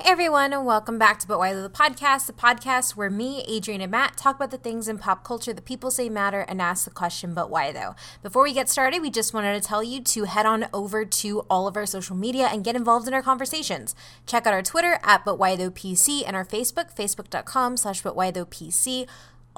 [0.00, 3.80] Hey everyone, and welcome back to But Why the Podcast, the podcast where me, Adrian,
[3.80, 6.84] and Matt talk about the things in pop culture that people say matter and ask
[6.84, 7.96] the question, but why though?
[8.22, 11.40] Before we get started, we just wanted to tell you to head on over to
[11.50, 13.96] all of our social media and get involved in our conversations.
[14.24, 18.14] Check out our Twitter at But Why Though PC and our Facebook, facebook.com slash But
[18.14, 19.08] Why Though PC.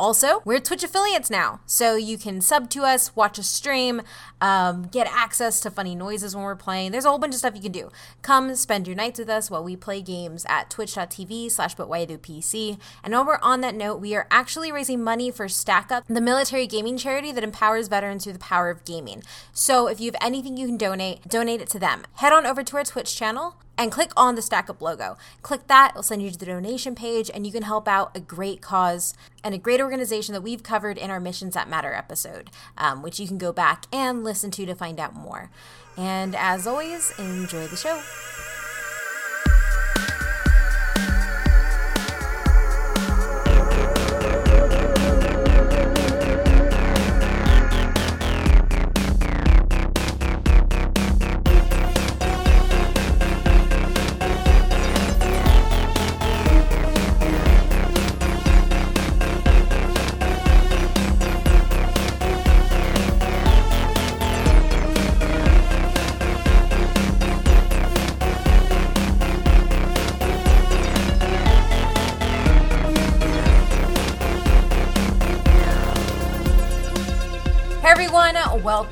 [0.00, 4.00] Also, we're Twitch affiliates now, so you can sub to us, watch a stream,
[4.40, 6.90] um, get access to funny noises when we're playing.
[6.90, 7.90] There's a whole bunch of stuff you can do.
[8.22, 12.78] Come spend your nights with us while we play games at twitch.tv slash PC.
[13.04, 16.22] And while we're on that note, we are actually raising money for Stack Up, the
[16.22, 19.22] military gaming charity that empowers veterans through the power of gaming.
[19.52, 22.04] So if you have anything you can donate, donate it to them.
[22.14, 25.16] Head on over to our Twitch channel and click on the Stack Up logo.
[25.40, 28.20] Click that, it'll send you to the donation page, and you can help out a
[28.20, 32.50] great cause and a great organization that we've covered in our Missions That Matter episode,
[32.76, 35.50] um, which you can go back and listen to to find out more.
[35.96, 38.02] And as always, enjoy the show.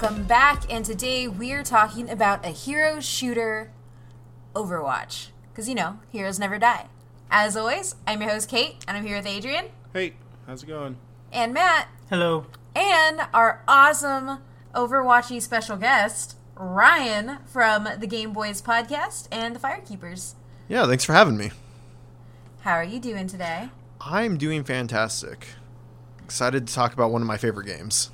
[0.09, 0.64] Welcome back.
[0.73, 3.70] And today we're talking about a hero shooter,
[4.55, 5.28] Overwatch.
[5.51, 6.87] Because, you know, heroes never die.
[7.31, 9.67] As always, I'm your host, Kate, and I'm here with Adrian.
[9.92, 10.14] Hey,
[10.47, 10.97] how's it going?
[11.31, 11.89] And Matt.
[12.09, 12.47] Hello.
[12.75, 14.39] And our awesome
[14.75, 20.36] Overwatchy special guest, Ryan from the Game Boys podcast and the Firekeepers.
[20.70, 21.51] Yeah, thanks for having me.
[22.61, 23.69] How are you doing today?
[24.01, 25.48] I'm doing fantastic.
[26.25, 28.11] Excited to talk about one of my favorite games.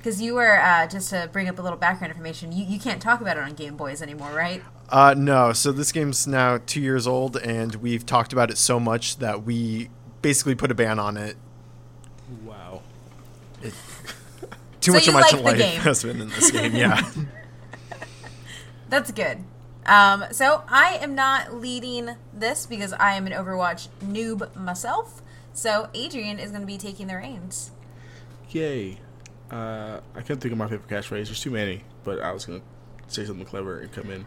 [0.00, 3.02] Because you were uh, just to bring up a little background information, you, you can't
[3.02, 4.62] talk about it on Game Boys anymore, right?
[4.88, 5.52] Uh, no.
[5.52, 9.44] So this game's now two years old, and we've talked about it so much that
[9.44, 9.90] we
[10.22, 11.36] basically put a ban on it.
[12.44, 12.80] Wow.
[13.62, 13.74] It,
[14.80, 16.74] too so much of my like life has been in this game.
[16.74, 17.02] Yeah.
[18.88, 19.44] That's good.
[19.84, 25.20] Um, so I am not leading this because I am an Overwatch noob myself.
[25.52, 27.70] So Adrian is going to be taking the reins.
[28.50, 28.98] Yay.
[29.50, 31.26] Uh, I can't think of my favorite catchphrase.
[31.26, 32.62] There's too many, but I was gonna
[33.08, 34.26] say something clever and come in.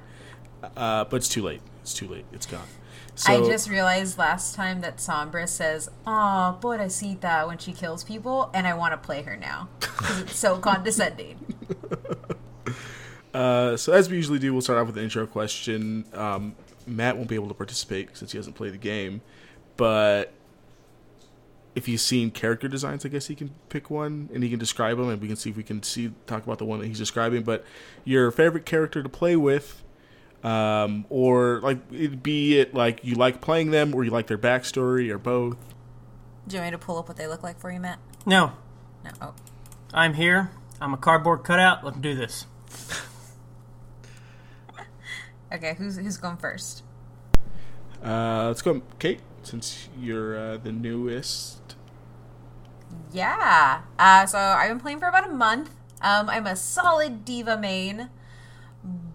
[0.75, 1.61] Uh, but it's too late.
[1.81, 2.25] It's too late.
[2.31, 2.67] It's gone.
[3.15, 8.49] So, I just realized last time that Sombra says "Oh, pobrecita" when she kills people,
[8.53, 11.37] and I want to play her now because it's so condescending.
[13.33, 16.05] Uh, so as we usually do, we'll start off with an intro question.
[16.13, 16.55] Um,
[16.85, 19.21] Matt won't be able to participate since he hasn't played the game,
[19.75, 20.33] but
[21.75, 24.97] if he's seen character designs, I guess he can pick one and he can describe
[24.97, 26.99] them, and we can see if we can see talk about the one that he's
[26.99, 27.43] describing.
[27.43, 27.65] But
[28.03, 29.83] your favorite character to play with,
[30.43, 34.37] um, or like it, be it like you like playing them, or you like their
[34.37, 35.57] backstory, or both.
[36.47, 37.99] Do you want me to pull up what they look like for you, Matt?
[38.25, 38.53] No.
[39.03, 39.11] No.
[39.21, 39.33] Oh.
[39.93, 40.51] I'm here.
[40.81, 41.83] I'm a cardboard cutout.
[41.83, 42.45] Let's do this.
[45.53, 46.83] okay, who's who's going first?
[48.03, 51.62] Uh, let's go, Kate, since you're uh, the newest.
[53.11, 53.81] Yeah.
[53.97, 55.69] Uh, so I've been playing for about a month.
[56.01, 58.09] Um, I'm a solid D.Va main,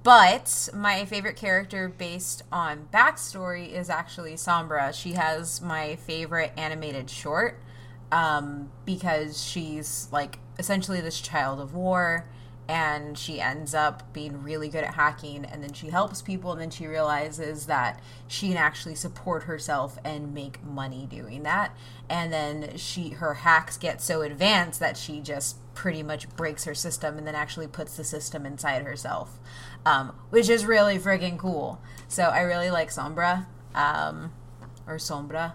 [0.02, 4.94] but my favorite character based on backstory is actually Sombra.
[4.94, 7.60] She has my favorite animated short
[8.10, 12.26] um, because she's like essentially this child of war
[12.68, 16.60] and she ends up being really good at hacking and then she helps people and
[16.60, 21.74] then she realizes that she can actually support herself and make money doing that.
[22.10, 26.74] And then she her hacks get so advanced that she just pretty much breaks her
[26.74, 29.38] system and then actually puts the system inside herself
[29.86, 31.80] um, which is really friggin' cool.
[32.08, 34.32] So i really like sombra um,
[34.86, 35.52] or sombra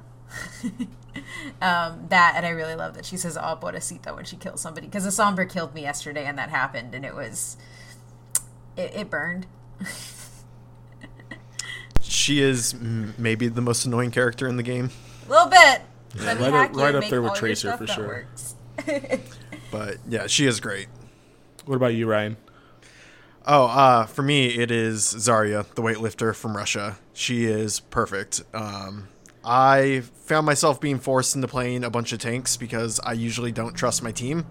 [1.62, 4.88] um, that and I really love that she says "Oh, pobrecita" when she kills somebody
[4.88, 7.57] because the Sombra killed me yesterday and that happened and it was
[8.77, 9.45] it, it burned.
[12.01, 14.89] she is maybe the most annoying character in the game.
[15.27, 15.81] A little bit.
[16.15, 18.27] Yeah, right up, right up there with Tracer for sure.
[19.71, 20.88] but yeah, she is great.
[21.66, 22.38] What about you, Ryan?
[23.45, 26.98] Oh, uh, for me, it is Zarya, the weightlifter from Russia.
[27.13, 28.42] She is perfect.
[28.54, 29.09] Um,
[29.45, 33.74] I found myself being forced into playing a bunch of tanks because I usually don't
[33.74, 34.45] trust my team.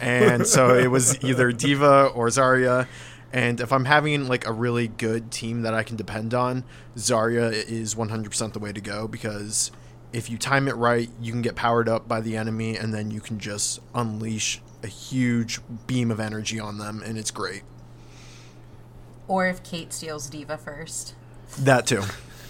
[0.00, 2.86] And so it was either D.Va or Zarya.
[3.32, 6.62] And if I'm having like a really good team that I can depend on,
[6.96, 9.72] Zarya is 100% the way to go because
[10.12, 13.10] if you time it right, you can get powered up by the enemy and then
[13.10, 15.58] you can just unleash a huge
[15.88, 17.62] beam of energy on them and it's great.
[19.26, 21.14] Or if Kate steals D.Va first.
[21.58, 22.02] That too.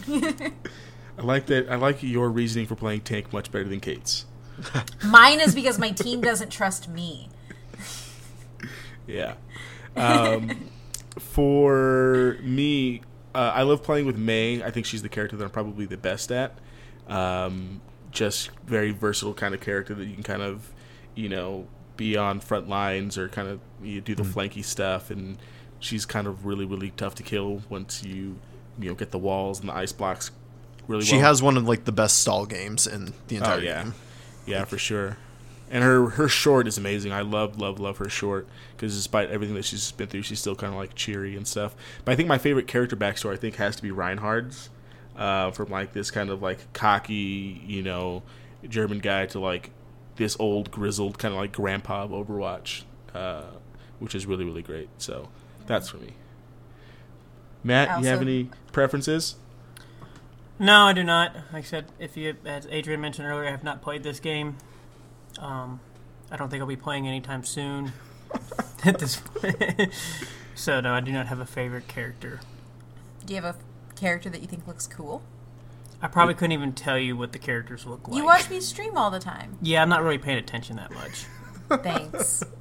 [1.19, 1.71] I like that.
[1.71, 4.27] I like your reasoning for playing tank much better than Kate's.
[5.07, 7.29] Mine is because my team doesn't trust me.
[9.07, 9.35] Yeah.
[9.97, 10.69] Um,
[11.19, 13.03] for me,
[13.35, 14.63] uh, I love playing with Mei.
[14.63, 16.59] I think she's the character that I'm probably the best at.
[17.09, 17.81] Um,
[18.11, 20.73] just very versatile kind of character that you can kind of,
[21.15, 21.67] you know,
[21.97, 24.33] be on front lines or kind of you do the Mm.
[24.33, 25.39] flanky stuff, and
[25.79, 28.37] she's kind of really really tough to kill once you
[28.79, 30.31] you know get the walls and the ice blocks
[30.89, 31.25] really She well.
[31.27, 33.95] has one of like the best stall games in the entire Oh yeah, game.
[34.47, 35.17] yeah for sure.
[35.71, 37.13] And her her short is amazing.
[37.13, 38.47] I love love love her short
[38.77, 41.75] because despite everything that she's been through, she's still kind of like cheery and stuff.
[42.05, 44.69] But I think my favorite character backstory I think has to be Reinhardt's,
[45.17, 48.23] uh, from like this kind of like cocky you know
[48.69, 49.71] German guy to like
[50.17, 52.83] this old grizzled kind of like grandpa of Overwatch,
[53.15, 53.45] uh,
[53.99, 54.89] which is really really great.
[54.99, 55.29] So
[55.67, 56.13] that's for me.
[57.65, 59.37] Matt, you have any preferences?
[60.59, 61.35] No, I do not.
[61.53, 64.56] Like I said, if you, as Adrian mentioned earlier, I have not played this game.
[65.39, 65.81] Um,
[66.31, 67.93] I don't think I'll be playing anytime soon.
[68.85, 69.93] at this point.
[70.55, 72.41] so no, I do not have a favorite character.
[73.25, 75.23] Do you have a character that you think looks cool?
[76.03, 78.17] I probably couldn't even tell you what the characters look like.
[78.17, 79.56] You watch me stream all the time.
[79.62, 81.27] Yeah, I'm not really paying attention that much.
[81.83, 82.45] Thanks.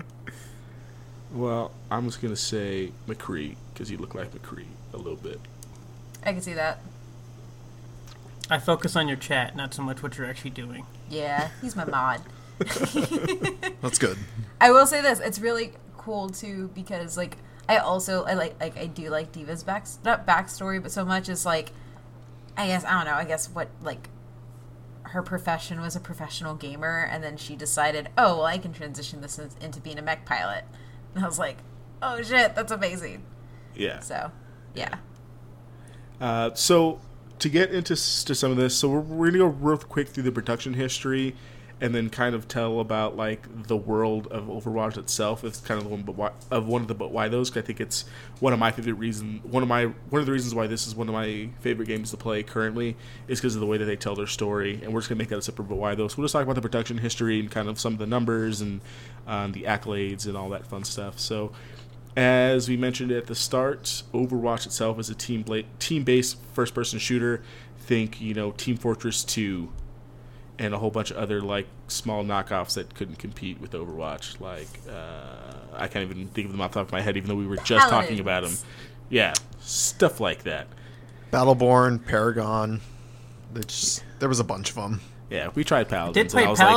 [1.34, 5.40] Well, I'm just gonna say McCree because you look like McCree a little bit.
[6.24, 6.78] I can see that.
[8.50, 10.86] I focus on your chat, not so much what you're actually doing.
[11.10, 12.22] Yeah, he's my mod.
[13.82, 14.18] That's good.
[14.60, 17.38] I will say this: it's really cool too because like
[17.70, 21.30] I also I like like I do like D.Va's back not backstory, but so much
[21.30, 21.72] is like
[22.58, 23.14] I guess I don't know.
[23.18, 24.10] I guess what like
[25.04, 29.22] her profession was a professional gamer, and then she decided, oh well, I can transition
[29.22, 30.66] this into being a mech pilot.
[31.16, 31.58] And I was like,
[32.02, 33.24] oh shit, that's amazing.
[33.76, 34.00] Yeah.
[34.02, 34.32] So
[34.76, 34.96] yeah,
[36.20, 37.00] Uh, so
[37.44, 40.24] to get into to some of this, so we're, we're gonna go real quick through
[40.24, 41.36] the production history,
[41.82, 45.44] and then kind of tell about like the world of Overwatch itself.
[45.44, 47.56] It's kind of the one, but why, of one of the but why those.
[47.58, 48.06] I think it's
[48.40, 49.42] one of my favorite reason.
[49.44, 52.12] One of my one of the reasons why this is one of my favorite games
[52.12, 52.96] to play currently
[53.28, 54.80] is because of the way that they tell their story.
[54.82, 56.16] And we're just gonna make that a separate but why those.
[56.16, 58.80] We'll just talk about the production history and kind of some of the numbers and
[59.28, 61.20] um, the accolades and all that fun stuff.
[61.20, 61.52] So.
[62.16, 67.42] As we mentioned at the start, Overwatch itself is a team bla- team-based first-person shooter.
[67.80, 69.70] Think you know Team Fortress 2,
[70.60, 74.40] and a whole bunch of other like small knockoffs that couldn't compete with Overwatch.
[74.40, 77.30] Like uh, I can't even think of them off the top of my head, even
[77.30, 78.54] though we were just talking about them.
[79.10, 80.68] Yeah, stuff like that.
[81.32, 82.82] Battleborn, Paragon.
[83.68, 85.02] Just, there was a bunch of them.
[85.30, 86.14] Yeah, we tried Paladins.
[86.14, 86.68] Did play I was like-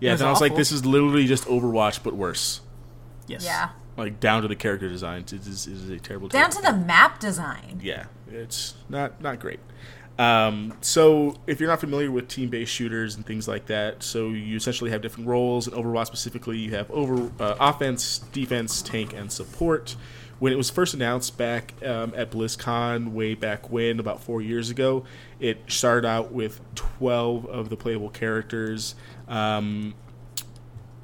[0.00, 2.60] yeah, was then I was like, this is literally just Overwatch but worse.
[3.26, 3.44] Yes.
[3.44, 3.70] yeah.
[3.96, 6.28] Like down to the character designs, it is, it is a terrible.
[6.28, 7.80] Down terrible to the map design.
[7.82, 9.60] yeah, it's not not great.
[10.18, 14.56] Um, so if you're not familiar with team-based shooters and things like that, so you
[14.56, 15.66] essentially have different roles.
[15.66, 19.96] In Overwatch specifically, you have over uh, offense, defense, tank, and support.
[20.38, 24.68] When it was first announced back um, at BlizzCon, way back when, about four years
[24.70, 25.04] ago,
[25.40, 28.94] it started out with 12 of the playable characters.
[29.28, 29.94] Um,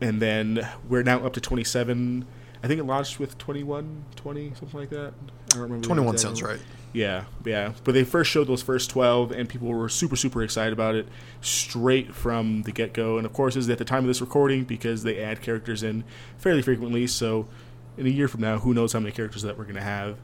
[0.00, 2.26] and then we're now up to 27.
[2.62, 5.12] I think it launched with 21, 20, something like that.
[5.52, 5.87] I don't remember.
[5.87, 6.61] 21 sounds right.
[6.93, 7.73] Yeah, yeah.
[7.85, 11.07] But they first showed those first 12, and people were super, super excited about it
[11.40, 13.17] straight from the get go.
[13.17, 16.05] And of course, is at the time of this recording because they add characters in
[16.38, 17.07] fairly frequently.
[17.07, 17.49] So
[17.97, 20.17] in a year from now, who knows how many characters that we're going to have.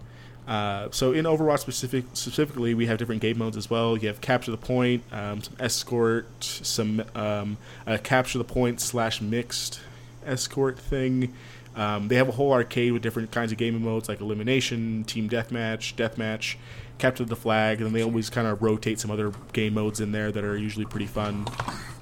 [0.47, 3.97] Uh, so in Overwatch specific, specifically, we have different game modes as well.
[3.97, 9.21] You have capture the point, um, some escort, some um, uh, capture the point slash
[9.21, 9.81] mixed
[10.25, 11.35] escort thing.
[11.76, 15.28] Um, they have a whole arcade with different kinds of game modes like elimination, team
[15.28, 16.56] deathmatch, deathmatch,
[16.99, 20.12] capture the flag, and then they always kind of rotate some other game modes in
[20.12, 21.47] there that are usually pretty fun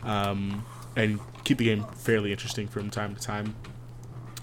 [0.04, 0.64] um,
[0.97, 3.57] and keep the game fairly interesting from time to time.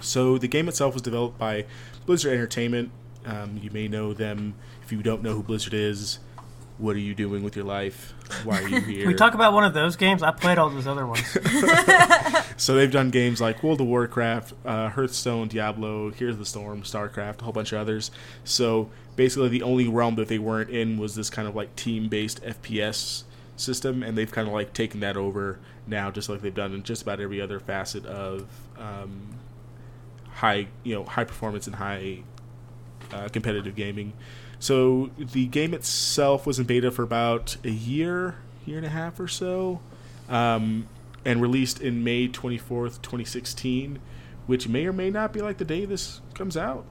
[0.01, 1.65] So the game itself was developed by
[2.05, 2.91] Blizzard Entertainment.
[3.25, 4.55] Um, you may know them.
[4.83, 6.19] If you don't know who Blizzard is,
[6.81, 8.13] what are you doing with your life?
[8.43, 9.07] Why are you here?
[9.07, 10.23] We talk about one of those games?
[10.23, 11.37] I played all those other ones.
[12.57, 16.83] So they've done games like World of Warcraft, uh, Hearthstone, Diablo, Heroes of the Storm,
[16.83, 18.11] StarCraft, a whole bunch of others.
[18.43, 22.43] So basically, the only realm that they weren't in was this kind of like team-based
[22.43, 23.23] FPS
[23.55, 25.57] system, and they've kind of like taken that over
[25.87, 28.47] now, just like they've done in just about every other facet of
[28.77, 29.39] um,
[30.29, 32.21] high, you know, high performance and high
[33.11, 34.13] uh, competitive gaming.
[34.61, 39.19] So the game itself was in beta for about a year, year and a half
[39.19, 39.81] or so,
[40.29, 40.87] um,
[41.25, 43.97] and released in May 24th, 2016,
[44.45, 46.85] which may or may not be like the day this comes out.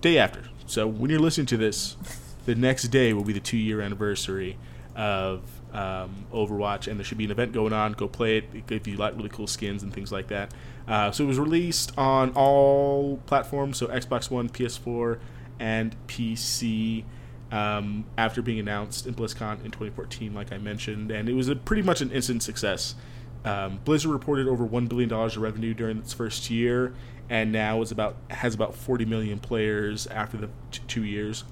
[0.00, 0.44] Day after.
[0.64, 1.98] So when you're listening to this,
[2.46, 4.56] the next day will be the two year anniversary
[4.96, 5.42] of
[5.74, 7.92] um, Overwatch, and there should be an event going on.
[7.92, 10.54] Go play it if you like really cool skins and things like that.
[10.86, 15.18] Uh, so it was released on all platforms, so Xbox One, PS4,
[15.58, 17.04] and PC.
[17.50, 21.80] Um, after being announced in BlizzCon in 2014, like I mentioned, and it was pretty
[21.80, 22.94] much an instant success.
[23.42, 26.92] Um, Blizzard reported over one billion dollars of revenue during its first year,
[27.30, 31.44] and now is about has about 40 million players after the t- two years.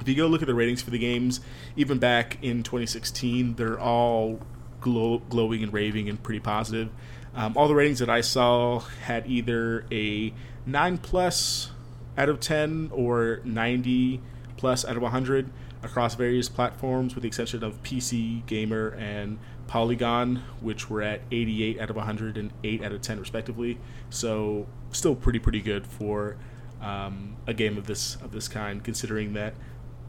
[0.00, 1.40] If you go look at the ratings for the games,
[1.76, 4.40] even back in 2016, they're all
[4.80, 6.90] glow- glowing and raving and pretty positive.
[7.34, 10.32] Um, all the ratings that I saw had either a
[10.64, 11.70] 9 plus
[12.16, 14.20] out of 10 or 90
[14.56, 15.50] plus out of 100
[15.82, 21.80] across various platforms, with the exception of PC, Gamer, and Polygon, which were at 88
[21.80, 23.78] out of 100 and 8 out of 10 respectively.
[24.10, 26.36] So still pretty pretty good for
[26.80, 29.54] um, a game of this of this kind, considering that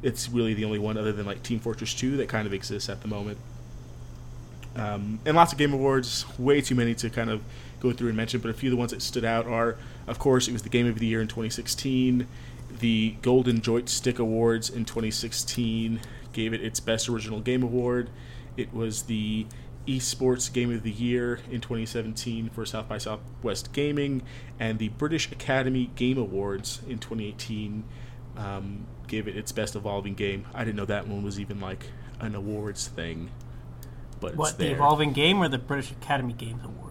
[0.03, 2.89] it's really the only one other than like Team Fortress 2 that kind of exists
[2.89, 3.37] at the moment.
[4.75, 7.41] Um, and lots of game awards, way too many to kind of
[7.79, 9.75] go through and mention, but a few of the ones that stood out are,
[10.07, 12.27] of course, it was the Game of the Year in 2016.
[12.79, 15.99] The Golden Joystick Awards in 2016
[16.33, 18.09] gave it its Best Original Game Award.
[18.55, 19.45] It was the
[19.87, 24.21] Esports Game of the Year in 2017 for South by Southwest Gaming,
[24.59, 27.83] and the British Academy Game Awards in 2018
[28.35, 30.45] um, gave it its Best Evolving Game.
[30.53, 31.87] I didn't know that one was even like
[32.19, 33.31] an awards thing,
[34.19, 34.71] but it's What, the.
[34.71, 36.86] Evolving Game or the British Academy Games Awards?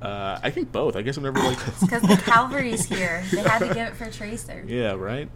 [0.00, 0.96] Uh, I think both.
[0.96, 3.22] I guess I'm never like, Because the Calvary's here.
[3.30, 4.64] They had to give it for Tracer.
[4.68, 5.28] yeah, right.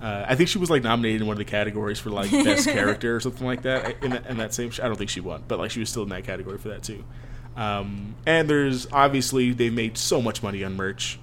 [0.00, 2.68] Uh, I think she was like nominated in one of the categories for like best
[2.68, 4.02] character or something like that.
[4.02, 5.88] In that, in that same, sh- I don't think she won, but like she was
[5.88, 7.02] still in that category for that too.
[7.56, 11.18] Um, and there's obviously they made so much money on merch,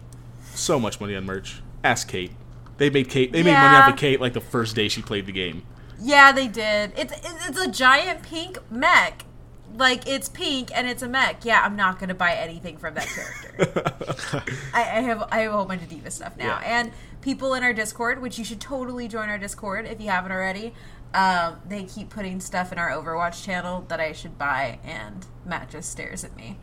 [0.53, 1.61] so much money on merch.
[1.83, 2.31] Ask Kate.
[2.77, 3.31] They made Kate.
[3.31, 5.63] They made money off of Kate like the first day she played the game.
[6.01, 6.93] Yeah, they did.
[6.97, 7.13] It's
[7.47, 9.25] it's a giant pink mech.
[9.75, 11.45] Like it's pink and it's a mech.
[11.45, 14.43] Yeah, I'm not gonna buy anything from that character.
[14.73, 16.79] I, I have I have a whole bunch of D.Va stuff now, Yeah.
[16.79, 20.31] and people in our Discord, which you should totally join our Discord if you haven't
[20.31, 20.73] already.
[21.13, 25.69] Um, they keep putting stuff in our Overwatch channel that I should buy, and Matt
[25.69, 26.57] just stares at me.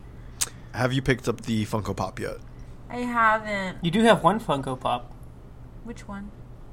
[0.73, 2.37] Have you picked up the Funko Pop yet?
[2.89, 3.77] I haven't.
[3.83, 5.11] You do have one Funko Pop.
[5.83, 6.31] Which one?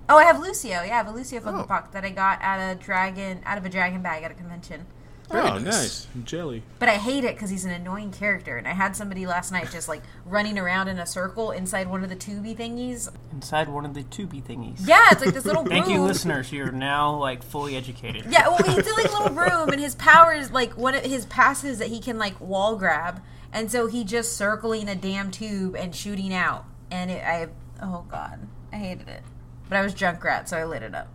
[0.09, 0.71] Oh, I have Lucio.
[0.71, 1.66] Yeah, I have a Lucio Funko Oh.
[1.66, 4.87] Pop that I got at a dragon out of a dragon bag at a convention.
[5.30, 5.64] Very oh, nice.
[5.64, 6.06] nice.
[6.25, 6.62] Jelly.
[6.78, 9.71] But I hate it because he's an annoying character, and I had somebody last night
[9.73, 13.09] just like running around in a circle inside one of the tubey thingies.
[13.33, 14.87] Inside one of the tubey thingies.
[14.87, 15.71] Yeah, it's like this little room.
[15.73, 16.52] Thank you, listeners.
[16.52, 18.26] You're now like fully educated.
[18.30, 21.02] Yeah, well, he's in like a little room, and his power is like one of
[21.02, 23.21] his passes that he can like wall grab,
[23.52, 26.64] and so he just circling a damn tube and shooting out.
[26.90, 27.49] And it, I,
[27.83, 29.23] oh god, I hated it.
[29.68, 31.09] But I was Junkrat, so I lit it up.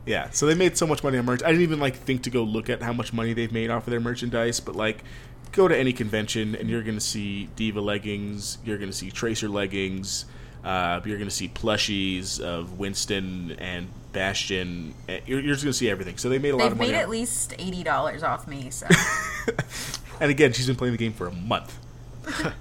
[0.05, 1.41] Yeah, so they made so much money on merch.
[1.43, 3.87] I didn't even like think to go look at how much money they've made off
[3.87, 5.03] of their merchandise, but like
[5.51, 9.09] go to any convention and you're going to see D.Va leggings, you're going to see
[9.09, 10.25] Tracer leggings,
[10.63, 14.93] uh, you're going to see plushies of Winston and Bastion.
[15.07, 16.17] and You're, you're just going to see everything.
[16.17, 16.91] So they made a lot They've of money.
[16.91, 18.69] made at least eighty dollars off me.
[18.69, 18.87] So
[20.19, 21.77] and again, she's been playing the game for a month.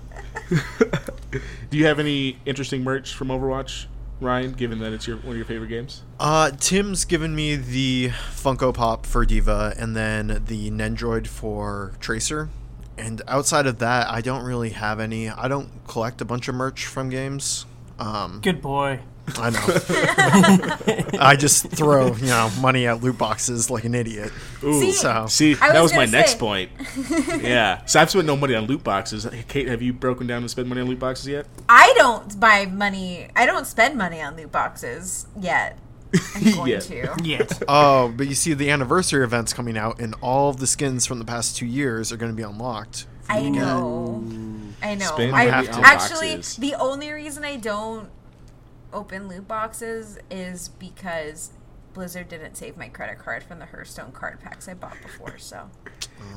[1.70, 3.86] Do you have any interesting merch from Overwatch,
[4.24, 4.52] Ryan?
[4.52, 6.02] Given that it's your one of your favorite games.
[6.18, 12.48] Uh, Tim's given me the Funko Pop for D.Va and then the Nendroid for Tracer.
[12.96, 15.28] And outside of that, I don't really have any.
[15.28, 17.66] I don't collect a bunch of merch from games.
[17.98, 19.00] Um, Good boy.
[19.36, 21.18] I know.
[21.20, 24.30] I just throw, you know, money at loot boxes like an idiot.
[24.62, 26.70] Ooh, See- So, See, that was was my gonna next point.
[27.42, 27.84] yeah.
[27.86, 29.26] So I've spent no money on loot boxes.
[29.48, 31.46] Kate, have you broken down and spent money on loot boxes yet?
[31.68, 33.28] I don't buy money.
[33.34, 35.78] I don't spend money on loot boxes yet.
[36.36, 36.82] I'm going Yet.
[36.82, 37.16] to.
[37.24, 37.62] Yet.
[37.66, 41.18] oh, but you see, the anniversary event's coming out, and all of the skins from
[41.18, 43.06] the past two years are going to be unlocked.
[43.28, 44.22] I know.
[44.82, 45.06] I know.
[45.06, 46.56] Spend I money on actually boxes.
[46.56, 48.08] the only reason I don't
[48.94, 51.50] open loot boxes is because
[51.92, 55.36] Blizzard didn't save my credit card from the Hearthstone card packs I bought before.
[55.38, 55.68] So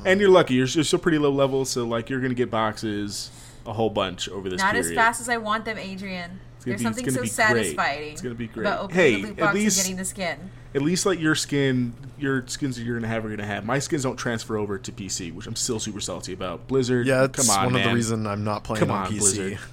[0.04, 0.54] And you're lucky.
[0.54, 3.30] You're, you're still pretty low level, so like you're gonna get boxes
[3.66, 4.90] a whole bunch over this not period.
[4.90, 6.30] as fast as I want them, Adrian.
[6.30, 7.30] gonna There's be- something so be great.
[7.32, 8.12] satisfying.
[8.12, 8.66] It's gonna be great.
[8.66, 10.50] About opening Hey, the loot at least- and getting the skin.
[10.74, 13.64] At least like your skin, your skins that you're gonna have are gonna have.
[13.64, 16.68] My skins don't transfer over to PC, which I'm still super salty about.
[16.68, 19.12] Blizzard, Yeah, that's come on, one of the reasons I'm not playing Come on, on,
[19.12, 19.18] PC.
[19.18, 19.58] Blizzard.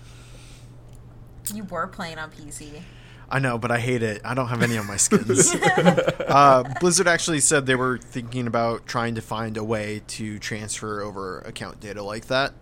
[1.53, 2.81] You were playing on PC.
[3.29, 4.21] I know, but I hate it.
[4.23, 5.53] I don't have any of my skins.
[6.27, 11.01] uh, Blizzard actually said they were thinking about trying to find a way to transfer
[11.01, 12.53] over account data like that.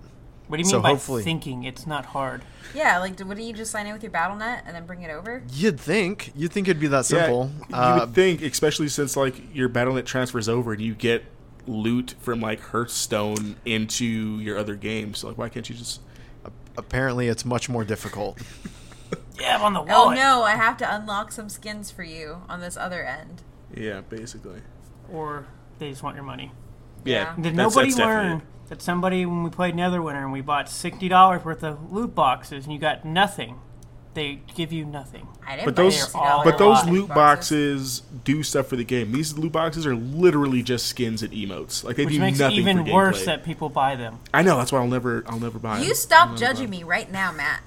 [0.47, 1.63] What do you mean So by hopefully- thinking?
[1.63, 2.43] It's not hard.
[2.73, 5.43] Yeah, like, wouldn't you just sign in with your BattleNet and then bring it over?
[5.51, 6.31] You'd think.
[6.35, 7.51] You'd think it'd be that simple.
[7.69, 11.23] Yeah, Uh, you would think, especially since like your BattleNet transfers over and you get
[11.67, 15.19] loot from like Hearthstone into your other games.
[15.19, 16.01] So like, why can't you just?
[16.77, 18.39] apparently, it's much more difficult.
[19.39, 22.61] Yeah, I'm on the Oh no, I have to unlock some skins for you on
[22.61, 23.41] this other end.
[23.75, 24.61] Yeah, basically.
[25.11, 25.45] Or
[25.79, 26.51] they just want your money.
[27.03, 27.13] Yeah.
[27.15, 27.35] Yeah.
[27.35, 30.69] Did that's- nobody that's definitely learn that somebody, when we played Neverwinter and we bought
[30.69, 33.59] sixty dollars worth of loot boxes and you got nothing,
[34.13, 35.27] they give you nothing.
[35.45, 38.83] I didn't But those, They're $60 all but those loot boxes do stuff for the
[38.83, 39.11] game.
[39.11, 41.83] These loot boxes are literally just skins and emotes.
[41.83, 43.25] Like they Which do makes it nothing even for worse gameplay.
[43.25, 44.19] that people buy them.
[44.33, 45.75] I know that's why I'll never, I'll never buy.
[45.75, 45.83] Them.
[45.83, 45.95] You them.
[45.95, 47.61] stop judging me right now, Matt.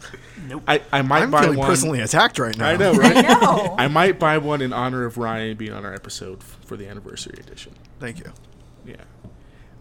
[0.48, 0.62] Nope.
[0.66, 1.66] I, I might I'm buy one.
[1.66, 2.68] personally attacked right now.
[2.70, 3.16] I know, right?
[3.16, 3.74] I know.
[3.78, 6.88] I might buy one in honor of Ryan being on our episode f- for the
[6.88, 7.74] anniversary edition.
[8.00, 8.32] Thank you.
[8.86, 8.96] Yeah.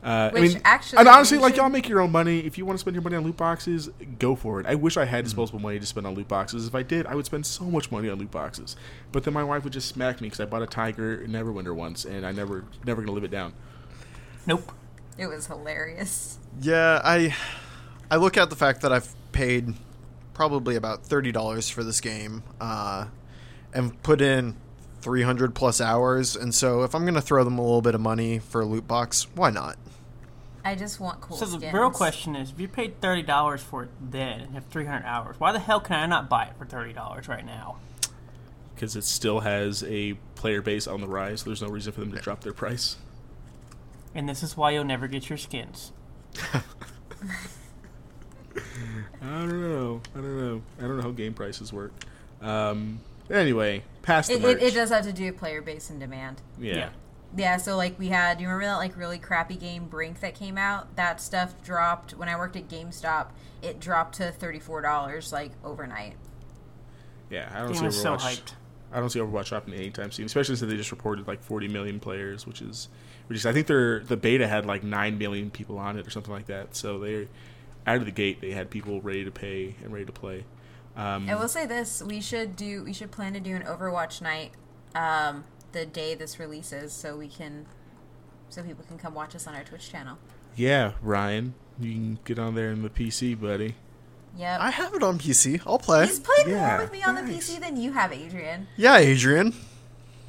[0.06, 2.40] Uh, I mean, actually and honestly, like y'all make your own money.
[2.42, 4.68] If you want to spend your money on loot boxes, go for it.
[4.68, 5.24] I wish I had Mm-hmm.
[5.24, 6.68] disposable money to spend on loot boxes.
[6.68, 8.76] If I did, I would spend so much money on loot boxes.
[9.12, 12.06] But then my wife would just smack me because I bought a Tiger Neverwinter once,
[12.06, 13.54] and I never, never gonna live it down.
[14.46, 14.72] Nope.
[15.18, 16.38] It was hilarious.
[16.62, 17.36] Yeah, I
[18.12, 19.74] I look at the fact that I've paid
[20.36, 23.08] probably about thirty dollars for this game, uh,
[23.74, 24.56] and put in
[25.02, 28.02] three hundred plus hours, and so if I'm gonna throw them a little bit of
[28.02, 29.78] money for a loot box, why not?
[30.66, 31.74] I just want cool So the skins.
[31.74, 35.06] real question is, if you paid thirty dollars for it then and have three hundred
[35.06, 37.78] hours, why the hell can I not buy it for thirty dollars right now?
[38.74, 41.44] Because it still has a player base on the rise.
[41.44, 42.98] There's no reason for them to drop their price.
[44.14, 45.92] And this is why you'll never get your skins.
[46.54, 46.62] I
[49.22, 50.02] don't know.
[50.14, 50.62] I don't know.
[50.80, 51.92] I don't know how game prices work.
[52.42, 54.58] Um, anyway, past the It, merch.
[54.58, 56.42] it, it does have to do with player base and demand.
[56.60, 56.76] Yeah.
[56.76, 56.90] Yeah.
[57.38, 60.36] Yeah, so like we had, do you remember that like really crappy game Brink that
[60.36, 60.96] came out?
[60.96, 63.28] That stuff dropped when I worked at GameStop.
[63.62, 66.16] It dropped to thirty four dollars like overnight.
[67.30, 68.20] Yeah, I don't Game see is so Overwatch.
[68.20, 68.54] hyped.
[68.94, 72.00] I don't see Overwatch dropping anytime soon, especially since they just reported like 40 million
[72.00, 72.88] players, which is,
[73.28, 76.12] which is I think their the beta had like 9 million people on it or
[76.12, 76.76] something like that.
[76.76, 77.28] So they,
[77.86, 80.46] out of the gate, they had people ready to pay and ready to play.
[80.96, 84.22] Um, I will say this: we should do, we should plan to do an Overwatch
[84.22, 84.52] night,
[84.94, 85.44] um,
[85.76, 87.66] the day this releases, so we can,
[88.50, 90.18] so people can come watch us on our Twitch channel.
[90.56, 93.76] yeah, Ryan, you can get on there in the PC, buddy.
[94.38, 94.60] Yep.
[94.60, 95.62] I have it on PC.
[95.66, 96.08] I'll play.
[96.08, 97.22] He's played Yeah, more with me on the.
[97.22, 98.68] PC than you have, Adrian.
[98.76, 99.54] Yeah, Adrian.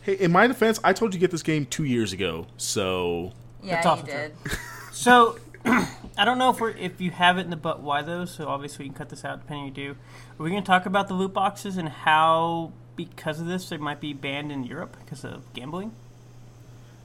[0.03, 3.33] Hey, in my defense, I told you to get this game two years ago, so
[3.63, 4.33] Yeah, That's you awesome, did.
[4.93, 8.25] So I don't know if we're, if you have it in the but why though.
[8.25, 9.91] So obviously we can cut this out depending if you do.
[10.39, 13.77] Are we going to talk about the loot boxes and how because of this they
[13.77, 15.93] might be banned in Europe because of gambling?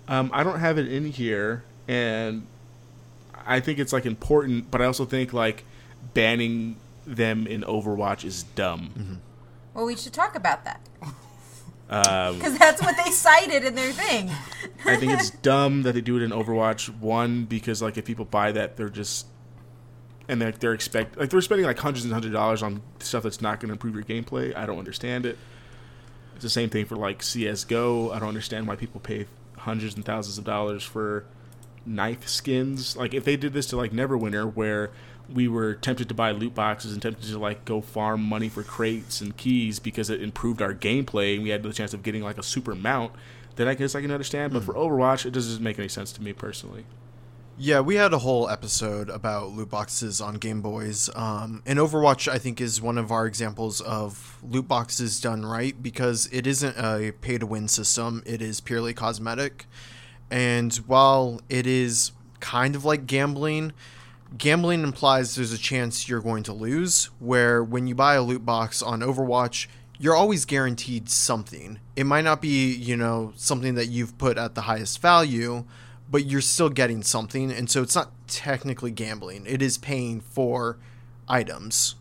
[0.07, 2.47] Um, I don't have it in here, and
[3.45, 5.63] I think it's like important, but I also think like
[6.13, 9.21] banning them in Overwatch is dumb.
[9.73, 10.81] Well, we should talk about that
[11.91, 14.31] Um, because that's what they cited in their thing.
[14.85, 16.87] I think it's dumb that they do it in Overwatch.
[16.99, 19.27] One because like if people buy that, they're just
[20.29, 23.23] and they're, they're expect like they're spending like hundreds and hundreds of dollars on stuff
[23.23, 24.55] that's not going to improve your gameplay.
[24.55, 25.37] I don't understand it.
[26.41, 28.09] It's the same thing for like CS:GO.
[28.09, 29.27] I don't understand why people pay
[29.57, 31.23] hundreds and thousands of dollars for
[31.85, 32.97] knife skins.
[32.97, 34.89] Like if they did this to like Neverwinter, where
[35.31, 38.63] we were tempted to buy loot boxes and tempted to like go farm money for
[38.63, 42.23] crates and keys because it improved our gameplay and we had the chance of getting
[42.23, 43.11] like a super mount,
[43.55, 44.51] then I guess I can understand.
[44.51, 44.65] But hmm.
[44.65, 46.85] for Overwatch, it doesn't make any sense to me personally.
[47.57, 51.09] Yeah, we had a whole episode about loot boxes on Game Boys.
[51.13, 55.81] Um, and Overwatch, I think, is one of our examples of loot boxes done right
[55.81, 59.67] because it isn't a pay to win system, it is purely cosmetic.
[60.31, 63.73] And while it is kind of like gambling,
[64.37, 68.45] gambling implies there's a chance you're going to lose, where when you buy a loot
[68.45, 69.67] box on Overwatch,
[69.99, 71.79] you're always guaranteed something.
[71.95, 75.65] It might not be, you know, something that you've put at the highest value,
[76.11, 79.45] but you're still getting something, and so it's not technically gambling.
[79.47, 80.77] It is paying for
[81.27, 81.95] items.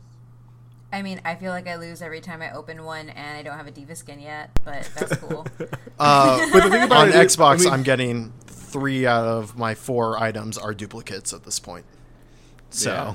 [0.93, 3.57] I mean, I feel like I lose every time I open one, and I don't
[3.57, 5.47] have a D.Va skin yet, but that's cool.
[5.99, 9.25] Uh, But the thing about on it is- Xbox, I mean- I'm getting three out
[9.27, 11.85] of my four items are duplicates at this point.
[12.71, 13.15] So, Yeah.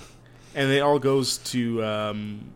[0.53, 2.51] and it all goes to um,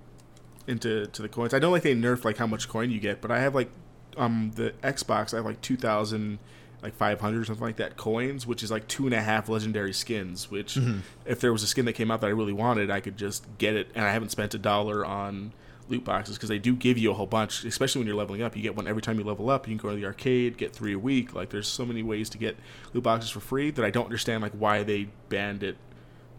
[0.67, 1.53] into to the coins.
[1.53, 3.71] I don't like they nerf like how much coin you get, but I have like
[4.17, 5.33] um the Xbox.
[5.33, 6.39] I have like two thousand
[6.81, 9.49] like five hundred or something like that coins, which is like two and a half
[9.49, 10.49] legendary skins.
[10.49, 10.99] Which mm-hmm.
[11.25, 13.45] if there was a skin that came out that I really wanted, I could just
[13.57, 15.53] get it, and I haven't spent a dollar on
[15.89, 18.55] loot boxes because they do give you a whole bunch, especially when you're leveling up.
[18.55, 19.67] You get one every time you level up.
[19.67, 21.33] You can go to the arcade, get three a week.
[21.33, 22.57] Like there's so many ways to get
[22.93, 25.77] loot boxes for free that I don't understand like why they banned it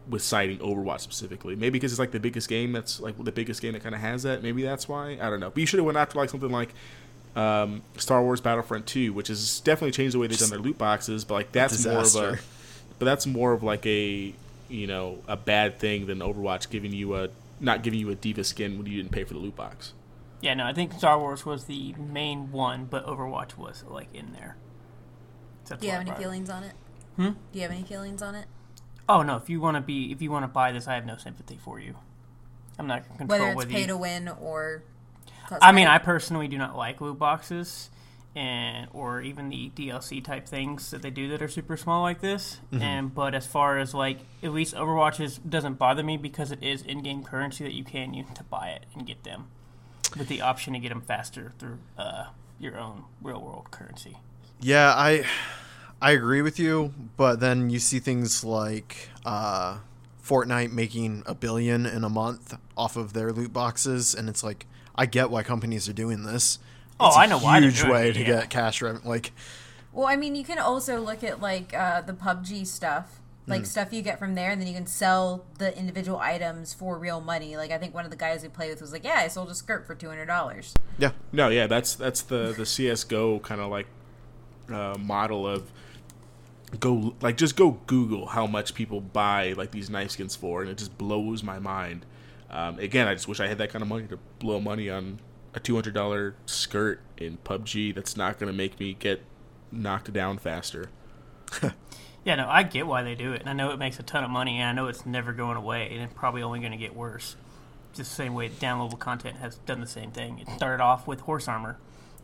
[0.09, 1.55] with citing Overwatch specifically.
[1.55, 4.01] Maybe because it's like the biggest game that's like the biggest game that kind of
[4.01, 4.43] has that.
[4.43, 5.19] Maybe that's why.
[5.21, 5.51] I don't know.
[5.51, 6.75] But you should have went after like something like
[7.37, 10.79] um, Star Wars Battlefront 2, which has definitely changed the way they've done their loot
[10.79, 11.25] boxes.
[11.25, 12.39] But like that's more of a,
[12.99, 14.35] but that's more of like a
[14.69, 17.29] you know a bad thing than Overwatch giving you a
[17.61, 19.93] not giving you a D.Va skin when you didn't pay for the loot box.
[20.41, 24.33] Yeah, no, I think Star Wars was the main one, but Overwatch was like in
[24.33, 24.57] there.
[25.65, 26.73] So that's Do you have any feelings on it?
[27.17, 27.29] Hmm?
[27.29, 28.47] Do you have any feelings on it?
[29.09, 31.05] Oh no, if you want to be, if you want to buy this, I have
[31.05, 31.97] no sympathy for you.
[32.79, 33.87] I'm not gonna control Whether it's whether pay you.
[33.89, 34.83] to win or.
[35.61, 35.87] I mean.
[35.87, 37.91] I personally do not like loot boxes,
[38.35, 42.21] and or even the DLC type things that they do that are super small like
[42.21, 42.59] this.
[42.73, 46.63] And but as far as like at least Overwatch is doesn't bother me because it
[46.63, 49.49] is in-game currency that you can use to buy it and get them,
[50.17, 52.27] with the option to get them faster through uh,
[52.59, 54.19] your own real-world currency.
[54.61, 55.25] Yeah, I
[56.01, 59.79] I agree with you, but then you see things like uh,
[60.23, 64.67] Fortnite making a billion in a month off of their loot boxes, and it's like
[64.95, 66.59] I get why companies are doing this.
[66.99, 68.27] Oh, It's a I know why they're Huge way to yeah.
[68.27, 69.09] get cash revenue.
[69.09, 69.33] Like,
[69.93, 73.93] Well, I mean, you can also look at like uh, the PUBG stuff, like stuff
[73.93, 77.57] you get from there, and then you can sell the individual items for real money.
[77.57, 79.51] Like I think one of the guys we played with was like, "Yeah, I sold
[79.51, 83.61] a skirt for two hundred dollars." yeah, No, yeah, that's that's the the CS:GO kind
[83.61, 83.87] of like
[84.73, 85.73] uh, model of
[86.79, 90.71] go like just go Google how much people buy like these knife skins for, and
[90.71, 92.07] it just blows my mind.
[92.51, 95.21] Um, again, I just wish I had that kind of money to blow money on
[95.55, 97.95] a two hundred dollar skirt in PUBG.
[97.95, 99.23] That's not going to make me get
[99.71, 100.91] knocked down faster.
[102.23, 104.25] Yeah, no, I get why they do it, and I know it makes a ton
[104.25, 106.79] of money, and I know it's never going away, and it's probably only going to
[106.79, 107.35] get worse.
[107.95, 110.39] Just the same way downloadable content has done the same thing.
[110.39, 111.79] It started off with horse armor,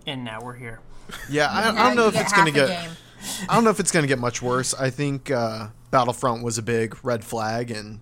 [0.07, 0.81] and now we're here.
[1.31, 1.49] yeah.
[1.49, 2.69] I, I don't know if it's gonna get.
[2.69, 2.91] game.
[3.49, 4.75] I don't know if it's gonna get much worse.
[4.75, 8.01] I think uh, Battlefront was a big red flag, and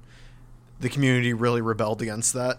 [0.81, 2.59] the community really rebelled against that.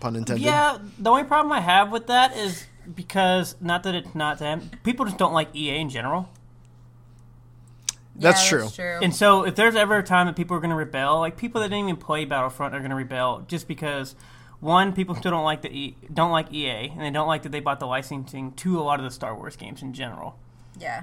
[0.00, 0.44] Pun intended.
[0.44, 4.70] Yeah, the only problem I have with that is because not that it's not them,
[4.84, 6.28] people just don't like EA in general.
[8.16, 8.62] That's Yeah, true.
[8.62, 8.98] That's true.
[9.02, 11.60] And so, if there's ever a time that people are going to rebel, like people
[11.60, 14.14] that didn't even play Battlefront are going to rebel just because
[14.60, 17.52] one, people still don't like the e- don't like EA, and they don't like that
[17.52, 20.36] they bought the licensing to a lot of the Star Wars games in general.
[20.78, 21.02] yeah.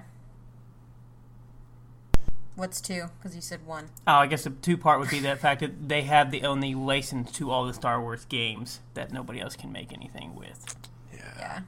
[2.56, 3.06] What's two?
[3.18, 3.90] Because you said one.
[4.08, 6.74] Oh, I guess the two part would be the fact that they have the only
[6.74, 10.76] license to all the Star Wars games that nobody else can make anything with.
[11.14, 11.20] Yeah.
[11.38, 11.60] Yeah.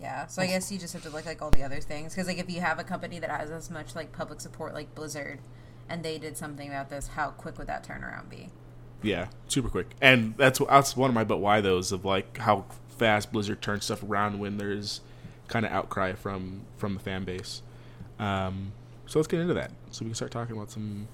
[0.00, 0.26] Yeah.
[0.26, 2.38] So I guess you just have to look like all the other things because like
[2.38, 5.40] if you have a company that has as much like public support like Blizzard,
[5.88, 8.50] and they did something about this, how quick would that turnaround be?
[9.02, 9.90] Yeah, super quick.
[10.00, 13.84] And that's that's one of my but why those of like how fast Blizzard turns
[13.84, 15.02] stuff around when there's
[15.48, 17.62] kind of outcry from from the fan base.
[18.18, 18.72] Um,
[19.06, 19.70] so let's get into that.
[19.90, 21.08] So we can start talking about some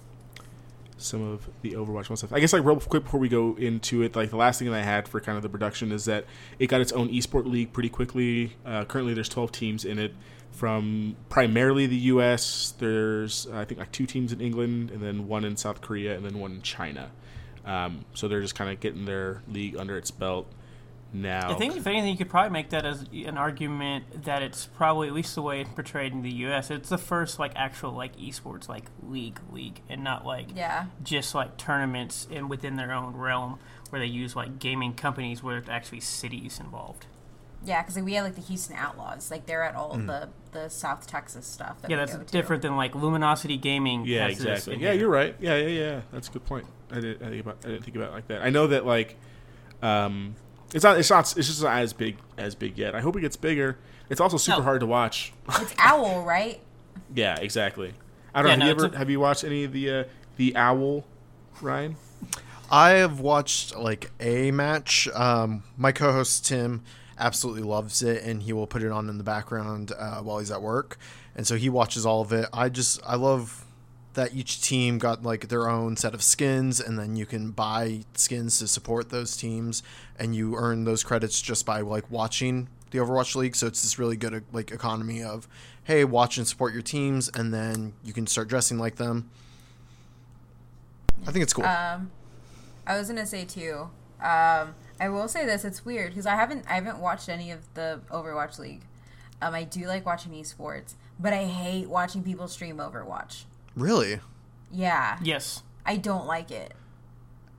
[1.03, 2.33] some of the Overwatch stuff.
[2.33, 4.79] I guess like real quick before we go into it, like the last thing that
[4.79, 6.25] I had for kind of the production is that
[6.59, 8.57] it got its own esport league pretty quickly.
[8.65, 10.15] Uh, currently, there's 12 teams in it
[10.53, 12.75] from primarily the U.S.
[12.79, 16.25] There's I think like two teams in England, and then one in South Korea, and
[16.25, 17.11] then one in China.
[17.65, 20.51] Um, so they're just kind of getting their league under its belt
[21.13, 21.51] now.
[21.51, 25.09] I think, if anything, you could probably make that as an argument that it's probably
[25.09, 26.71] at least the way it's portrayed in the U.S.
[26.71, 30.87] It's the first like actual like esports like league league, and not like Yeah.
[31.03, 33.59] just like tournaments and within their own realm
[33.91, 37.07] where they use like gaming companies where it's actually cities involved.
[37.63, 40.69] Yeah, because like, we had like the Houston Outlaws, like they're at all the the
[40.71, 41.83] South Texas stuff.
[41.83, 44.05] That Yeah, that's different than like Luminosity Gaming.
[44.07, 44.75] Yeah, exactly.
[44.77, 45.01] Yeah, here.
[45.01, 45.37] you're right.
[45.39, 46.01] Yeah, yeah, yeah.
[46.13, 46.67] That's a good point.
[46.91, 48.43] I didn't, I, think about, I didn't think about it like that.
[48.43, 49.17] I know that like,
[49.83, 50.35] um,
[50.75, 52.95] it's not, it's not, it's just not as big as big yet.
[52.95, 53.79] I hope it gets bigger.
[54.09, 54.65] It's also super No.
[54.65, 55.33] hard to watch.
[55.49, 56.61] It's Owl, right?
[57.15, 57.95] yeah, exactly.
[58.35, 58.65] I don't Yeah, know.
[58.65, 60.05] no, have you ever a- have you watched any of the uh,
[60.37, 61.05] the Owl,
[61.61, 61.97] Ryan?
[62.71, 65.09] I have watched like a match.
[65.15, 66.83] Um, my co-host Tim
[67.19, 70.51] absolutely loves it, and he will put it on in the background uh, while he's
[70.53, 70.97] at work,
[71.37, 72.47] and so he watches all of it.
[72.53, 73.65] I just I love
[74.15, 78.01] that each team got like their own set of skins, and then you can buy
[78.15, 79.83] skins to support those teams,
[80.19, 83.57] and you earn those credits just by like watching the Overwatch League.
[83.57, 85.49] So it's this really good uh, like economy of
[85.85, 89.31] hey, watch and support your teams, and then you can start dressing like them.
[91.27, 91.65] I think it's cool.
[91.65, 92.11] Um,
[92.87, 93.91] I was gonna say too.
[94.21, 97.61] Um, I will say this: it's weird because I haven't I haven't watched any of
[97.75, 98.83] the Overwatch League.
[99.43, 103.45] Um, I do like watching esports, but I hate watching people stream Overwatch.
[103.81, 104.21] Really.
[104.73, 105.63] Yeah, Yes.
[105.85, 106.75] I don't like it.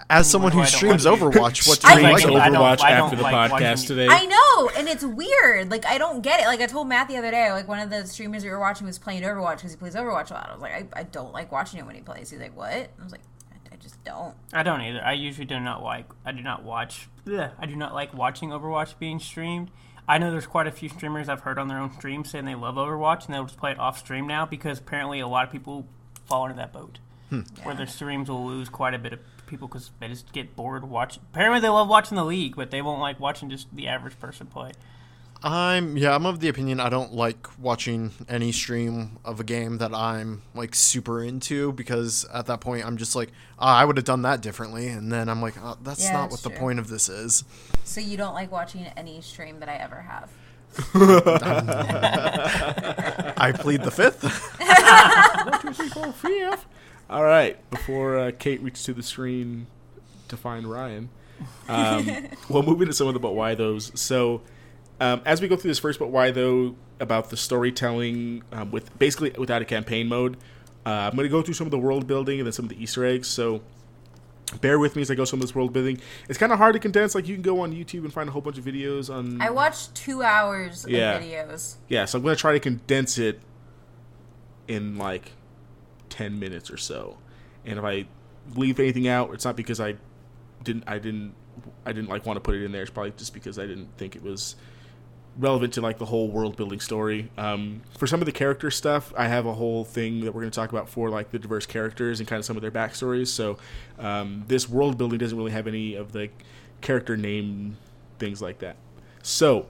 [0.09, 2.29] As someone who streams watch Overwatch, what do I you like like Streams it.
[2.29, 4.07] about I don't- Overwatch I don't after the like podcast today.
[4.09, 5.69] I know, and it's weird.
[5.69, 6.45] Like I don't get it.
[6.47, 8.87] Like I told Matt the other day, like one of the streamers we were watching
[8.87, 10.49] was playing Overwatch because he plays Overwatch a lot.
[10.49, 12.29] I was like, I, I don't like watching it when he plays.
[12.31, 12.71] He's like, what?
[12.71, 14.33] I was like, I, I just don't.
[14.53, 15.03] I don't either.
[15.03, 16.05] I usually do not like.
[16.25, 17.07] I do not watch.
[17.25, 19.69] bleh, I do not like watching Overwatch being streamed.
[20.07, 22.55] I know there's quite a few streamers I've heard on their own stream saying they
[22.55, 25.51] love Overwatch and they'll just play it off stream now because apparently a lot of
[25.51, 25.85] people
[26.31, 26.99] fall into that boat
[27.63, 30.83] where their streams will lose quite a bit of people because they just get bored
[30.83, 31.23] watching.
[31.31, 34.47] Apparently they love watching the league, but they won't like watching just the average person
[34.47, 34.71] play.
[35.43, 39.79] I'm yeah, I'm of the opinion I don't like watching any stream of a game
[39.79, 43.97] that I'm like super into because at that point I'm just like, ah, I would
[43.97, 46.59] have done that differently, and then I'm like, oh, that's Yeah, not that's what the
[46.59, 47.43] point of this is.
[47.83, 50.29] So you don't like watching any stream that I ever have.
[53.37, 54.23] I plead the fifth.
[57.09, 59.67] All right, before uh, Kate reaches to the screen
[60.29, 61.09] to find Ryan,
[61.67, 62.07] um,
[62.49, 63.91] we'll move into some of the but why those.
[63.99, 64.41] So,
[64.99, 68.97] um, as we go through this first but why though about the storytelling um, with
[68.97, 70.37] basically without a campaign mode,
[70.85, 72.69] uh, I'm going to go through some of the world building and then some of
[72.69, 73.27] the Easter eggs.
[73.27, 73.61] So.
[74.59, 76.01] Bear with me as I go through some of this world building.
[76.27, 77.15] It's kind of hard to condense.
[77.15, 79.41] Like you can go on YouTube and find a whole bunch of videos on.
[79.41, 81.13] I watched two hours Yeah.
[81.13, 81.75] of videos.
[81.87, 83.39] Yeah, so I'm gonna try to condense it
[84.67, 85.31] in like
[86.11, 87.17] ten minutes or so.
[87.65, 88.05] And if I
[88.55, 89.95] leave anything out, it's not because I
[90.63, 91.33] didn't I didn't
[91.85, 92.83] I didn't like want to put it in there.
[92.83, 94.55] It's probably just because I didn't think it was
[95.37, 97.31] relevant to like the whole world building story.
[97.37, 100.51] Um, for some of the character stuff, I have a whole thing that we're going
[100.51, 103.27] to talk about for like the diverse characters and kind of some of their backstories.
[103.27, 103.57] So
[103.97, 106.29] um, this world building doesn't really have any of the
[106.81, 107.77] character name
[108.19, 108.75] things like that.
[109.23, 109.67] So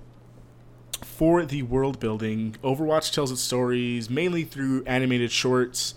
[1.04, 5.94] for the world building, Overwatch tells its stories mainly through animated shorts,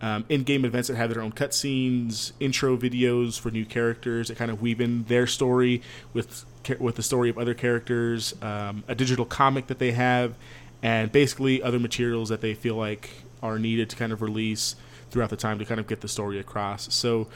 [0.00, 4.50] um, in-game events that have their own cutscenes, intro videos for new characters that kind
[4.50, 5.82] of weave in their story
[6.12, 6.44] with
[6.78, 10.34] with the story of other characters, um, a digital comic that they have,
[10.82, 13.10] and basically other materials that they feel like
[13.42, 14.76] are needed to kind of release
[15.10, 16.92] throughout the time to kind of get the story across.
[16.92, 17.28] So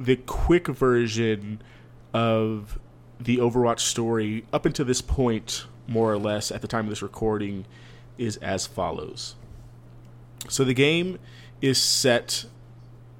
[0.00, 1.62] the quick version
[2.12, 2.78] of
[3.20, 7.02] the Overwatch story up until this point, more or less, at the time of this
[7.02, 7.66] recording,
[8.18, 9.36] is as follows.
[10.48, 11.18] So the game
[11.60, 12.44] is set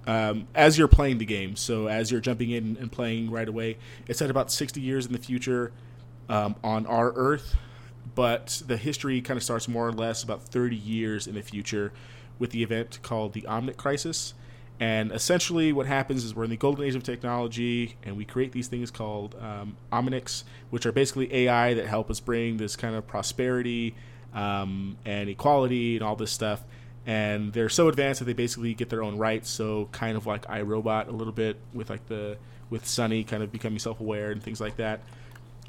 [0.07, 1.57] um, as you're playing the game.
[1.57, 5.12] So as you're jumping in and playing right away, it's set about 60 years in
[5.12, 5.72] the future
[6.29, 7.57] um, on our Earth,
[8.14, 11.92] but the history kind of starts more or less about 30 years in the future
[12.38, 14.35] with the event called the Omnic Crisis.
[14.79, 18.53] And essentially, what happens is we're in the golden age of technology, and we create
[18.53, 22.94] these things called um, Omnics, which are basically AI that help us bring this kind
[22.94, 23.94] of prosperity
[24.35, 26.62] um, and equality and all this stuff.
[27.07, 29.49] And they're so advanced that they basically get their own rights.
[29.49, 32.37] So kind of like iRobot a little bit with like the
[32.69, 35.01] with Sonny kind of becoming self-aware and things like that.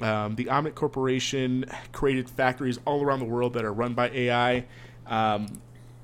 [0.00, 4.64] Um, the Omnic Corporation created factories all around the world that are run by AI.
[5.06, 5.60] Um,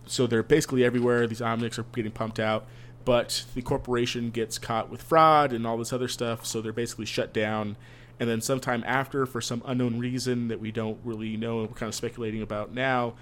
[0.07, 1.27] so they're basically everywhere.
[1.27, 2.67] These Omnics are getting pumped out,
[3.05, 6.45] but the corporation gets caught with fraud and all this other stuff.
[6.45, 7.77] So they're basically shut down.
[8.21, 11.77] And then sometime after, for some unknown reason that we don't really know and we're
[11.77, 13.15] kind of speculating about now,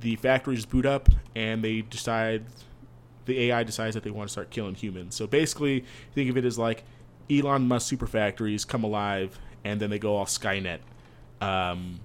[0.00, 2.44] the factories boot up and they decide
[3.26, 5.14] the AI decides that they want to start killing humans.
[5.14, 6.84] So basically, think of it as like
[7.30, 10.78] Elon Musk super factories come alive and then they go all Skynet.
[11.40, 12.00] Um,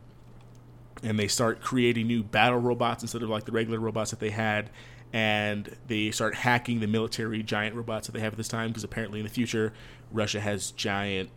[1.03, 4.29] and they start creating new battle robots instead of like the regular robots that they
[4.29, 4.69] had
[5.13, 8.83] and they start hacking the military giant robots that they have at this time because
[8.83, 9.73] apparently in the future
[10.11, 11.29] Russia has giant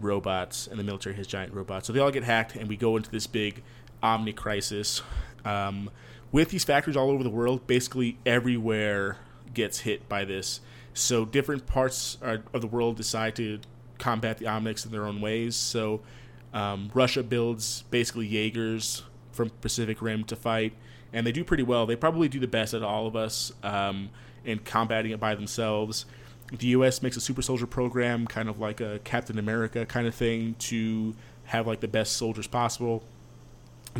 [0.00, 2.96] robots and the military has giant robots so they all get hacked and we go
[2.96, 3.62] into this big
[4.02, 5.02] Omnic crisis
[5.44, 5.90] um,
[6.32, 9.18] with these factories all over the world basically everywhere
[9.52, 10.60] gets hit by this
[10.94, 13.58] so different parts of the world decide to
[13.98, 16.00] combat the omnics in their own ways so
[16.52, 20.72] um, Russia builds basically Jaegers from Pacific Rim to fight,
[21.12, 21.86] and they do pretty well.
[21.86, 24.10] They probably do the best of all of us um,
[24.44, 26.06] in combating it by themselves.
[26.52, 27.02] The U.S.
[27.02, 31.14] makes a super soldier program, kind of like a Captain America kind of thing, to
[31.44, 33.04] have like the best soldiers possible.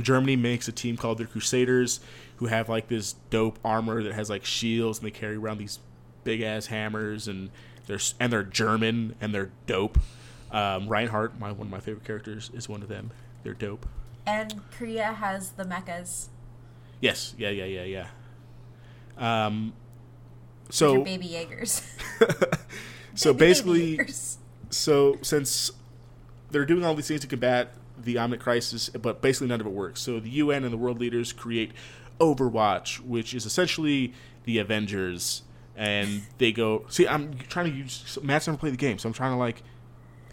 [0.00, 2.00] Germany makes a team called the Crusaders,
[2.36, 5.78] who have like this dope armor that has like shields, and they carry around these
[6.24, 7.50] big ass hammers, and
[7.86, 9.98] they're and they're German and they're dope.
[10.50, 13.10] Um, Reinhardt, my one of my favorite characters, is one of them.
[13.42, 13.86] They're dope.
[14.26, 16.28] And Korea has the mechas.
[17.00, 18.06] Yes, yeah, yeah, yeah,
[19.18, 19.46] yeah.
[19.46, 19.72] Um,
[20.70, 21.82] so baby Jaegers.
[23.14, 24.00] so Baby basically,
[24.70, 25.72] so since
[26.50, 27.74] they're doing all these things to combat
[28.04, 30.00] the Omnic crisis, but basically none of it works.
[30.00, 31.72] So the UN and the world leaders create
[32.18, 34.12] Overwatch, which is essentially
[34.44, 35.42] the Avengers
[35.80, 36.84] and they go.
[36.90, 38.18] See, I'm trying to use.
[38.22, 39.62] Matt's never played the game, so I'm trying to like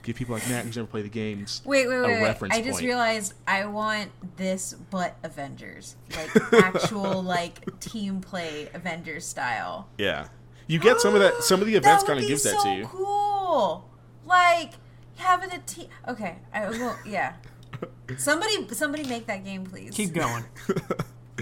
[0.03, 1.62] give people like Matt who's never played the games.
[1.65, 2.51] Wait, wait, wait, wait.
[2.51, 2.86] I just point.
[2.86, 5.95] realized I want this but Avengers.
[6.15, 9.88] Like actual like team play Avengers style.
[9.97, 10.27] Yeah,
[10.67, 11.43] you get some of that.
[11.43, 12.86] Some of the events kind of gives that to you.
[12.86, 13.89] Cool.
[14.25, 14.73] Like
[15.15, 15.88] having a team.
[16.10, 16.95] Okay, I will.
[17.06, 17.36] Yeah.
[18.17, 19.93] Somebody, somebody, make that game, please.
[19.93, 20.43] Keep going.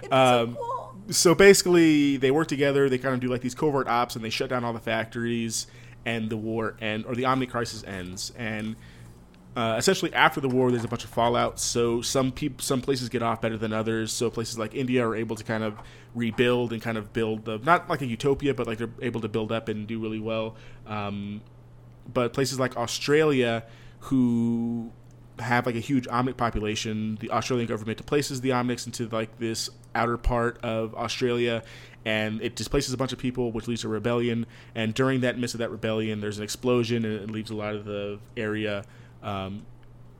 [0.00, 0.94] It'd Um, so cool.
[1.10, 4.30] so basically they work together they kind of do like these covert ops and they
[4.30, 5.66] shut down all the factories
[6.06, 8.76] and the war and or the omnic crisis ends and
[9.56, 13.08] uh, essentially after the war there's a bunch of fallout so some people some places
[13.08, 15.76] get off better than others so places like india are able to kind of
[16.14, 19.28] rebuild and kind of build the not like a utopia but like they're able to
[19.28, 20.54] build up and do really well
[20.86, 21.40] um,
[22.12, 23.64] but places like australia
[24.00, 24.92] who
[25.40, 27.16] have like a huge omnic population.
[27.20, 31.62] The Australian government displaces the omnics into like this outer part of Australia,
[32.04, 34.46] and it displaces a bunch of people, which leads to rebellion.
[34.74, 37.74] And during that midst of that rebellion, there's an explosion, and it leaves a lot
[37.74, 38.84] of the area
[39.22, 39.66] um,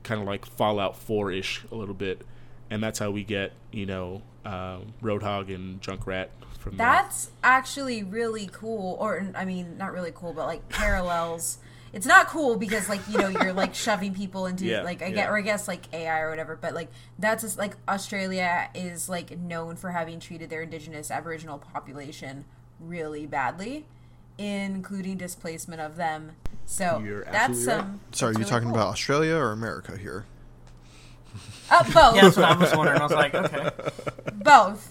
[0.03, 2.25] kind of like Fallout Four ish a little bit,
[2.69, 6.27] and that's how we get you know um, Roadhog and Junkrat
[6.59, 7.03] from that.
[7.03, 8.97] That's actually really cool.
[8.99, 11.59] Or I mean, not really cool, but like parallels.
[11.93, 15.07] It's not cool because like you know you're like shoving people into Yeah, like I
[15.07, 15.15] yeah.
[15.15, 16.55] get or I guess like AI or whatever.
[16.55, 21.57] But like that's just, like Australia is like known for having treated their indigenous Aboriginal
[21.57, 22.45] population
[22.79, 23.85] really badly,
[24.37, 26.33] including displacement of them.
[26.65, 27.35] So You're that's
[27.67, 27.79] absolutely right.
[27.83, 27.99] um.
[28.11, 28.77] So are that's you really talking cool.
[28.77, 30.25] about Australia or America here?
[31.71, 32.15] Uh, both?
[32.15, 32.99] Yeah, that's what I was wondering.
[32.99, 33.69] I was like, okay.
[34.35, 34.89] both.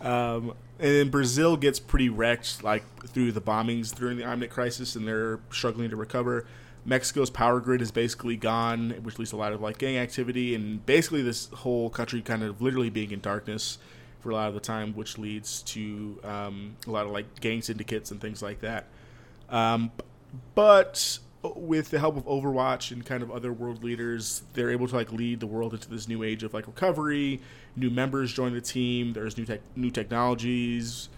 [0.00, 4.96] Um, and then Brazil gets pretty wrecked, like through the bombings during the Omnic crisis,
[4.96, 6.46] and they're struggling to recover.
[6.84, 10.54] Mexico's power grid is basically gone, which leads to a lot of like gang activity,
[10.54, 13.78] and basically this whole country kind of literally being in darkness
[14.20, 17.60] for a lot of the time, which leads to um, a lot of like gang
[17.60, 18.86] syndicates and things like that.
[19.50, 19.90] Um,
[20.54, 24.94] but with the help of Overwatch and kind of other world leaders, they're able to
[24.94, 27.40] like lead the world into this new age of like recovery.
[27.76, 29.12] New members join the team.
[29.12, 31.08] There's new tech, new technologies.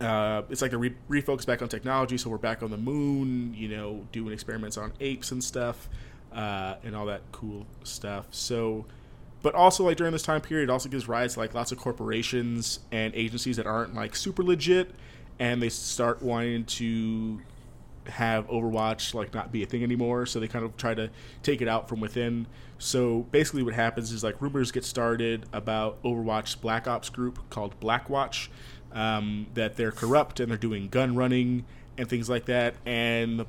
[0.00, 3.54] Uh, it's like a re- refocus back on technology, so we're back on the moon.
[3.56, 5.88] You know, doing experiments on apes and stuff,
[6.32, 8.26] uh, and all that cool stuff.
[8.32, 8.84] So,
[9.42, 11.78] but also like during this time period, it also gives rise to like lots of
[11.78, 14.90] corporations and agencies that aren't like super legit,
[15.38, 17.40] and they start wanting to
[18.08, 21.10] have Overwatch like not be a thing anymore, so they kind of try to
[21.42, 22.46] take it out from within.
[22.78, 27.78] So basically, what happens is like rumors get started about Overwatch's Black Ops group called
[27.80, 28.48] Blackwatch,
[28.92, 31.64] um, that they're corrupt and they're doing gun running
[31.96, 32.74] and things like that.
[32.84, 33.46] And the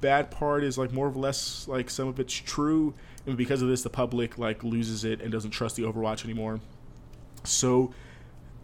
[0.00, 2.94] bad part is like more or less like some of it's true,
[3.26, 6.60] and because of this, the public like loses it and doesn't trust the Overwatch anymore.
[7.44, 7.92] So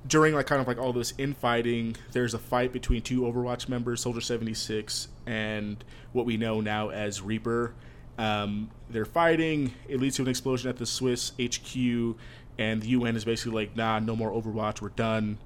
[0.07, 4.01] during like kind of like all this infighting, there's a fight between two Overwatch members,
[4.01, 7.73] Soldier 76 and what we know now as Reaper.
[8.19, 9.73] Um, they're fighting.
[9.89, 12.17] It leads to an explosion at the Swiss HQ,
[12.59, 14.83] and the UN is basically like, "Nah, no more Overwatch.
[14.83, 15.39] We're done."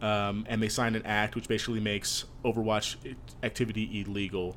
[0.00, 2.96] Um, and they sign an act which basically makes Overwatch
[3.42, 4.56] activity illegal.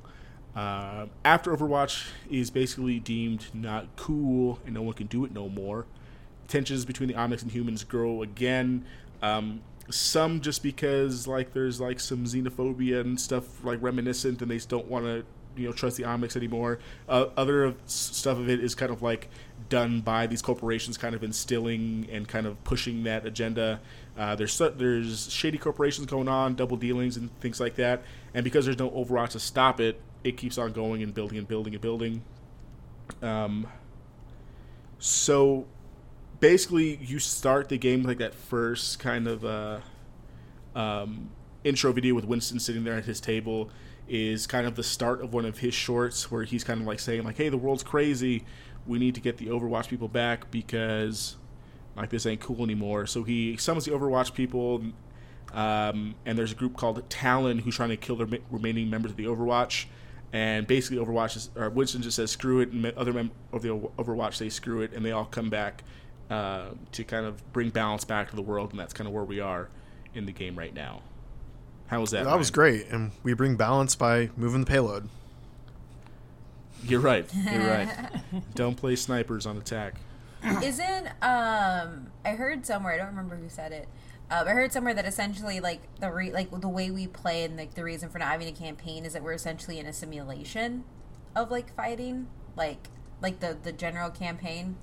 [0.55, 5.49] Uh, after Overwatch is basically deemed not cool and no one can do it no
[5.49, 5.85] more,
[6.47, 8.85] tensions between the Omnics and humans grow again.
[9.21, 14.57] Um, some just because like there's like some xenophobia and stuff like reminiscent, and they
[14.57, 15.23] don't want to
[15.55, 16.79] you know trust the Omnics anymore.
[17.07, 19.29] Uh, other stuff of it is kind of like
[19.69, 23.79] done by these corporations, kind of instilling and kind of pushing that agenda.
[24.17, 28.65] Uh, there's there's shady corporations going on, double dealings and things like that, and because
[28.65, 31.81] there's no Overwatch to stop it, it keeps on going and building and building and
[31.81, 32.21] building.
[33.21, 33.67] Um,
[34.97, 35.67] so
[36.39, 39.79] basically you start the game with, like that first kind of uh,
[40.75, 41.29] um,
[41.63, 43.69] intro video with Winston sitting there at his table
[44.07, 46.99] is kind of the start of one of his shorts where he's kind of like
[46.99, 48.43] saying like hey the world's crazy.
[48.85, 51.37] We need to get the overwatch people back because
[51.95, 53.07] like this ain't cool anymore.
[53.07, 54.83] So he summons the overwatch people
[55.53, 59.17] um, and there's a group called talon who's trying to kill the remaining members of
[59.17, 59.85] the overwatch.
[60.33, 63.69] And basically overwatch is, or winston just says screw it and other members of the
[63.69, 65.83] overwatch say screw it and they all come back
[66.29, 69.23] uh, to kind of bring balance back to the world and that's kind of where
[69.23, 69.69] we are
[70.13, 71.01] in the game right now
[71.87, 75.07] how was that That was great, and we bring balance by moving the payload.
[76.83, 77.89] you're right you're right
[78.53, 79.95] don't play snipers on attack
[80.63, 83.87] Isn't um I heard somewhere I don't remember who said it.
[84.31, 87.55] Um, I heard somewhere that essentially like the re- like the way we play and
[87.57, 90.83] like the reason for not having a campaign is that we're essentially in a simulation
[91.35, 92.89] of like fighting like
[93.21, 94.77] like the the general campaign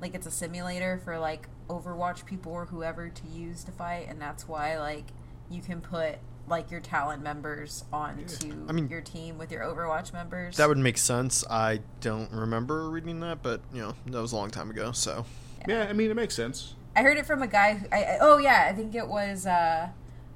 [0.00, 4.20] like it's a simulator for like Overwatch people or whoever to use to fight and
[4.20, 5.06] that's why like
[5.50, 6.16] you can put
[6.48, 10.56] like your talent members onto I mean- your team with your Overwatch members.
[10.56, 11.44] That would make sense.
[11.50, 14.92] I don't remember reading that, but you know that was a long time ago.
[14.92, 15.24] So
[15.66, 16.74] Yeah, I mean it makes sense.
[16.94, 17.74] I heard it from a guy.
[17.74, 19.88] Who, I, I, oh yeah, I think it was uh,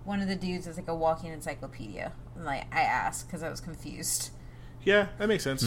[0.04, 2.12] one of the dudes is like a walking encyclopedia.
[2.34, 4.30] And like I asked because I was confused.
[4.82, 5.64] Yeah, that makes sense.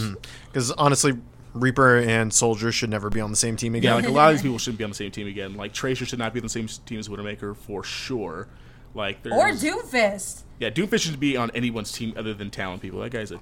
[0.48, 1.14] because honestly,
[1.54, 3.96] Reaper and Soldier should never be on the same team Yeah, again.
[3.96, 5.56] like a lot of these people shouldn't be on the same team again.
[5.56, 8.48] Like Tracer should not be on the same team as Widowmaker for sure.
[8.96, 10.42] Like there's, Or Doomfist.
[10.60, 13.00] Yeah, Doomfist should be on anyone's team other than Talon people.
[13.02, 13.40] That guy's a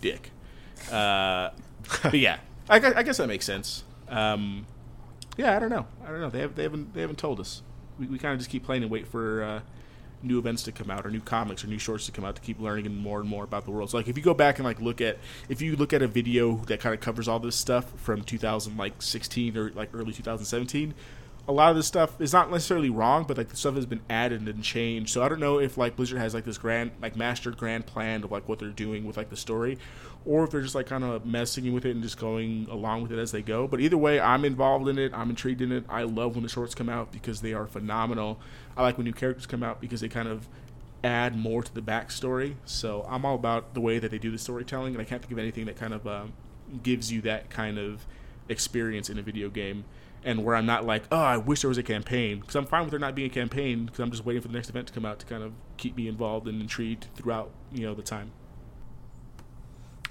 [0.00, 0.30] dick.
[0.90, 1.50] Uh,
[2.02, 2.38] but yeah,
[2.68, 3.84] I, I guess that makes sense.
[4.08, 4.66] Um,
[5.36, 5.86] yeah, I don't know.
[6.04, 6.30] I don't know.
[6.30, 7.62] They have they haven't they haven't told us.
[7.98, 9.60] We, we kind of just keep playing and wait for uh,
[10.22, 12.42] new events to come out or new comics or new shorts to come out to
[12.42, 13.90] keep learning and more and more about the world.
[13.90, 15.18] So like if you go back and like look at
[15.48, 19.56] if you look at a video that kind of covers all this stuff from 2016
[19.56, 20.94] or like early 2017
[21.48, 24.02] a lot of this stuff is not necessarily wrong, but like the stuff has been
[24.08, 25.10] added and changed.
[25.10, 28.22] So I don't know if like Blizzard has like this grand, like master grand plan
[28.22, 29.78] of like what they're doing with like the story,
[30.26, 33.12] or if they're just like kind of messing with it and just going along with
[33.12, 33.66] it as they go.
[33.66, 35.12] But either way, I'm involved in it.
[35.14, 35.84] I'm intrigued in it.
[35.88, 38.38] I love when the shorts come out because they are phenomenal.
[38.76, 40.48] I like when new characters come out because they kind of
[41.02, 42.56] add more to the backstory.
[42.64, 45.32] So I'm all about the way that they do the storytelling, and I can't think
[45.32, 46.32] of anything that kind of um,
[46.82, 48.06] gives you that kind of
[48.48, 49.84] experience in a video game
[50.24, 52.82] and where I'm not like, oh, I wish there was a campaign because I'm fine
[52.82, 54.92] with there not being a campaign because I'm just waiting for the next event to
[54.92, 58.32] come out to kind of keep me involved and intrigued throughout you know the time.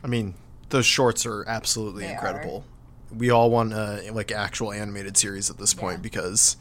[0.03, 0.33] I mean,
[0.69, 2.63] those shorts are absolutely They incredible.
[3.15, 6.57] We all want a like actual animated series at this point because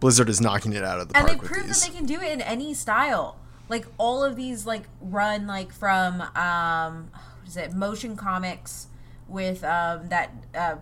[0.00, 1.20] Blizzard is knocking it out of the box.
[1.20, 3.38] and they park prove that they can do it in any style.
[3.68, 8.88] Like all of these, like run like from um, what is it motion comics
[9.28, 10.76] with um that uh,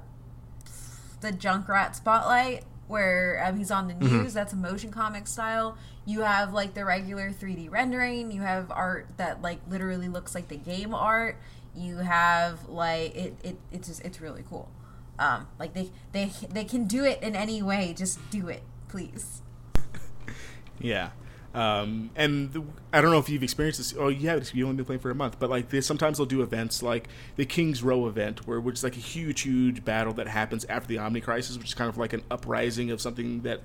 [1.20, 4.22] the Junkrat spotlight where um, he's on the Mm-hmm.
[4.22, 4.34] news.
[4.34, 5.76] That's a motion comic style.
[6.04, 8.30] You have like the regular 3D rendering.
[8.32, 11.36] You have art that like literally looks like the game art.
[11.74, 13.34] You have like it.
[13.42, 14.70] it it's just it's really cool.
[15.18, 17.94] Um, like they they they can do it in any way.
[17.96, 19.42] Just do it, please.
[20.78, 21.10] Yeah.
[21.56, 23.94] Um, and the, I don't know if you've experienced this.
[23.98, 24.52] Oh, you have.
[24.52, 27.08] You've only been playing for a month, but like, they, sometimes they'll do events like
[27.36, 30.86] the King's Row event, where which is like a huge, huge battle that happens after
[30.86, 33.62] the Omnic Crisis, which is kind of like an uprising of something that,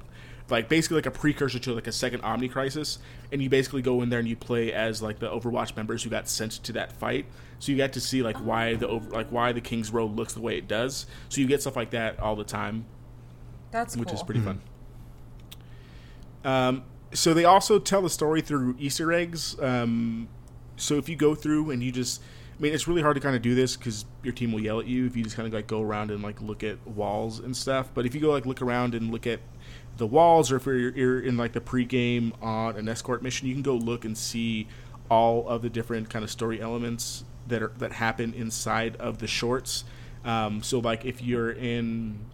[0.50, 2.98] like, basically like a precursor to like a second Omnic Crisis.
[3.30, 6.10] And you basically go in there and you play as like the Overwatch members who
[6.10, 7.26] got sent to that fight.
[7.60, 10.34] So you get to see like why the over, like why the King's Row looks
[10.34, 11.08] the way it does.
[11.28, 12.86] So you get stuff like that all the time
[13.72, 14.18] That's which cool.
[14.18, 14.62] is pretty fun.
[16.44, 16.84] Um,
[17.14, 19.60] so they also tell the story through Easter eggs.
[19.60, 20.30] Um,
[20.78, 22.22] so if you go through and you just,
[22.58, 24.80] I mean, it's really hard to kind of do this because your team will yell
[24.80, 27.40] at you if you just kind of like go around and like look at walls
[27.40, 27.90] and stuff.
[27.94, 29.40] But if you go like look around and look at
[29.98, 33.54] the walls, or if you're, you're in like the pregame on an escort mission, you
[33.54, 34.68] can go look and see
[35.10, 39.28] all of the different kind of story elements that are that happen inside of the
[39.28, 39.84] shorts.
[40.24, 42.26] Um, so like if you're in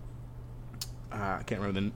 [1.11, 1.91] uh, I can't remember the,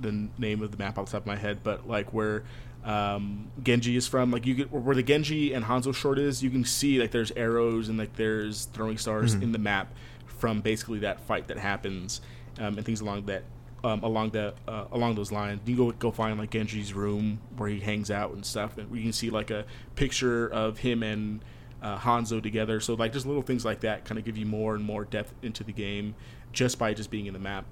[0.00, 2.44] the name of the map off the top of my head, but like where
[2.84, 6.50] um, Genji is from, like you get where the Genji and Hanzo short is, you
[6.50, 9.92] can see like there's arrows and like there's throwing stars in the map
[10.26, 12.20] from basically that fight that happens
[12.58, 13.42] um, and things along that
[13.84, 15.60] um, along that uh, along those lines.
[15.66, 19.02] You go go find like Genji's room where he hangs out and stuff, and you
[19.02, 21.40] can see like a picture of him and
[21.82, 22.80] uh, Hanzo together.
[22.80, 25.32] So like just little things like that kind of give you more and more depth
[25.42, 26.14] into the game
[26.52, 27.64] just by just being in the map.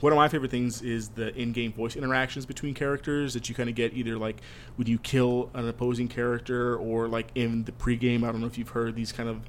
[0.00, 3.68] One of my favorite things is the in-game voice interactions between characters that you kind
[3.68, 4.40] of get either like
[4.76, 8.18] when you kill an opposing character or like in the pregame.
[8.22, 9.40] I don't know if you've heard these kind of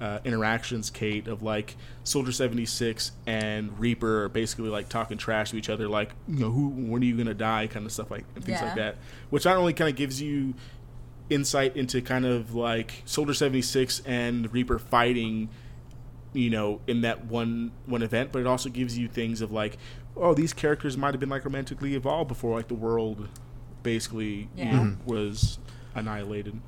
[0.00, 5.52] uh, interactions, Kate, of like Soldier seventy six and Reaper are basically like talking trash
[5.52, 8.10] to each other, like you know who when are you gonna die, kind of stuff
[8.10, 8.66] like and things Yeah.
[8.66, 8.96] like that.
[9.30, 10.54] Which not only kind of gives you
[11.30, 15.48] insight into kind of like Soldier 76 and Reaper fighting
[16.34, 19.78] you know in that one one event but it also gives you things of like
[20.16, 23.28] oh these characters might have been like romantically evolved before like the world
[23.82, 24.82] basically you Yeah.
[24.84, 25.58] know, was
[25.94, 26.60] annihilated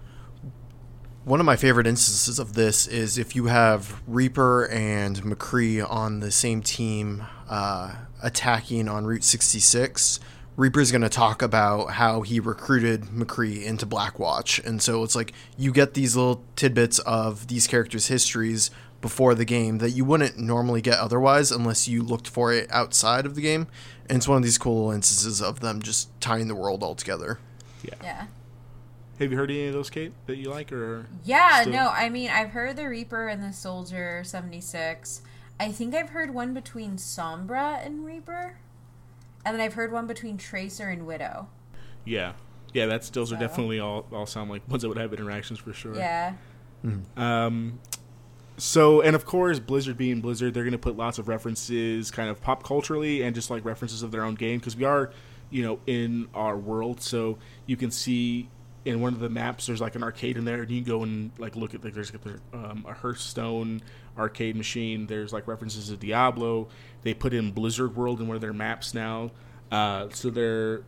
[1.25, 6.21] One of my favorite instances of this is if you have Reaper and McCree on
[6.21, 10.21] the same team uh, attacking on Route 66.
[10.57, 14.65] Reaper's going to talk about how he recruited McCree into Blackwatch.
[14.65, 19.45] And so it's like you get these little tidbits of these characters' histories before the
[19.45, 23.41] game that you wouldn't normally get otherwise unless you looked for it outside of the
[23.43, 23.67] game.
[24.09, 27.39] And it's one of these cool instances of them just tying the world all together.
[27.83, 27.95] yeah.
[28.03, 28.27] Yeah.
[29.19, 32.11] Have you heard any of those kate that you like or Yeah, still- no, I
[32.11, 35.23] mean, I've heard the Reaper and the Soldier 76.
[35.59, 38.59] I think I've heard one between Sombra and Reaper.
[39.45, 41.49] And then I've heard one between Tracer and Widow.
[42.05, 42.33] yeah
[42.75, 45.73] Yeah, that's those are definitely all all sound like ones that would have interactions for
[45.73, 45.95] sure.
[45.97, 46.35] Yeah.
[47.17, 47.79] Um,
[48.57, 52.31] so and of course, Blizzard being Blizzard, they're going to put lots of references, kind
[52.31, 55.11] of pop culturally, and just like references of their own game because we are,
[55.51, 57.01] you know, in our world.
[57.01, 58.49] So you can see
[58.87, 61.03] in one of the maps, there's like an arcade in there, and you can go
[61.03, 62.13] and like look at like there's
[62.53, 63.83] um, a Hearthstone
[64.17, 65.07] arcade machine.
[65.07, 66.69] There's like references to Diablo.
[67.03, 69.33] They put in Blizzard World in one of their maps now.
[69.71, 70.85] Uh, so they're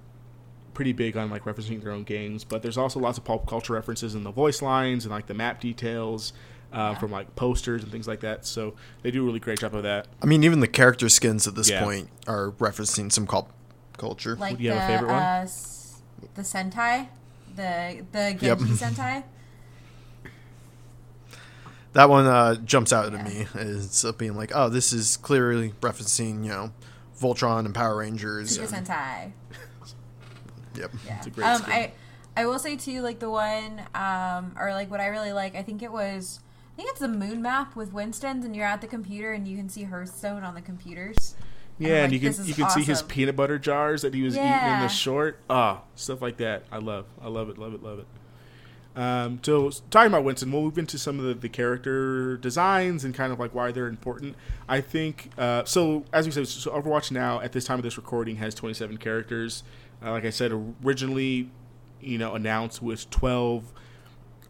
[0.73, 3.73] pretty big on like referencing their own games, but there's also lots of pop culture
[3.73, 6.33] references in the voice lines and like the map details
[6.73, 8.45] uh, from like posters and things like that.
[8.47, 10.07] So they do a really great job of that.
[10.23, 11.83] I mean, even the character skins at this Yeah.
[11.85, 13.49] point are referencing some cul-
[13.97, 14.37] culture.
[14.37, 15.23] Like Do you the have a favorite one?
[15.23, 16.01] uh, s-
[16.35, 17.09] the Sentai,
[17.57, 18.59] the the Genji Yep.
[18.59, 19.25] Sentai.
[21.95, 23.19] that one uh, jumps out Yeah.
[23.19, 26.73] at me as being like, oh, this is clearly referencing, you know,
[27.21, 28.51] Voltron and Power Rangers.
[28.57, 29.33] Super and- Sentai.
[30.77, 30.93] Yep.
[31.07, 31.17] Yeah.
[31.19, 31.73] It's a great um, skin.
[31.73, 31.93] I
[32.37, 35.57] I will say too, like the one, um, or like what I really like.
[35.57, 36.39] I think it was.
[36.79, 39.57] I think it's the moon map with Winston's, and you're at the computer, and you
[39.57, 41.35] can see Hearthstone on the computers.
[41.77, 44.37] Yeah, I'm and you can you can see his peanut butter jars that he was
[44.37, 45.41] eating in the short.
[45.51, 46.63] Ah, stuff like that.
[46.71, 47.07] I love.
[47.21, 47.59] I love it.
[47.59, 47.83] Love it.
[47.83, 48.07] Love it.
[48.95, 53.13] Um, so talking about Winston, we'll move into some of the, the character designs and
[53.13, 54.37] kind of like why they're important.
[54.69, 56.05] I think uh, so.
[56.13, 59.65] As we said, so Overwatch now at this time of this recording has 27 characters.
[60.01, 60.53] Uh, like I said,
[60.85, 61.51] originally,
[62.01, 63.73] you know, announced with 12,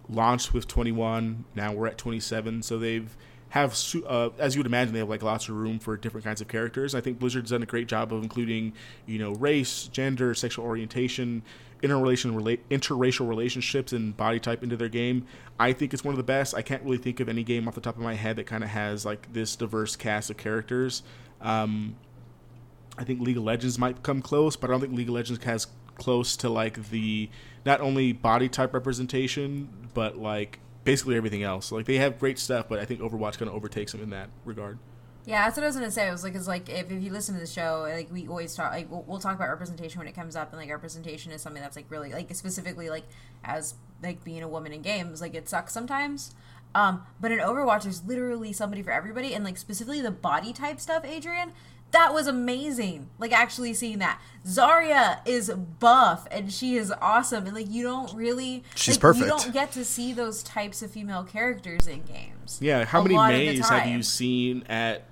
[0.09, 1.45] launched with 21.
[1.55, 2.63] Now we're at 27.
[2.63, 3.17] So they've
[3.51, 6.41] have uh, as you would imagine they have like lots of room for different kinds
[6.41, 6.95] of characters.
[6.95, 8.75] I think Blizzard's done a great job of including
[9.07, 11.43] you know race, gender, sexual orientation,
[11.83, 15.27] interrelation rela- interracial relationships, and body type into their game.
[15.59, 16.55] I think it's one of the best.
[16.55, 18.63] I can't really think of any game off the top of my head that kind
[18.63, 21.03] of has like this diverse cast of characters.
[21.41, 21.97] Um,
[22.99, 25.43] I think League of Legends might come close, but I don't think League of Legends
[25.45, 25.69] has
[25.99, 27.29] close to like the
[27.67, 31.71] not only body type representation, but like basically everything else.
[31.71, 34.31] Like they have great stuff, but I think Overwatch kind of overtakes them in that
[34.45, 34.79] regard.
[35.27, 36.09] Yeah, that's what I was gonna say.
[36.09, 38.55] I was like, it's like if, if you listen to the show, like we always
[38.55, 41.43] talk, like we'll, we'll talk about representation when it comes up, and like representation is
[41.43, 43.05] something that's like really like specifically like
[43.45, 46.35] as like being a woman in games, like it sucks sometimes.
[46.75, 50.81] Um, but in Overwatch, there's literally somebody for everybody, and like specifically the body type
[50.81, 51.53] stuff, Adrian.
[51.93, 53.09] That was amazing.
[53.19, 58.15] Like actually seeing that Zarya is buff and she is awesome, and like you don't
[58.15, 59.25] really She's like, perfect.
[59.25, 62.59] You don't get to see those types of female characters in games.
[62.61, 65.05] Yeah, how many lot of the Meis have you seen at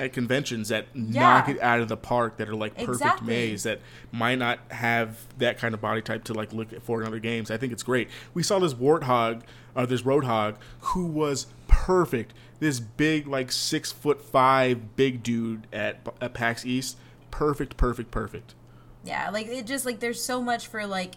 [0.00, 1.20] at conventions that Yeah.
[1.20, 3.26] knock it out of the park that are like perfect Exactly.
[3.28, 3.80] Meis that
[4.10, 7.50] might not have that kind of body type to like look for in other games?
[7.50, 8.08] I think it's great.
[8.34, 9.42] We saw this warthog
[9.76, 12.32] or this roadhog who was perfect.
[12.62, 16.96] This big like six foot five big dude at, at PAX East.
[17.32, 18.54] Perfect, perfect, perfect.
[19.02, 21.16] Yeah, like it just like there's so much for like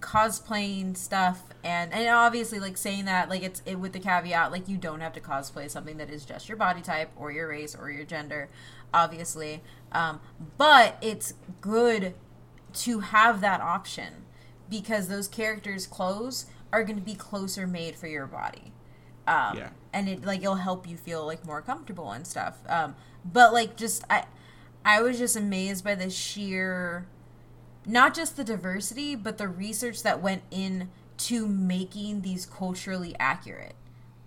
[0.00, 4.68] cosplaying stuff and and obviously like saying that like it's it with the caveat like
[4.68, 7.74] you don't have to cosplay something that is just your body type or your race
[7.74, 8.50] or your gender
[8.92, 9.60] obviously
[9.90, 10.20] um
[10.58, 12.14] but it's good
[12.74, 14.26] to have that option
[14.68, 18.70] because those characters clothes are going to be closer made for your body
[19.28, 19.70] um, Yeah.
[19.92, 22.58] and it like it'll help you feel like more comfortable and stuff.
[22.68, 24.24] Um, but like just I,
[24.84, 27.06] I was just amazed by the sheer,
[27.86, 33.74] not just the diversity, but the research that went in to making these culturally accurate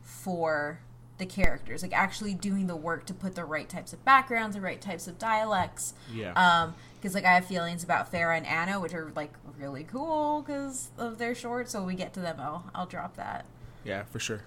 [0.02, 0.80] for
[1.18, 1.82] the characters.
[1.84, 5.08] Like actually doing the work to put the right types of backgrounds, the right types
[5.08, 5.94] of dialects.
[6.14, 6.34] Yeah.
[6.34, 10.44] Um, because like I have feelings about Pharah and Ana, which are like really cool
[10.44, 11.70] because of their short.
[11.70, 13.46] So when we get to them, I'll I'll drop that.
[13.84, 14.42] Yeah, for sure.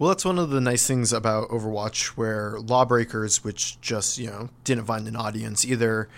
[0.00, 4.48] Well, that's one of the nice things about Overwatch, where Lawbreakers, which just you know
[4.64, 6.08] didn't find an audience either,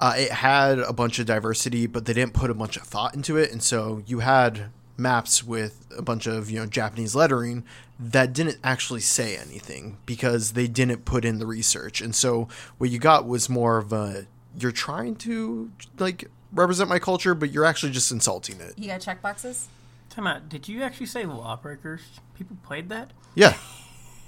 [0.00, 3.14] uh, it had a bunch of diversity, but they didn't put a bunch of thought
[3.14, 7.62] into it, and so you had maps with a bunch of you know Japanese lettering
[8.00, 12.90] that didn't actually say anything because they didn't put in the research, and so what
[12.90, 14.26] you got was more of a
[14.58, 15.70] you're trying to
[16.00, 18.76] like represent my culture, but you're actually just insulting it.
[18.76, 19.68] You got check boxes?
[20.10, 20.48] Time out.
[20.48, 22.02] Did you actually say Lawbreakers?
[22.36, 23.12] People played that?
[23.34, 23.56] Yeah.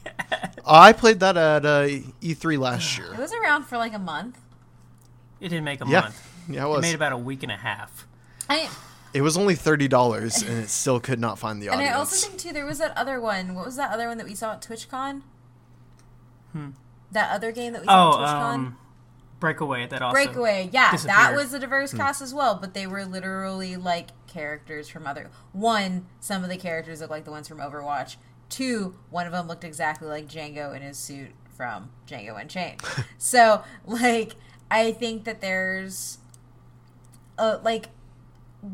[0.66, 1.86] I played that at uh,
[2.22, 3.12] E3 last year.
[3.12, 4.38] It was around for like a month.
[5.40, 6.28] It didn't make a Yeah, month.
[6.48, 8.06] yeah, it It made about a week and a half.
[8.48, 8.68] I
[9.12, 11.80] It was only thirty dollars, and it still could not find the and.
[11.80, 13.54] I also think too there was that other one.
[13.56, 15.22] What was that other one that we saw at TwitchCon?
[17.12, 18.54] That other game that we saw Oh, at TwitchCon.
[18.54, 18.76] um,
[19.42, 19.88] Breakaway.
[19.88, 23.76] That also Breakaway, yeah, that was a diverse cast as well, but they were literally
[23.76, 25.30] like characters from other.
[25.52, 28.16] One, some of the characters look like the ones from Overwatch.
[28.48, 32.82] Two, one of them looked exactly like Django in his suit from Django Unchained.
[33.18, 34.36] so, like,
[34.70, 36.18] I think that there's,
[37.36, 37.86] uh, like,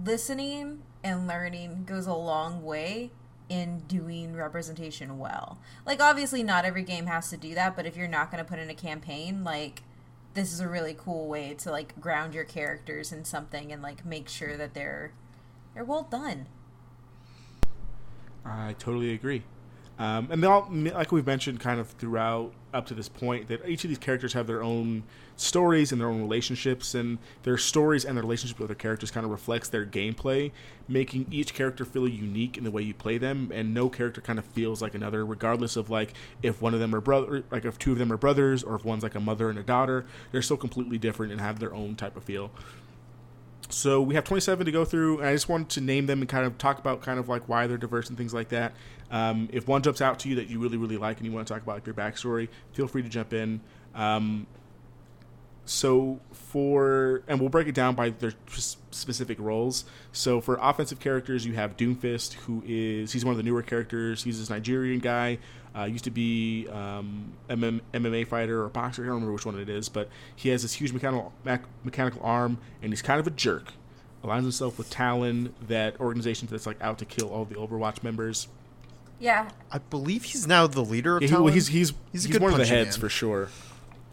[0.05, 3.11] listening and learning goes a long way
[3.49, 5.59] in doing representation well.
[5.87, 8.49] Like obviously not every game has to do that, but if you're not going to
[8.49, 9.83] put in a campaign, like
[10.35, 14.05] this is a really cool way to like ground your characters in something and like
[14.05, 15.13] make sure that they're
[15.75, 16.47] they're well done.
[18.45, 19.43] I totally agree.
[19.99, 23.69] Um, and they all, like we've mentioned, kind of throughout up to this point, that
[23.69, 25.03] each of these characters have their own
[25.39, 29.25] stories and their own relationships, and their stories and their relationship with their characters kind
[29.25, 30.51] of reflects their gameplay,
[30.89, 34.39] making each character feel unique in the way you play them, and no character kind
[34.39, 36.13] of feels like another, regardless of like
[36.43, 38.85] if one of them are brother, like if two of them are brothers, or if
[38.85, 41.95] one's like a mother and a daughter, they're still completely different and have their own
[41.95, 42.51] type of feel.
[43.71, 46.29] So we have 27 to go through, and I just wanted to name them and
[46.29, 48.73] kind of talk about kind of like why they're diverse and things like that.
[49.11, 51.47] Um, if one jumps out to you that you really, really like and you want
[51.47, 53.61] to talk about like, their backstory, feel free to jump in.
[53.95, 54.47] Um,
[55.69, 58.33] so for and we'll break it down by their
[58.91, 59.85] specific roles.
[60.13, 64.25] So for offensive characters, you have Doomfist, who is he's one of the newer characters.
[64.25, 65.39] He's this Nigerian guy.
[65.77, 69.03] Uh, used to be um, MM, MMA fighter or boxer.
[69.03, 71.33] I don't remember which one it is, but he has this huge mechanical
[71.85, 73.73] mechanical arm, and he's kind of a jerk.
[74.25, 78.49] Aligns himself with Talon, that organization that's like out to kill all the Overwatch members.
[79.21, 81.49] Yeah, I believe he's now the leader of yeah, Talon.
[81.49, 83.01] He, he's he's he's, he's one of the heads man.
[83.01, 83.51] for sure.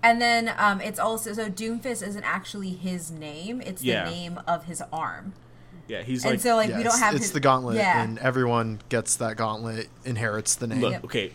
[0.06, 4.66] And then um, it's also so Doomfist isn't actually his name; it's the name of
[4.66, 5.34] his arm.
[5.88, 8.04] Yeah, he's And like so, like, Yeah, we don't have it's his, the gauntlet, Yeah,
[8.04, 10.82] and everyone gets that gauntlet, inherits the name.
[10.82, 10.92] look.
[10.94, 11.04] Yep.
[11.06, 11.32] Okay,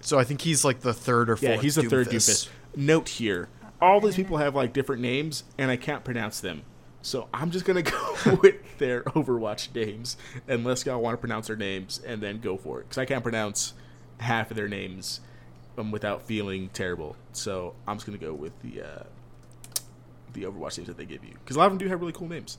[0.00, 1.50] So I think he's like the third or fourth.
[1.50, 2.48] yeah, he's the third Doomfist.
[2.48, 2.48] Doomfist.
[2.76, 3.48] Note here,
[3.80, 6.62] all these people have like different names, and I can't pronounce them.
[7.02, 7.82] So I'm just gonna
[8.24, 10.16] go with their Overwatch names,
[10.48, 12.84] unless y'all want to pronounce their names, and then go for it.
[12.88, 13.74] Because I can't pronounce
[14.18, 15.20] half of their names
[15.78, 17.16] um, without feeling terrible.
[17.32, 19.02] So I'm just gonna go with the uh,
[20.32, 22.12] the Overwatch names that they give you, because a lot of them do have really
[22.12, 22.58] cool names.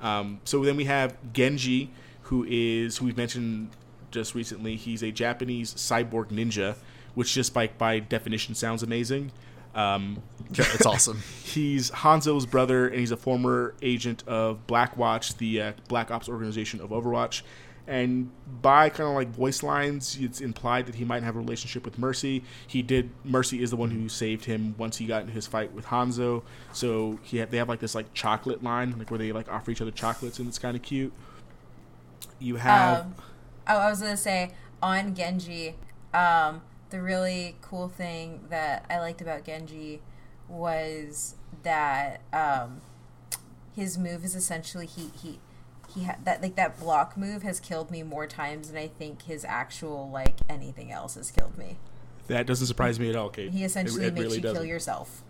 [0.00, 1.90] Um, so then we have Genji,
[2.22, 3.70] who is who we've mentioned
[4.10, 4.76] just recently.
[4.76, 6.76] He's a Japanese cyborg ninja,
[7.14, 9.32] which just by by definition sounds amazing.
[9.74, 11.22] Um, it's awesome.
[11.44, 16.80] he's Hanzo's brother, and he's a former agent of Blackwatch, the uh, Black Ops organization
[16.80, 17.42] of Overwatch.
[17.86, 18.30] And
[18.62, 21.98] by kind of like voice lines, it's implied that he might have a relationship with
[21.98, 22.42] Mercy.
[22.66, 23.10] He did.
[23.24, 26.42] Mercy is the one who saved him once he got in his fight with Hanzo.
[26.72, 29.70] So he had, they have like this like chocolate line, like where they like offer
[29.70, 31.12] each other chocolates, and it's kind of cute.
[32.38, 33.14] You have Um,
[33.68, 35.76] oh, I was gonna say on Genji,
[36.14, 40.00] um, the really cool thing that I liked about Genji
[40.48, 42.80] was that um,
[43.74, 45.38] his move is essentially he he
[45.94, 49.22] he ha- that like that block move has killed me more times than I think
[49.22, 51.76] his actual like anything else has killed me.
[52.26, 53.50] that doesn't surprise me at all, Kate.
[53.50, 54.68] He essentially It- it makes really you kill doesn't.
[54.68, 55.22] yourself.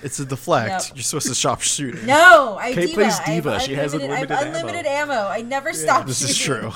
[0.00, 0.68] It's a deflect.
[0.88, 0.96] Yep.
[0.96, 2.06] You're supposed to stop shooting.
[2.06, 2.94] No, I Kate D.Va.
[2.94, 3.58] plays I have D.Va.
[3.60, 5.28] She has unlimited- I have unlimited unlimited ammo.
[5.28, 6.06] I never stop.
[6.06, 6.72] This is true.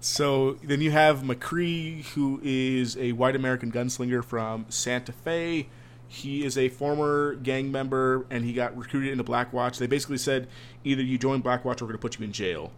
[0.00, 5.68] So then you have McCree, who is a white American gunslinger from Santa Fe.
[6.08, 9.78] He is a former gang member, and he got recruited into Blackwatch.
[9.78, 10.48] They basically said
[10.82, 12.72] either you join Blackwatch or we're going to put you in jail.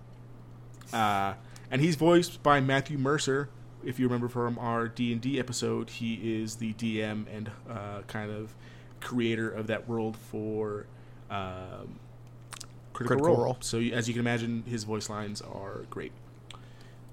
[0.92, 1.34] Uh,
[1.70, 3.48] and he's voiced by Matthew Mercer.
[3.84, 8.02] If you remember from our D and D episode, he is the DM and uh,
[8.08, 8.54] kind of
[9.00, 10.86] creator of that world for
[11.30, 12.00] um,
[12.92, 13.44] Critical, Critical Role.
[13.44, 13.56] Role.
[13.60, 16.12] So as you can imagine, his voice lines are great.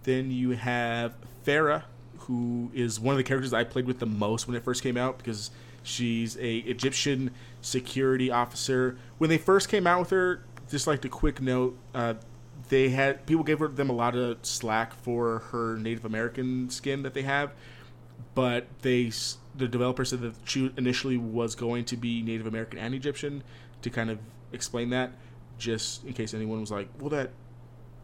[0.04, 1.16] Then you have
[1.46, 1.84] Pharah,
[2.20, 4.98] who is one of the characters I played with the most when it first came
[4.98, 5.52] out because
[5.88, 7.32] she's a Egyptian
[7.62, 8.98] security officer.
[9.18, 12.16] When they first came out with her, just like a quick note, uh,
[12.70, 17.04] they had people gave her, them a lot of slack for her Native American skin
[17.04, 17.54] that they have,
[18.36, 19.12] but they
[19.56, 23.44] the developer said that she initially was going to be Native American and Egyptian
[23.82, 24.20] to kind of
[24.52, 25.12] explain that,
[25.58, 27.32] just in case anyone was like, well that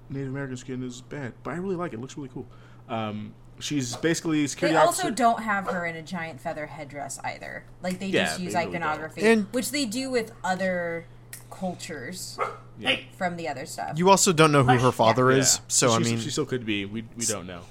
[0.10, 1.96] Native American skin is bad, but I really like it.
[1.96, 2.48] It looks really cool.
[2.88, 5.16] Um, she's basically security They also officer.
[5.16, 7.64] don't have her in a giant feather headdress either.
[7.82, 9.26] Like they Yeah, just use they really iconography.
[9.26, 11.06] And- which they do with other
[11.52, 12.38] cultures
[12.80, 12.98] Yeah.
[13.18, 13.98] from the other stuff.
[13.98, 15.38] You also don't know who her father Yeah.
[15.38, 16.86] is, so I mean, she still could be.
[16.86, 17.62] We we don't know.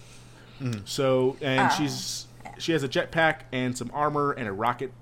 [0.84, 1.68] So and Ah.
[1.68, 2.26] she's
[2.58, 4.92] she has a jetpack and some armor and a rocket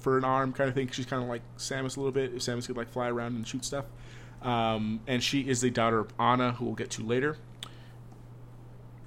[0.00, 0.88] for an arm kind of thing.
[0.90, 2.34] She's kind of like Samus a little bit.
[2.34, 3.86] If Samus could like fly around and shoot stuff.
[4.42, 7.38] Um, and she is the daughter of Ana, who we'll get to later.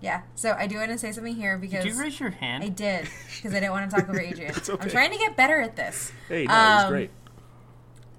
[0.01, 0.21] Yeah.
[0.35, 2.63] So I do want to say something here because Did you raise your hand?
[2.63, 4.53] I did because I didn't want to talk over Adrian.
[4.57, 4.83] It's okay.
[4.83, 6.11] I'm trying to get better at this.
[6.27, 7.11] Hey, no, it was Um, great.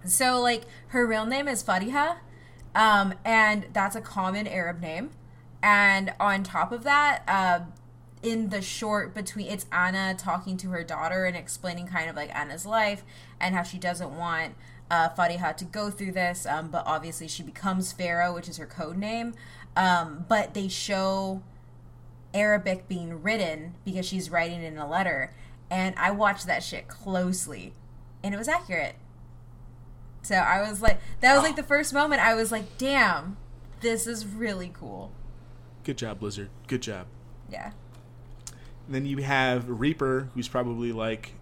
[0.05, 2.17] So like her real name is Fareeha,
[2.75, 5.11] um, and that's a common Arab name.
[5.63, 7.61] And on top of that, uh,
[8.23, 12.35] in the short between it's Ana talking to her daughter and explaining kind of like
[12.37, 13.05] Ana's life
[13.41, 14.55] and how she doesn't want
[14.91, 18.67] uh, Fareeha to go through this, um, but obviously she becomes Pharah, which is her
[18.67, 19.35] code name.
[19.77, 21.43] Um, but they show
[22.35, 25.33] Arabic being written because she's writing in a letter,
[25.71, 27.75] and I watched that shit closely,
[28.23, 28.97] and it was accurate.
[30.23, 33.37] So I was like, that was like the first moment I was like, damn,
[33.81, 35.13] this is really cool.
[35.85, 36.49] Good job, Blizzard.
[36.69, 37.07] Good job.
[37.51, 37.73] Yeah.
[38.87, 41.35] And then you have Reaper, who's probably like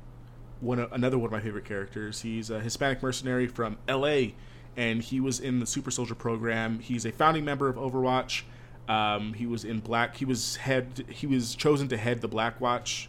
[0.61, 2.23] one of, another one of my favorite characters.
[2.23, 4.35] He's a Hispanic mercenary from L.A.
[4.77, 6.79] and he was in the Super Soldier program.
[6.79, 8.43] He's a founding member of Overwatch.
[8.91, 10.17] Um, he was in Black.
[10.17, 11.05] He was head.
[11.09, 13.09] He was chosen to head the Black Watch,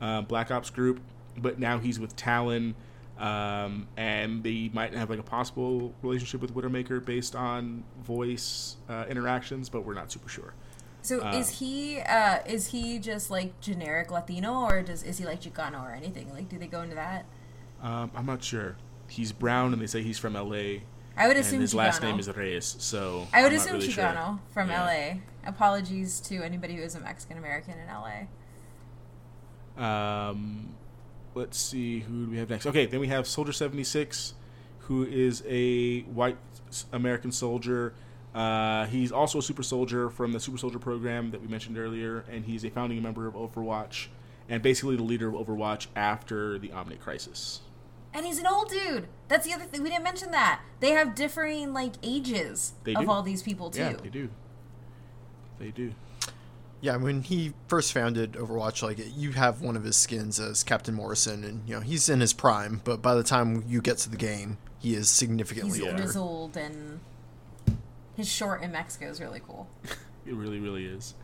[0.00, 1.00] uh, Black Ops group,
[1.36, 2.74] but now he's with Talon.
[3.18, 9.04] Um, and they might have like a possible relationship with Widowmaker based on voice uh,
[9.10, 10.54] interactions, but we're not super sure.
[11.02, 15.26] So Uh, is he uh, is he just like generic Latino or does is he
[15.26, 16.32] like Chicano or anything?
[16.32, 17.26] Like, do they go into that?
[17.82, 18.76] Um, I'm not sure.
[19.08, 20.84] He's brown, and they say he's from L.A.
[21.18, 21.76] I would and assume his Chicano.
[21.78, 22.76] last name is Reyes.
[22.78, 24.38] So I would I'm assume really Chicano sure.
[24.52, 24.84] from Yeah.
[24.84, 25.48] LA.
[25.48, 28.26] Apologies to anybody who is a Mexican American in LA.
[29.82, 30.74] Um,
[31.34, 32.66] let's see who do we have next.
[32.66, 34.34] Okay, then we have Soldier seventy six,
[34.80, 36.36] who is a white
[36.92, 37.94] American soldier.
[38.34, 42.24] Uh, he's also a super soldier from the super soldier program that we mentioned earlier,
[42.30, 44.08] and he's a founding member of Overwatch,
[44.48, 47.60] and basically the leader of Overwatch after the Omnic Crisis.
[48.14, 49.06] And he's an old dude.
[49.28, 49.82] That's the other thing.
[49.82, 50.62] We didn't mention that.
[50.80, 53.10] They have differing like ages They of do.
[53.10, 53.80] all these people too.
[53.80, 54.28] Yeah, they do.
[55.58, 55.92] They do.
[56.80, 60.94] Yeah, when he first founded Overwatch, like you have one of his skins as Captain
[60.94, 62.80] Morrison, and you know he's in his prime.
[62.84, 65.96] But by the time you get to the game, he is significantly He's older.
[65.96, 67.00] grizzled and
[68.16, 69.68] his short in Mexico is really cool.
[70.26, 71.14] It really, really is.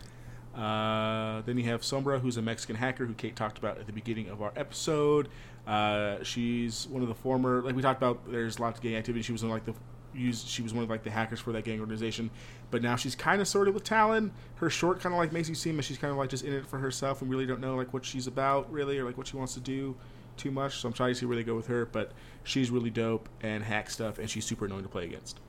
[0.57, 3.93] Uh, then you have Sombra, who's a Mexican hacker who Kate talked about at the
[3.93, 5.29] beginning of our episode.
[5.67, 8.31] Uh, she's one of the former, like we talked about.
[8.31, 9.23] There's lots of gang activity.
[9.23, 9.75] She was one of like the
[10.15, 10.47] used.
[10.49, 12.31] She was one of like the hackers for that gang organization.
[12.71, 14.33] But now she's kind of sorted with Talon.
[14.57, 16.53] Her short kind of like makes you seem as she's kind of like just in
[16.53, 19.27] it for herself and really don't know like what she's about really or like what
[19.27, 19.97] she wants to do
[20.37, 20.79] too much.
[20.79, 21.87] So I'm trying to see where they go with her.
[21.87, 22.13] But
[22.43, 25.41] she's really dope and hack stuff, and she's super annoying to play against.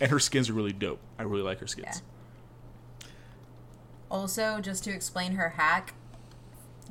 [0.00, 1.00] and her skins are really dope.
[1.18, 2.02] I really like her skins.
[4.10, 5.94] Also, just to explain her hack,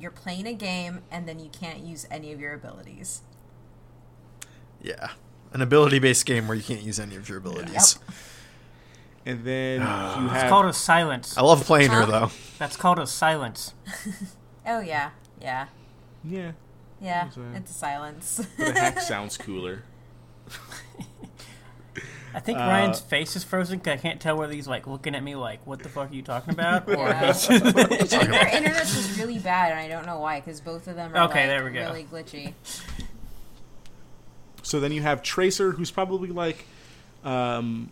[0.00, 3.22] you're playing a game and then you can't use any of your abilities.
[4.82, 5.10] Yeah,
[5.52, 7.98] an ability-based game where you can't use any of your abilities.
[9.24, 10.20] And then Ah.
[10.30, 11.36] you It's called a silence.
[11.36, 12.30] I love playing her though.
[12.58, 13.74] That's called a silence.
[14.68, 15.68] Oh yeah, yeah,
[16.24, 16.50] yeah,
[17.00, 17.24] yeah.
[17.26, 17.56] That's right.
[17.56, 18.40] It's a silence.
[18.58, 19.84] but the hack sounds cooler.
[22.34, 25.14] I think Uh, Ryan's face is frozen 'cause I can't tell whether he's like looking
[25.14, 27.32] at me like, "What the fuck are you talking about?" Or Yeah.
[27.32, 30.40] he's Their internet's just really bad, and I don't know why.
[30.40, 31.80] Because both of them are Okay, like, there we go.
[31.86, 32.52] really glitchy.
[34.62, 36.66] So then you have Tracer, who's probably like,
[37.24, 37.90] um,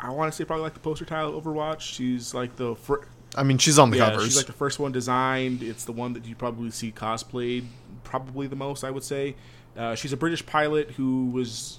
[0.00, 1.80] I want to say probably like the poster child of Overwatch.
[1.80, 4.24] She's like the fir- I mean, she's on the yeah, covers.
[4.24, 5.62] she's like the first one designed.
[5.62, 7.64] It's the one that you probably see cosplayed
[8.04, 8.84] probably the most.
[8.84, 9.34] I would say.
[9.76, 11.78] Uh, she's a British pilot who was.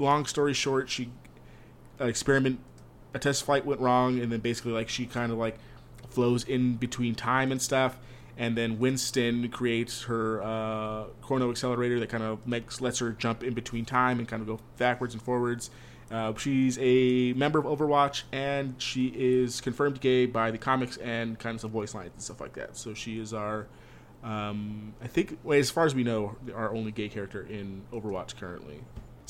[0.00, 1.10] Long story short, she
[1.98, 2.58] an experiment,
[3.14, 5.58] a test flight went wrong, and then basically like she kind of like
[6.08, 7.98] flows in between time and stuff.
[8.36, 13.42] And then Winston creates her uh, chrono accelerator that kind of makes lets her jump
[13.44, 15.70] in between time and kind of go backwards and forwards.
[16.10, 21.38] Uh, she's a member of Overwatch, and she is confirmed gay by the comics and
[21.38, 22.76] kind of some voice lines and stuff like that.
[22.76, 23.66] So she is our,
[24.24, 28.36] um, I think, well, as far as we know, our only gay character in Overwatch
[28.36, 28.80] currently.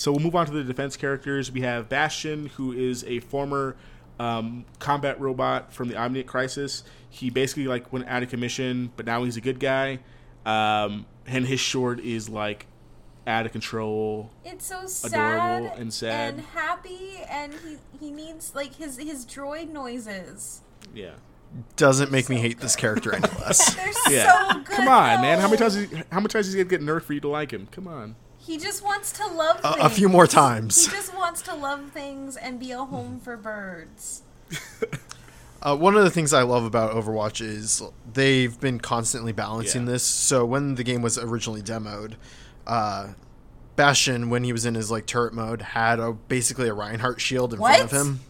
[0.01, 1.53] So we'll move on to the defense characters.
[1.53, 3.77] We have Bastion, who is a former
[4.19, 6.85] um, combat robot from the Omnic Crisis.
[7.11, 9.99] He basically like went out of commission, but now he's a good guy.
[10.47, 12.65] Um, and his short is like
[13.27, 14.31] out of control.
[14.43, 15.13] It's so sad
[15.59, 16.33] Adorable and sad.
[16.33, 20.63] and happy, and he he needs like his his droid noises.
[20.95, 21.11] Yeah.
[21.77, 23.75] Doesn't make me hate this character any less.
[24.07, 24.49] They're Yeah.
[24.49, 24.65] so good.
[24.65, 25.41] Come on, man.
[25.41, 25.77] How many times?
[25.77, 27.69] Is he, how many times is he gonna get nerfed for you to like him?
[27.71, 28.17] Come on.
[28.41, 29.85] He just wants to love A- things.
[29.85, 30.87] a few more times.
[30.87, 34.23] He just wants to love things and be a home for birds.
[35.63, 37.83] Uh, one of the things I love about Overwatch is
[38.15, 39.93] they've been constantly balancing Yeah.
[39.93, 40.03] this.
[40.03, 42.15] So when the game was originally demoed,
[42.67, 43.09] uh,
[43.77, 47.53] Bastion, when he was in his like turret mode, had a basically a Reinhardt shield
[47.53, 48.21] in front of him.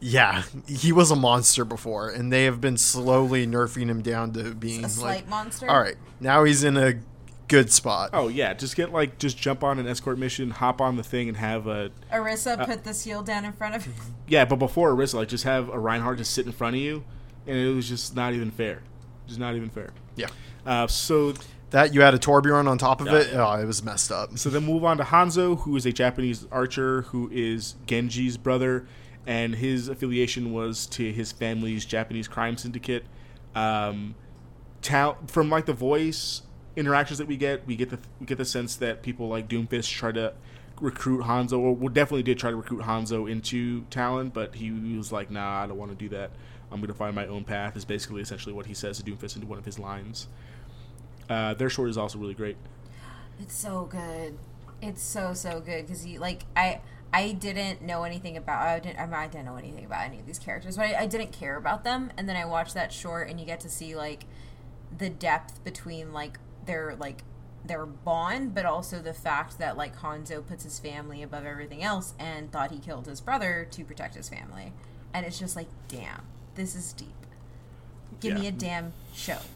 [0.00, 4.54] Yeah, he was a monster before, and they have been slowly nerfing him down to
[4.54, 5.68] being A like, slight monster.
[5.68, 7.00] all right, now he's in a
[7.48, 8.10] good spot.
[8.12, 11.28] Oh yeah, just get like just jump on an escort mission, hop on the thing,
[11.28, 13.94] and have a Orisa put the shield down in front of him.
[14.28, 14.44] yeah.
[14.44, 17.04] But before Orisa, like just have a Reinhardt just sit in front of you,
[17.46, 18.82] and it was just not even fair.
[19.26, 19.90] Just not even fair.
[20.16, 20.28] Yeah.
[20.64, 21.34] Uh, so
[21.70, 23.18] That you added Torbjorn on top of Yeah.
[23.18, 23.28] it.
[23.34, 24.38] Oh, it was messed up.
[24.38, 28.86] So then move on to Hanzo, who is a Japanese archer who is Genji's brother,
[29.26, 33.04] and his affiliation was to his family's Japanese crime syndicate.
[33.54, 34.14] Um,
[34.80, 36.42] tal- from like the voice
[36.78, 39.90] interactions that we get, we get the we get the sense that people like Doomfist
[39.90, 40.32] try to
[40.80, 45.12] recruit Hanzo, or well, definitely did try to recruit Hanzo into Talon, but he was
[45.12, 46.30] like, "Nah, I don't want to do that.
[46.70, 49.34] I'm going to find my own path." Is basically essentially what he says to Doomfist
[49.34, 50.28] into one of his lines.
[51.28, 52.56] Uh, their short is also really great.
[53.40, 54.38] It's so good.
[54.80, 56.80] It's so so good because you like I
[57.12, 60.20] I didn't know anything about I didn't I, mean, I didn't know anything about any
[60.20, 62.12] of these characters, but I, I didn't care about them.
[62.16, 64.26] And then I watched that short, and you get to see like
[64.96, 66.38] the depth between like
[66.68, 67.24] their like
[67.64, 72.14] their bond, but also the fact that like Hanzo puts his family above everything else
[72.18, 74.72] and thought he killed his brother to protect his family.
[75.12, 76.22] And it's just like, damn,
[76.54, 77.08] this is deep.
[78.20, 79.38] Give me a damn show.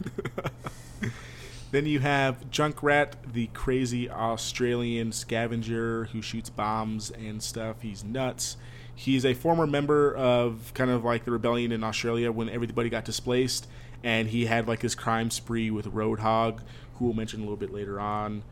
[1.73, 7.81] Then you have Junkrat, the crazy Australian scavenger who shoots bombs and stuff.
[7.81, 8.57] He's nuts.
[8.93, 13.05] He's a former member of kind of like the rebellion in Australia when everybody got
[13.05, 13.67] displaced,
[14.03, 16.59] and he had like his crime spree with Roadhog,
[16.95, 18.43] who we'll mention a little bit later on.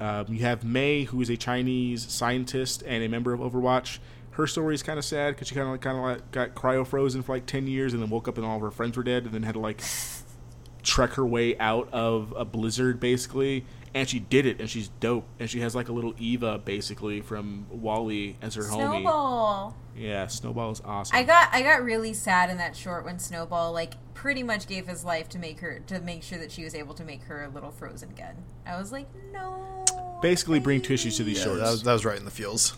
[0.00, 3.98] Um, you have Mei, who is a Chinese scientist and a member of Overwatch.
[4.32, 6.86] Her story is kind of sad because she kind of kind of like got cryo
[6.86, 9.02] frozen for like ten years and then woke up and all of her friends were
[9.02, 9.82] dead and then had to like
[10.84, 15.24] trek her way out of a blizzard basically and she did it and she's dope
[15.38, 19.76] and she has like a little EVE basically from WALL-E as her homie Snowball.
[19.96, 23.72] yeah snowball is awesome I got I got really sad in that short when Snowball
[23.72, 26.74] like pretty much gave his life to make her to make sure that she was
[26.74, 28.34] able to make her a little frozen gun.
[28.66, 30.18] I was like, no.
[30.20, 32.76] basically bring tissues to these Yeah, shorts that was, that was right in the feels.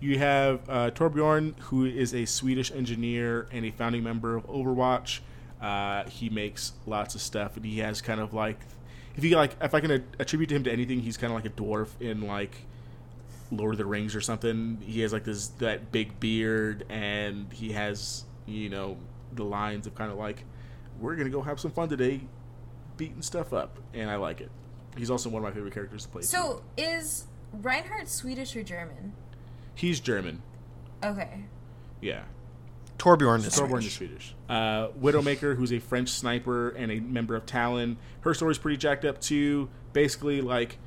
[0.00, 5.20] you have uh, torbjorn who is a swedish engineer and a founding member of overwatch
[5.60, 8.58] uh, he makes lots of stuff and he has kind of like
[9.16, 11.34] if you like if i can a- attribute to him to anything he's kind of
[11.36, 12.56] like a dwarf in like
[13.50, 14.78] Lord of the Rings or something.
[14.80, 18.96] He has like this that big beard, and he has you know
[19.34, 20.44] the lines of kind of like,
[20.98, 22.22] "We're gonna go have some fun today,
[22.96, 24.50] beating stuff up," and I like it.
[24.96, 26.22] He's also one of my favorite characters to play.
[26.22, 26.28] too.
[26.28, 29.12] So is Reinhardt Swedish or German?
[29.74, 30.40] he's German,
[31.04, 31.44] Okay.
[32.00, 32.22] yeah.
[33.02, 33.86] Torbjorn is Thorborn Swedish.
[33.86, 34.34] is Swedish.
[34.48, 37.96] Uh, Widowmaker, who's a French sniper and a member of Talon.
[38.20, 39.68] Her story's pretty jacked up too.
[39.92, 40.78] Basically, like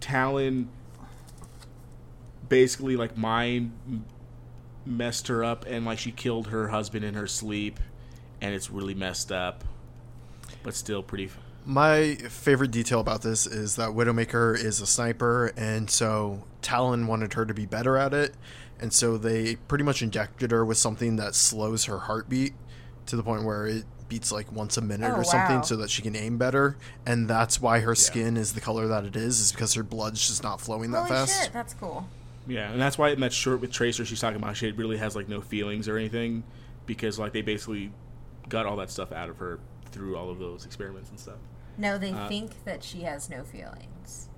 [0.00, 0.68] Talon,
[2.48, 4.04] basically like mind
[4.84, 7.78] messed her up, and like she killed her husband in her sleep,
[8.40, 9.62] and it's really messed up,
[10.64, 11.26] but still pretty.
[11.26, 17.06] f- My favorite detail about this is that Widowmaker is a sniper, and so Talon
[17.06, 18.34] wanted her to be better at it,
[18.82, 22.52] and so they pretty much injected her with something that slows her heartbeat
[23.06, 25.62] to the point where it beats like once a minute Oh, or something, wow.
[25.62, 26.76] so that she can aim better,
[27.06, 30.26] and that's why her skin is the color that it is, is because her blood's
[30.26, 31.42] just not flowing that Holy fast.
[31.44, 32.06] shit, that's cool.
[32.46, 35.16] Yeah, and that's why in that short with Tracer, she's talking about she really has
[35.16, 36.42] like no feelings or anything,
[36.84, 37.90] because like they basically
[38.50, 39.58] got all that stuff out of her
[39.92, 41.36] through all of those experiments and stuff.
[41.78, 44.28] No, they Uh, think that she has no feelings.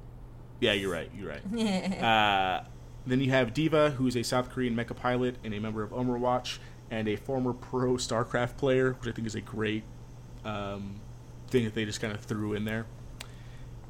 [0.60, 1.10] Yeah, you're right.
[1.18, 2.02] You're right.
[2.02, 2.64] uh,
[3.06, 6.58] then you have D.Va, who's a South Korean mecha pilot and a member of Overwatch,
[6.90, 9.84] and a former pro StarCraft player, which I think is a great
[10.44, 11.00] um,
[11.48, 12.86] thing that they just kind of threw in there.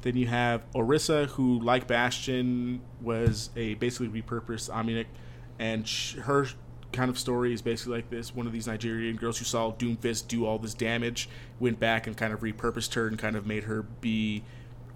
[0.01, 5.07] Then you have Orisa, who, like Bastion, was a basically repurposed Omnic,
[5.57, 6.47] and sh- her
[6.91, 10.27] kind of story is basically like this: one of these Nigerian girls who saw Doomfist
[10.27, 13.63] do all this damage, went back and kind of repurposed her and kind of made
[13.63, 14.43] her be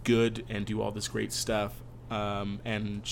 [0.03, 1.73] good and do all this great stuff.
[2.11, 3.07] Um, and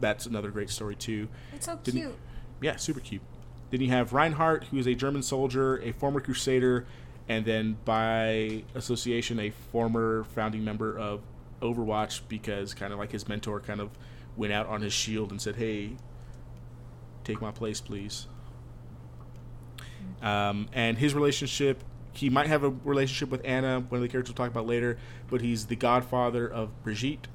[0.00, 1.28] that's another great story too.
[1.54, 2.14] It's so Didn't- cute.
[2.60, 3.22] Yeah, super cute.
[3.70, 6.86] Then you have Reinhardt, who is a German soldier, a former Crusader,
[7.28, 11.20] and then by association, a former founding member of
[11.60, 13.90] Overwatch because kind of like his mentor kind of
[14.36, 15.92] went out on his shield and said, hey,
[17.24, 18.26] take my place, please.
[20.22, 21.82] Um, and his relationship,
[22.12, 24.98] he might have a relationship with Ana, one of the characters we'll talk about later,
[25.28, 27.28] but he's the godfather of Brigitte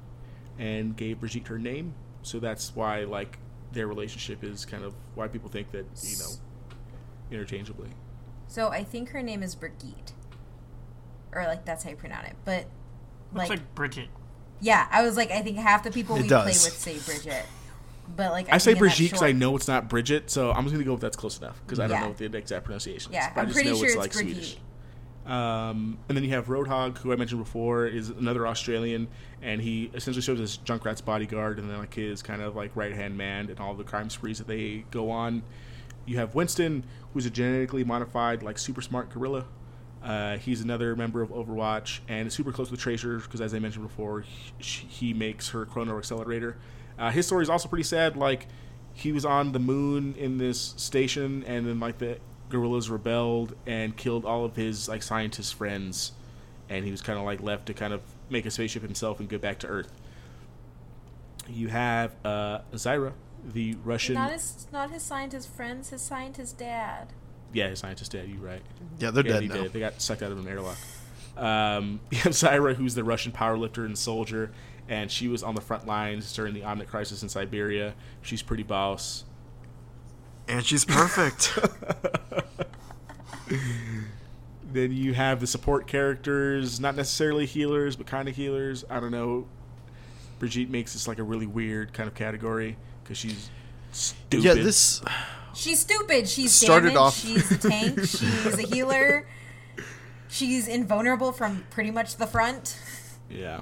[0.58, 1.94] and gave Brigitte her name.
[2.22, 3.38] So that's why, like,
[3.72, 6.30] their relationship is kind of why people think that, you know,
[7.30, 7.90] interchangeably.
[8.48, 10.12] So I think her name is Brigitte.
[11.32, 12.36] Or like that's how you pronounce it.
[12.44, 12.66] But
[13.32, 14.08] Looks like, like Bridget.
[14.60, 17.44] yeah, I was like I think half the people It we play with say Bridget.
[18.16, 20.72] But like I say think Brigitte because I know it's not Bridget, so I'm just
[20.74, 23.14] gonna go with that's close enough because I don't know what the exact pronunciation is.
[23.14, 24.34] Yeah, but I I'm just pretty know sure it's it's like Brigitte.
[24.36, 24.58] Swedish.
[25.26, 29.06] Um, and then you have Roadhog, who I mentioned before, is another Australian,
[29.42, 32.92] and he essentially serves as Junkrat's bodyguard and then like his kind of like right
[32.92, 35.42] hand man and all the crime sprees that they go on.
[36.06, 39.46] You have Winston, who's a genetically modified like super smart gorilla.
[40.02, 43.58] Uh, he's another member of Overwatch and is super close with Tracer because, as I
[43.58, 44.24] mentioned before,
[44.58, 46.56] he, he makes her chrono accelerator.
[46.98, 48.16] Uh, his story is also pretty sad.
[48.16, 48.46] Like,
[48.94, 52.18] he was on the moon in this station, and then like the
[52.48, 56.12] gorillas rebelled and killed all of his like scientist friends,
[56.68, 59.28] and he was kind of like left to kind of make a spaceship himself and
[59.28, 59.92] go back to Earth.
[61.48, 63.12] You have uh, Zarya,
[63.44, 64.14] the Russian.
[64.14, 67.08] Not his, not his scientist friends, his scientist dad.
[67.52, 68.28] Yeah, his scientist dad.
[68.28, 68.62] You right?
[68.98, 69.62] Yeah, they're yeah, dead they now.
[69.62, 69.72] did.
[69.72, 70.78] They got sucked out of an airlock.
[71.36, 74.52] Um, you have Zarya, who's the Russian powerlifter and soldier,
[74.88, 77.94] and she was on the front lines during the Omnic crisis in Siberia.
[78.22, 79.24] She's pretty boss.
[80.46, 81.58] And she's perfect.
[84.72, 88.84] Then you have the support characters, not necessarily healers, but kind of healers.
[88.88, 89.46] I don't know.
[90.38, 93.50] Brigitte makes this like a really weird kind of category because she's
[93.92, 94.44] stupid.
[94.44, 95.02] yeah, this
[95.54, 96.28] She's stupid.
[96.28, 96.96] She's Started damaged.
[96.98, 97.98] off- She's a tank.
[98.00, 99.26] She's a healer.
[100.28, 102.78] She's invulnerable from pretty much the front.
[103.28, 103.60] Yeah.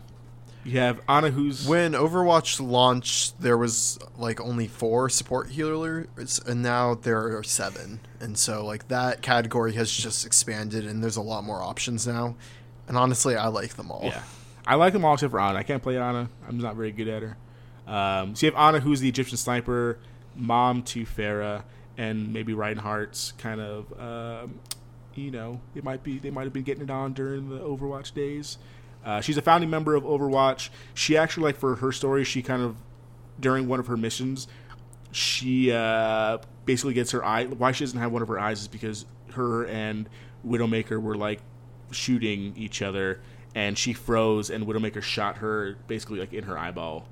[0.68, 1.00] You have
[1.32, 7.42] who's when Overwatch launched, there was like only four support healers, and now there are
[7.42, 8.00] seven.
[8.20, 12.36] And so like that category has just expanded, and there's a lot more options now.
[12.86, 14.04] And honestly, I like them all.
[14.04, 14.22] Yeah.
[14.66, 15.58] I like them all except for Ana.
[15.58, 16.28] I can't play Ana.
[16.46, 17.36] I'm not very good at her.
[17.86, 19.98] Um, so you have Ana, who's the Egyptian sniper,
[20.36, 21.64] mom to Pharah,
[21.96, 24.60] and maybe Reinhardt's kind of, um,
[25.14, 28.12] you know, it might be they might have been getting it on during the Overwatch
[28.12, 28.58] days.
[29.04, 30.70] Uh, she's a founding member of Overwatch.
[30.94, 32.76] She actually, like for her story, she kind of
[33.40, 34.48] during one of her missions,
[35.12, 37.46] she uh, basically gets her eye.
[37.46, 40.08] Why she doesn't have one of her eyes is because her and
[40.46, 41.40] Widowmaker were like
[41.90, 43.20] shooting each other,
[43.54, 47.06] and she froze, and Widowmaker shot her basically like in her eyeball,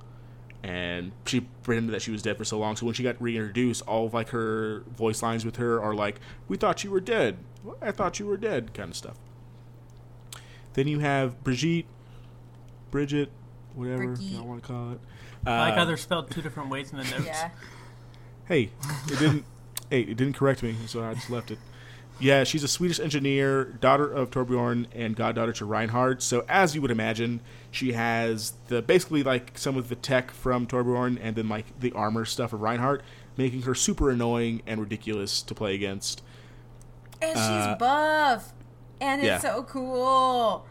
[0.63, 2.77] and she pretended that she was dead for so long.
[2.77, 6.21] So when she got reintroduced, all of like her voice lines with her are like,
[6.49, 7.39] "We thought you were dead.
[7.81, 9.17] I thought you were dead," kind of stuff.
[10.77, 11.87] Then you have Brigitte,
[12.91, 13.31] Bridget,
[13.75, 14.23] whatever Brigitte.
[14.27, 15.01] y'all want to call it.
[15.45, 17.25] I like Uh, how they're spelled two different ways in the notes.
[17.27, 17.51] Yeah.
[18.47, 18.71] hey,
[19.09, 19.45] it didn't.
[19.91, 21.59] hey, it didn't correct me, so I just left it.
[22.19, 26.23] Yeah, she's a Swedish engineer, daughter of Torbjorn and goddaughter to Reinhardt.
[26.23, 30.67] So, as you would imagine, she has the basically like some of the tech from
[30.67, 33.03] Torbjorn and then like the armor stuff of Reinhardt,
[33.37, 36.23] making her super annoying and ridiculous to play against.
[37.21, 38.53] And Uh, she's buff.
[39.01, 39.39] And it's yeah.
[39.39, 40.67] so cool.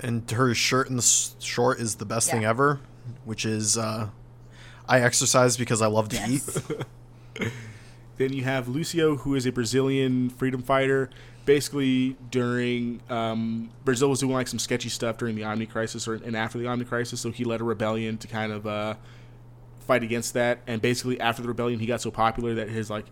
[0.00, 1.02] And her shirt in the
[1.40, 2.80] short is the best thing ever,
[3.24, 4.08] which is uh,
[4.88, 6.70] I exercise because I love to Yes.
[7.40, 7.52] eat.
[8.18, 11.08] Then you have Lucio, who is a Brazilian freedom fighter.
[11.44, 16.14] Basically, during um, Brazil was doing like some sketchy stuff during the Omnic Crisis, or
[16.14, 18.96] and after the Omnic Crisis, so he led a rebellion to kind of uh,
[19.86, 20.58] fight against that.
[20.66, 23.06] And basically, after the rebellion, he got so popular that his like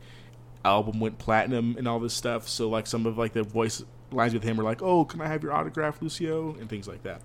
[0.66, 2.48] album went platinum and all this stuff.
[2.48, 5.26] So like some of like the voice lines with him were like, "Oh, can I
[5.28, 7.20] have your autograph, Lucio?" and things like that.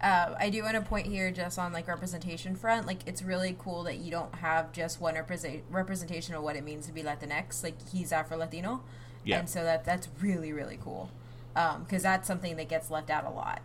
[0.00, 2.86] Uh, I do want to point here just on like representation front.
[2.86, 6.64] Like it's really cool that you don't have just one represent- representation of what it
[6.64, 7.62] means to be Latinx.
[7.62, 8.82] Like he's Afro Latino,
[9.24, 9.38] Yeah.
[9.38, 11.10] and so that that's really really cool.
[11.54, 13.62] Because that's something that gets left out a lot.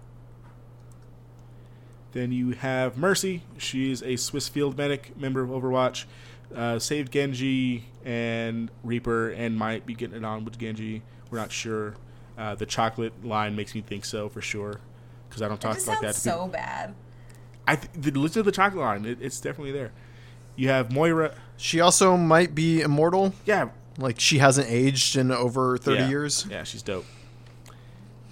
[2.13, 3.43] Then you have Mercy.
[3.57, 6.05] She's a Swiss field medic, member of Overwatch.
[6.55, 11.01] Uh, saved Genji and Reaper, and might be getting it on with Genji.
[11.29, 11.95] We're not sure.
[12.37, 14.79] Uh, the chocolate line makes me think so for sure,
[15.29, 16.13] because I don't That talk just like that.
[16.15, 16.47] to so people.
[16.49, 16.95] bad.
[17.67, 19.91] I th- the, listen to the chocolate line; it, it's definitely there.
[20.55, 21.33] You have Moira.
[21.57, 23.33] She also might be immortal.
[23.45, 26.09] Yeah, Like she hasn't aged in over thirty yeah.
[26.09, 26.45] years.
[26.49, 27.05] Yeah, she's dope.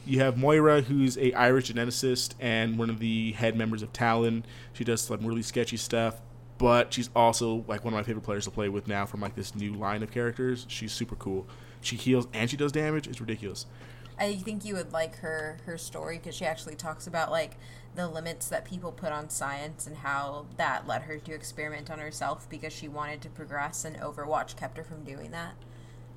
[0.05, 4.43] You have Moira, who's a Irish geneticist and one of the head members of Talon.
[4.73, 6.19] She does some really sketchy stuff,
[6.59, 9.33] but she's also like one of my favorite players to play with now from like
[9.33, 10.65] this new line of characters.
[10.67, 11.47] She's super cool.
[11.81, 13.07] She heals and she does damage.
[13.07, 13.65] It's ridiculous.
[14.19, 17.57] I think you would like her her story because she actually talks about like
[17.95, 21.99] the limits that people put on science and how that led her to experiment on
[21.99, 25.55] herself because she wanted to progress and Overwatch kept her from doing that.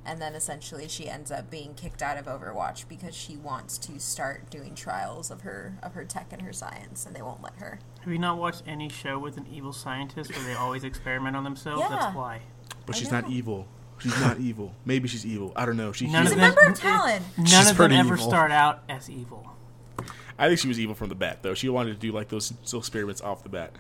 [0.05, 4.01] And then essentially she ends up being kicked out of Overwatch because she wants to
[4.01, 7.55] start doing trials of her of her tech and her science and they won't let
[7.59, 7.79] her.
[8.03, 11.45] Have you not watched any show with an evil scientist where they always experiment on
[11.45, 11.81] themselves?
[11.83, 11.89] Yeah.
[11.89, 12.41] That's why.
[12.87, 13.67] But I she's not evil.
[13.99, 14.75] She's not evil.
[14.85, 15.53] Maybe she's evil.
[15.55, 15.93] I don't know.
[15.93, 17.23] She None She's a them- member of Talon.
[17.37, 18.27] None She's of them ever evil.
[18.29, 19.49] start out as evil.
[20.39, 21.55] I think she was evil from the bat, though.
[21.55, 23.73] She wanted to do like those, those experiments off the bat.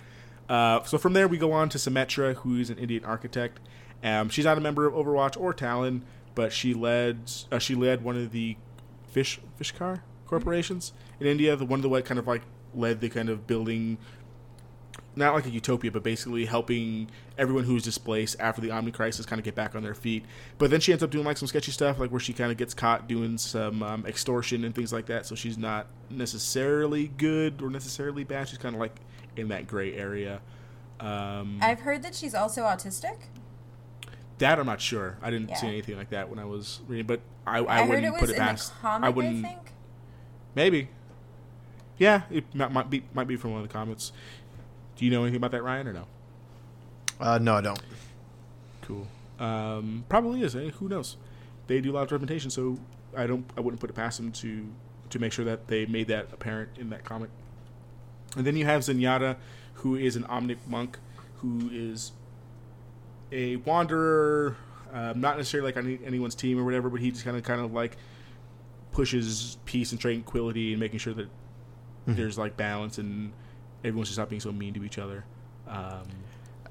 [0.49, 3.59] Uh, so from there, we go on to Symmetra, who is an Indian architect.
[4.05, 6.05] Um, she's not a member of Overwatch or Talon,
[6.37, 8.57] but she led uh, she led one of the
[9.09, 11.57] fish Vishkar corporations in India.
[11.57, 12.43] The one of the what kind of like
[12.75, 13.99] led the kind of building
[15.15, 19.39] not like a utopia, but basically helping everyone who's displaced after the Omnic crisis kind
[19.39, 20.25] of get back on their feet.
[20.59, 22.57] But then she ends up doing like some sketchy stuff, like where she kind of
[22.57, 25.27] gets caught doing some um, extortion and things like that.
[25.27, 28.49] So she's not necessarily good or necessarily bad.
[28.49, 28.97] She's kind of like
[29.37, 30.41] in that gray area.
[31.01, 33.17] Um, I've heard that she's also autistic.
[34.39, 35.19] that I'm not sure.
[35.21, 38.07] I didn't see anything like that when I was reading, but I, I, I, wouldn't
[38.07, 38.73] it was put it past.
[38.81, 39.05] comic.
[39.05, 39.43] I I, wouldn't.
[39.43, 39.73] think.
[40.55, 40.89] Maybe.
[41.99, 44.13] Yeah, it might, might be might be from one of the comments.
[44.97, 46.07] Do you know anything about that, Ryan, or no?
[47.21, 47.81] Uh, no, I don't.
[48.83, 49.07] Cool.
[49.39, 50.57] Um, probably is.
[50.57, 50.71] Eh?
[50.71, 51.17] Who knows?
[51.67, 52.79] They do a lot of representation, so
[53.17, 53.49] I don't.
[53.57, 54.67] I wouldn't put it past them to
[55.11, 57.31] to make sure that they made that apparent in that comic.
[58.37, 59.37] And then you have Zenyatta,
[59.75, 60.99] who is an Omnic monk,
[61.37, 62.13] who is
[63.31, 64.57] a wanderer,
[64.93, 67.61] um, not necessarily like on anyone's team or whatever, but he just kind of kind
[67.61, 67.97] of like
[68.91, 71.29] pushes peace and tranquility and making sure that
[72.07, 73.33] there's like balance and
[73.85, 75.25] everyone should stop being so mean to each other.
[75.69, 76.03] Um,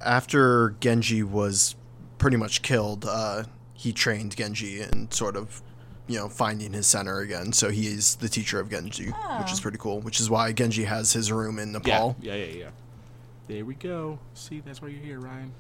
[0.03, 1.75] After Genji was
[2.17, 5.61] pretty much killed, uh, he trained Genji in sort of,
[6.07, 7.51] you know, finding his center again.
[7.53, 9.05] So he is the teacher of Genji,
[9.39, 9.61] which is Oh.
[9.61, 9.99] pretty cool.
[10.01, 12.15] Which is why Genji has his room in Nepal.
[12.21, 12.69] Yeah, yeah, yeah, yeah.
[13.47, 14.19] There we go.
[14.34, 15.51] See, that's why you're here, Ryan.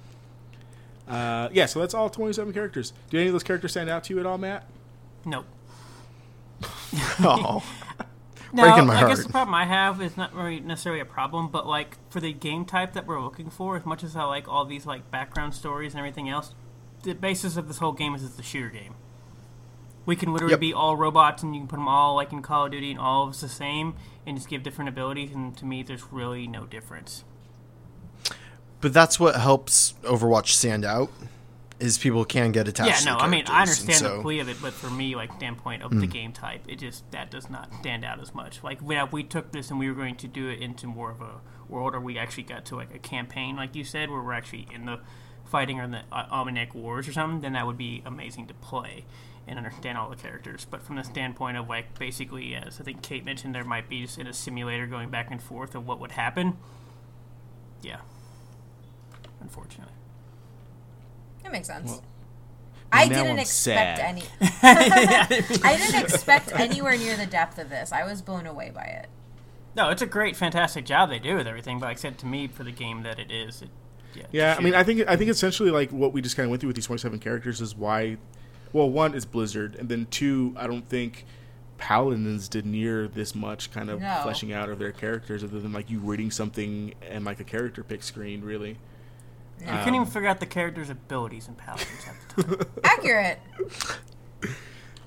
[1.07, 2.93] Uh, yeah, so that's all 27 characters.
[3.09, 4.65] Do any of those characters stand out to you at all, Matt?
[5.25, 5.45] Nope.
[7.23, 7.63] oh,
[8.53, 11.47] No, Breaking my I guess the problem I have is not really necessarily a problem,
[11.49, 14.47] but like for the game type that we're looking for, as much as I like
[14.49, 16.53] all these like background stories and everything else,
[17.03, 18.95] the basis of this whole game is it's a shooter game.
[20.05, 20.59] We can literally Yep.
[20.59, 22.99] be all robots, and you can put them all like in Call of Duty, and
[22.99, 23.93] all of us the same,
[24.25, 25.31] and just give different abilities.
[25.33, 27.23] And to me, there's really no difference.
[28.81, 31.11] but that's what helps Overwatch stand out.
[31.81, 33.05] Is people can get attached.
[33.05, 35.33] yeah, no, I mean I understand so- the plea of it, but for me, like
[35.33, 38.63] standpoint of the game type, it just that does not stand out as much.
[38.63, 41.21] Like when we took this and we were going to do it into more of
[41.21, 44.33] a world, or we actually got to like a campaign, like you said, where we're
[44.33, 44.99] actually in the
[45.43, 48.53] fighting or in the uh, Omnic Wars or something, then that would be amazing to
[48.53, 49.05] play
[49.47, 50.65] and understand all the characters.
[50.69, 54.03] But from the standpoint of like basically, as I think Kate mentioned, there might be
[54.03, 56.57] just in a simulator going back and forth of what would happen.
[57.81, 58.01] Yeah,
[59.41, 59.90] unfortunately.
[61.51, 61.91] That makes sense.
[61.91, 62.03] Well,
[62.93, 63.99] I didn't I'm expect sad.
[63.99, 64.23] any.
[65.63, 67.91] I didn't expect anywhere near the depth of this.
[67.91, 69.07] I was blown away by it.
[69.75, 71.79] No, it's a great, fantastic job they do with everything.
[71.79, 73.69] But except to me, for the game that it is, it,
[74.13, 74.23] yeah.
[74.31, 76.61] Yeah, I mean, I think I think essentially like what we just kind of went
[76.61, 78.17] through with these 27 characters is why.
[78.73, 81.25] Well, one is Blizzard, and then two, I don't think
[81.77, 84.19] Paladins did near this much kind of No.
[84.23, 87.83] fleshing out of their characters, other than like you reading something and like a character
[87.83, 88.77] pick screen, really.
[89.67, 92.65] I couldn't even figure out the character's abilities and Paladins at the time.
[92.83, 93.39] Accurate.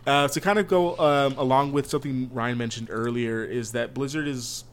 [0.07, 4.29] Uh, to kind of go um, along with something Ryan mentioned earlier is that Blizzard
[4.29, 4.65] is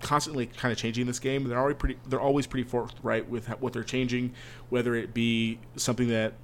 [0.00, 1.44] constantly kind of changing this game.
[1.44, 1.98] They're already pretty.
[2.06, 4.32] They're always pretty forthright with what they're changing,
[4.68, 6.34] whether it be something that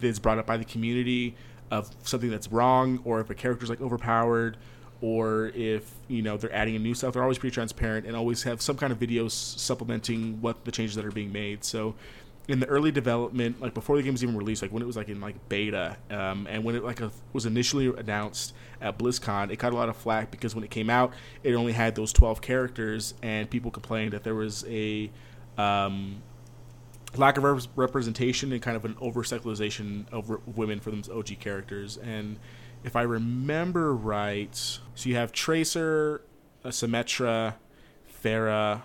[0.00, 1.36] is brought up by the community
[1.70, 4.56] of something that's wrong, or if a character's like overpowered,
[5.00, 7.14] or if you know they're adding in new stuff.
[7.14, 10.96] They're always pretty transparent and always have some kind of videos supplementing what the changes
[10.96, 11.64] that are being made.
[11.64, 11.94] So
[12.48, 14.96] in the early development, like before the game was even released, like when it was
[14.96, 19.50] like in like beta, um, and when it like a, was initially announced at BlizzCon,
[19.50, 22.12] it got a lot of flack because when it came out, it only had those
[22.12, 25.10] twelve characters, and people complained that there was a
[25.58, 26.22] um,
[27.16, 31.08] lack of rep- representation and kind of an over sexualization of r- women for those
[31.08, 31.96] OG characters.
[31.96, 32.38] And
[32.86, 36.22] if I remember right, so you have Tracer,
[36.64, 37.54] uh, Symmetra,
[38.22, 38.82] Pharah,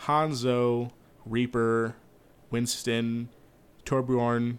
[0.00, 0.92] Hanzo,
[1.24, 1.96] Reaper,
[2.50, 3.30] Winston,
[3.86, 4.58] Torbjorn,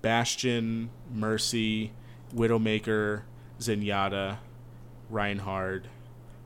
[0.00, 1.92] Bastion, Mercy,
[2.32, 3.22] Widowmaker,
[3.58, 4.38] Zenyatta,
[5.10, 5.86] Reinhardt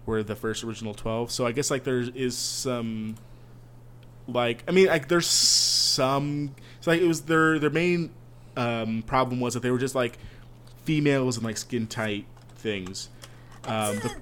[0.06, 1.30] were the first original 12.
[1.30, 3.16] So I guess like there is some
[4.26, 6.54] like I mean like there's some
[6.86, 8.10] like it was their their main
[8.56, 10.18] um, problem was that they were just like
[10.84, 12.26] females and like skin tight
[12.56, 13.08] things.
[13.64, 14.16] Um, the,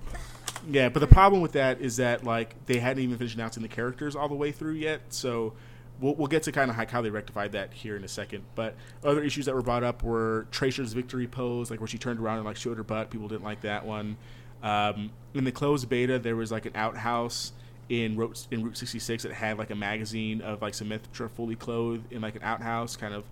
[0.71, 3.69] yeah, but the problem with that is that like they hadn't even finished announcing the
[3.69, 5.01] characters all the way through yet.
[5.11, 5.55] So
[6.01, 8.45] we'll, we'll get to kind of like how they rectified that here in a second.
[8.55, 8.75] But
[9.05, 12.39] other issues that were brought up were Tracer's victory pose, like where she turned around
[12.39, 13.11] and like showed her butt.
[13.11, 14.17] People didn't like that one.
[14.63, 17.53] Um, in the closed beta, there was like an outhouse
[17.89, 22.13] in Route in Route 66 that had like a magazine of like Symmetra fully clothed
[22.13, 23.25] in like an outhouse, kind of,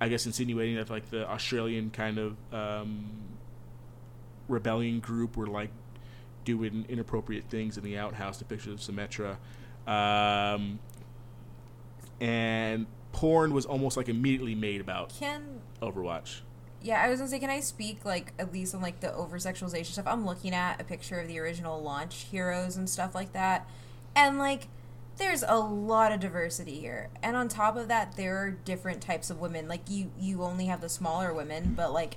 [0.00, 3.10] I guess, insinuating that like the Australian kind of um,
[4.48, 5.70] rebellion group were like
[6.44, 9.36] doing inappropriate things in the outhouse the pictures of Symmetra.
[9.86, 10.78] Um,
[12.20, 16.40] and porn was almost like immediately made about Can Overwatch.
[16.82, 19.38] yeah, I was gonna say, can I speak like at least on like the over
[19.38, 20.06] sexualization stuff?
[20.06, 23.68] I'm looking at a picture of the original launch heroes and stuff like that,
[24.14, 24.68] and like
[25.18, 27.10] there's a lot of diversity here.
[27.22, 29.68] And on top of that there are different types of women.
[29.68, 32.16] Like you you only have the smaller women but like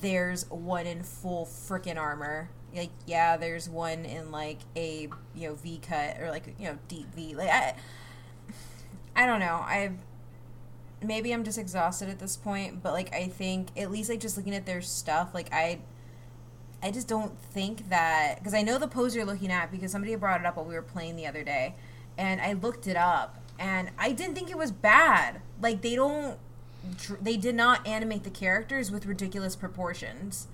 [0.00, 2.48] there's one in full freaking armor.
[2.74, 6.78] Like yeah there's one in like a you know v cut or like you know
[6.88, 7.34] deep v.
[7.34, 7.74] Like i
[9.14, 9.56] i don't know.
[9.56, 9.92] I
[11.02, 14.36] maybe i'm just exhausted at this point but like i think at least like just
[14.36, 15.78] looking at their stuff like i
[16.82, 20.14] i just don't think that because i know the pose you're looking at because somebody
[20.16, 21.74] brought it up while we were playing the other day
[22.18, 25.40] and i looked it up and i didn't think it was bad.
[25.60, 26.38] Like they don't
[27.20, 30.46] they did not animate the characters with ridiculous proportions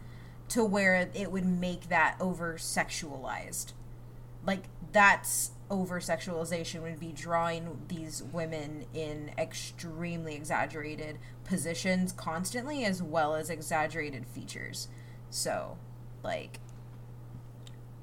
[0.49, 3.73] to where it would make that over sexualized
[4.47, 13.03] like that's over sexualization would be drawing these women in extremely exaggerated positions constantly as
[13.03, 14.89] well as exaggerated features.
[15.31, 15.79] So
[16.23, 16.61] like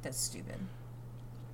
[0.02, 0.60] that's stupid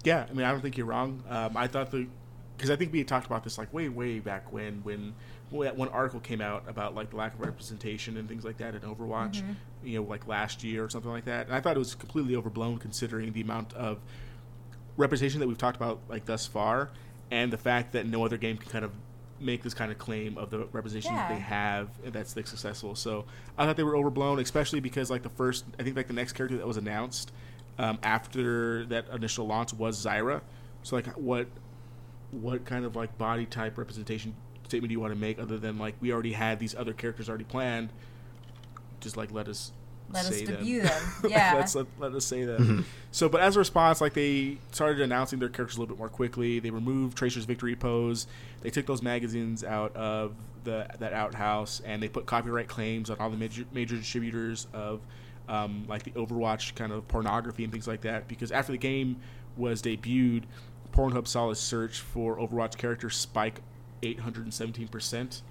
[0.07, 1.21] Yeah, I mean, I don't think you're wrong.
[1.29, 2.07] Um, I thought the
[2.55, 5.13] because I think we had talked about this like way, way back when when
[5.49, 8.73] when one article came out about like the lack of representation and things like that
[8.73, 9.43] in Overwatch,
[9.84, 11.47] you know, like last year or something like that.
[11.47, 13.99] And I thought it was completely overblown considering the amount of
[14.95, 16.89] representation that we've talked about like thus far,
[17.29, 18.91] and the fact that no other game can kind of
[19.41, 22.95] make this kind of claim of the representation that they have and that's like successful.
[22.95, 23.25] So
[23.57, 26.31] I thought they were overblown, especially because like the first, I think like the next
[26.31, 27.34] character that was announced
[27.80, 30.41] um, after that initial launch was Zarya.
[30.84, 31.48] So like what
[32.32, 34.36] what kind of like body type representation
[34.68, 37.30] statement do you want to make other than like we already had these other characters
[37.30, 37.90] already planned?
[38.99, 39.72] Just like let us
[40.12, 40.56] Let us say them.
[40.58, 41.02] debut them.
[41.30, 41.54] Yeah.
[41.56, 42.84] Let's let, let us say that.
[43.12, 46.10] So, but as a response, like they started announcing their characters a little bit more
[46.10, 46.60] quickly.
[46.60, 48.28] They removed Tracer's victory pose.
[48.62, 50.34] They took those magazines out of
[50.64, 55.02] the that outhouse, and they put copyright claims on all the major, major distributors of
[55.48, 58.28] um, like the Overwatch kind of pornography and things like that.
[58.28, 59.18] Because after the game
[59.56, 60.44] was debuted,
[60.91, 63.61] Pornhub saw a search for Overwatch characters spike
[64.03, 65.41] 817 percent,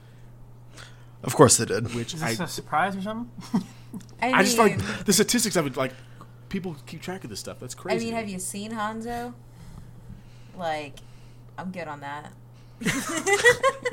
[1.23, 1.94] Of course they did.
[1.94, 3.31] which Is I this a surprise or something?
[4.23, 5.93] I, I just like the statistics of it, like
[6.48, 7.59] people keep track of this stuff.
[7.59, 8.06] That's crazy.
[8.06, 9.35] I mean, have you seen Hanzo?
[10.56, 10.98] Like,
[11.59, 12.32] I'm good on that.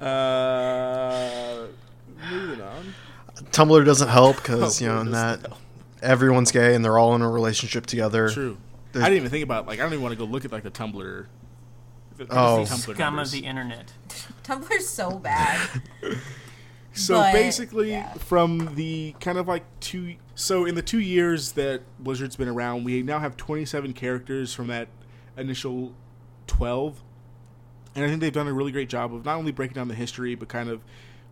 [0.00, 1.66] Uh,
[2.30, 2.94] moving on.
[3.36, 5.60] Tumblr doesn't help because oh, you know in doesn't that help.
[6.02, 8.28] everyone's gay and they're all in a relationship together.
[8.28, 8.56] True.
[8.94, 10.62] I didn't even think about like I don't even want to go look at like
[10.64, 11.26] the Tumblr.
[12.18, 12.64] the- the Oh.
[12.68, 13.28] Tumblr Scum numbers.
[13.34, 13.92] of the internet.
[14.44, 15.60] Tumblr's so bad.
[16.94, 18.12] So But, basically, yeah.
[18.14, 22.84] from the kind of like two, so in the two years that Blizzard's been around,
[22.84, 24.88] we now have 27 characters from that
[25.38, 25.94] initial
[26.48, 27.02] 12,
[27.94, 29.94] and I think they've done a really great job of not only breaking down the
[29.94, 30.82] history, but kind of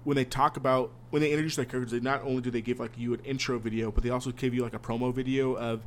[0.04, 2.80] when they talk about when they introduce their characters, they not only do they give
[2.80, 5.82] like you an intro video, but they also give you like a promo video of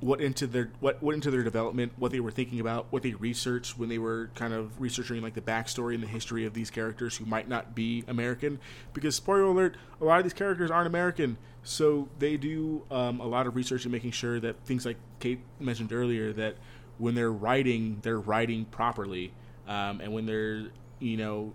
[0.00, 3.12] what into their what went into their development, what they were thinking about, what they
[3.14, 6.70] researched when they were kind of researching like the backstory and the history of these
[6.70, 8.58] characters who might not be American.
[8.92, 13.26] Because spoiler alert, a lot of these characters aren't American, so they do um, a
[13.26, 16.56] lot of research and making sure that things like Kate mentioned earlier that
[16.98, 19.32] when they're writing, they're writing properly,
[19.66, 20.66] um, and when they're
[20.98, 21.52] you know.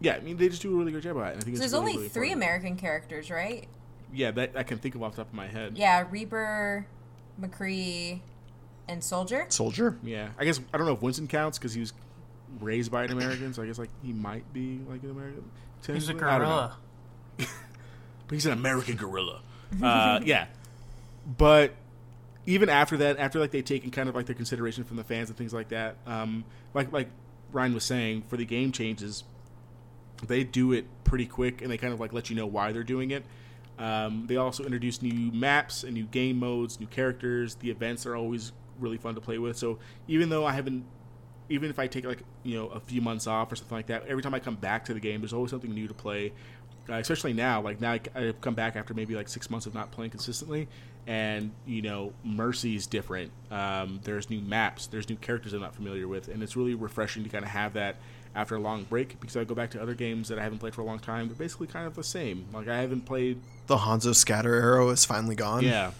[0.00, 1.32] Yeah, I mean they just do a really good job at it.
[1.34, 2.32] and I think So it's there's really, only really three.
[2.32, 3.66] American characters, right?
[4.12, 5.76] Yeah, that I can think of off the top of my head.
[5.78, 6.86] Yeah, Reaper,
[7.40, 8.20] McCree,
[8.88, 9.46] and Soldier.
[9.48, 9.98] Soldier.
[10.02, 11.92] Yeah, I guess I don't know if Winston counts because he was
[12.60, 15.50] raised by an American, so I guess like he might be like an American.
[15.86, 16.28] He's a technically.
[16.28, 16.54] I don't know.
[16.56, 16.78] gorilla.
[18.26, 19.40] but he's an American gorilla.
[19.80, 20.46] Uh, yeah,
[21.38, 21.72] but
[22.44, 25.28] even after that, after like they taken kind of like their consideration from the fans
[25.28, 26.44] and things like that, um,
[26.74, 27.08] like like
[27.52, 29.22] Ryan was saying, for the game changes,
[30.26, 32.82] they do it pretty quick and they kind of like let you know why they're
[32.84, 33.24] doing it.
[33.78, 37.54] Um, they also introduce new maps and new game modes, new characters.
[37.56, 39.56] The events are always really fun to play with.
[39.56, 40.84] So even though I haven't,
[41.48, 44.06] even if I take like you know a few months off or something like that,
[44.06, 46.32] every time I come back to the game, there's always something new to play.
[46.88, 49.74] Uh, especially now, like now I- I've come back after maybe like six months of
[49.74, 50.68] not playing consistently,
[51.06, 53.30] and you know Mercy is different.
[53.50, 57.22] Um, there's new maps, there's new characters I'm not familiar with, and it's really refreshing
[57.24, 57.96] to kind of have that
[58.34, 60.74] after a long break because I go back to other games that I haven't played
[60.74, 61.28] for a long time.
[61.28, 62.46] They're basically kind of the same.
[62.52, 63.40] Like I haven't played.
[63.66, 65.64] The Hanzo scatter arrow is finally gone.
[65.64, 65.90] Yeah,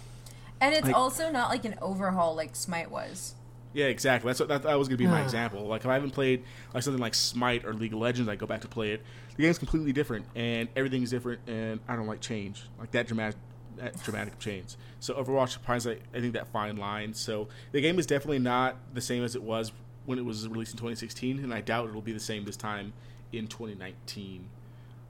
[0.61, 3.35] And it's Like- also not like an overhaul like Smite was.
[3.73, 4.28] Yeah, exactly.
[4.28, 5.65] That's what that, that was going to be my example.
[5.66, 6.43] Like if I haven't played
[6.74, 9.02] like something like Smite or League of Legends, I go back to play it.
[9.36, 13.36] The game's completely different, and everything's different, and I don't like change, like that dramatic,
[13.77, 14.74] that dramatic change.
[14.98, 17.15] So Overwatch finds I, I think that fine line.
[17.15, 19.70] So the game is definitely not the same as it was
[20.06, 22.93] when it was released in 2016, and I doubt it'll be the same this time
[23.32, 24.47] in 2019.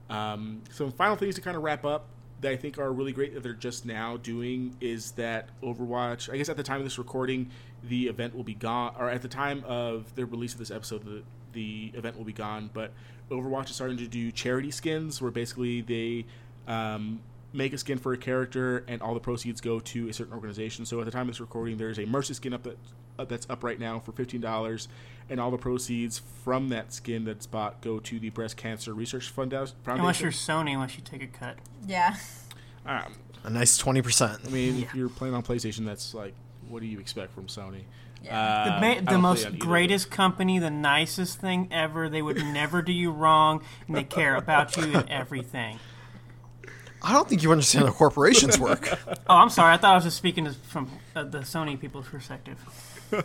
[0.09, 2.07] Um, some final things to kind of wrap up
[2.41, 6.31] that I think are really great that they're just now doing is that Overwatch.
[6.31, 7.49] I guess at the time of this recording,
[7.83, 11.03] the event will be gone, or at the time of the release of this episode,
[11.05, 11.23] the
[11.53, 12.69] the event will be gone.
[12.73, 12.91] But
[13.29, 16.25] Overwatch is starting to do charity skins, where basically they
[16.67, 17.21] um,
[17.53, 20.85] make a skin for a character, and all the proceeds go to a certain organization.
[20.85, 22.77] So at the time of this recording, there's a Mercy skin up that
[23.19, 24.87] uh, that's up right now for fifteen dollars,
[25.29, 29.29] and all the proceeds from that skin that's bought go to the Breast Cancer Research
[29.29, 29.75] Fund- Foundation.
[29.87, 31.57] Unless you're Sony, unless you take a cut.
[31.87, 32.15] Yeah.
[32.85, 33.13] Um,
[33.43, 34.39] A nice twenty percent.
[34.45, 34.85] I mean, Yeah.
[34.85, 36.33] if you're playing on PlayStation, that's like,
[36.69, 37.83] what do you expect from Sony?
[38.23, 38.39] Yeah.
[38.39, 42.07] Uh, The, ma- the most greatest company, the nicest thing ever.
[42.07, 45.79] They would never do you wrong, and they care about you and everything.
[47.03, 48.87] I don't think you understand how corporations work.
[49.29, 49.73] Oh, I'm sorry.
[49.73, 52.57] I thought I was just speaking as- from uh, the Sony people's perspective.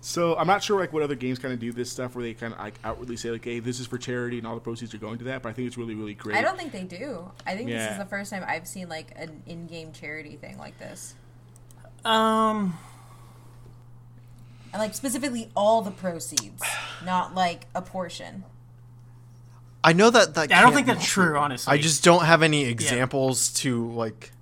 [0.00, 2.32] So I'm not sure like what other games kind of do this stuff where they
[2.32, 4.94] kind of like outwardly say like, "Hey, this is for charity," and all the proceeds
[4.94, 5.42] are going to that.
[5.42, 6.36] But I think it's really, really great.
[6.36, 7.30] I don't think they do.
[7.44, 10.78] I think this is the first time I've seen like an in-game charity thing like
[10.78, 11.14] this,
[12.04, 12.78] Um,
[14.72, 16.62] and like specifically all the proceeds,
[17.04, 18.44] not like a portion.
[19.84, 21.36] I know that that I don't can't think that's true.
[21.36, 24.32] Honestly, I just don't have any examples to like.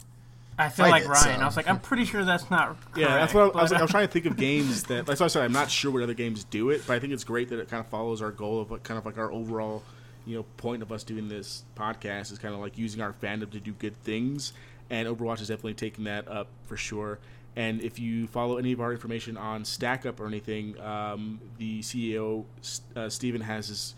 [0.58, 1.22] I feel like it, Ryan.
[1.22, 2.78] so- I was like, I'm pretty sure that's not.
[2.96, 3.70] Yeah, that's what I, I was.
[3.72, 5.04] Like, I was trying to think of games that.
[5.04, 7.12] That's why I said I'm not sure what other games do it, but I think
[7.12, 9.30] it's great that it kind of follows our goal of like, kind of like our
[9.30, 9.82] overall,
[10.24, 13.50] you know, point of us doing this podcast is kind of like using our fandom
[13.50, 14.54] to do good things,
[14.88, 17.18] and Overwatch is definitely taking that up for sure.
[17.54, 22.44] And if you follow any of our information on StackUp or anything, um, the CEO
[22.96, 23.94] uh, Steven has his.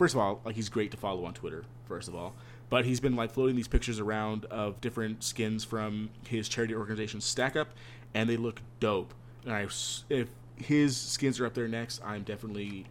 [0.00, 1.62] First of all, like he's great to follow on Twitter.
[1.84, 2.34] First of all,
[2.70, 7.20] but he's been like floating these pictures around of different skins from his charity organization
[7.20, 7.68] Stack Up,
[8.14, 9.12] and they look dope.
[9.44, 9.68] And I,
[10.08, 12.86] if his skins are up there next, I'm definitely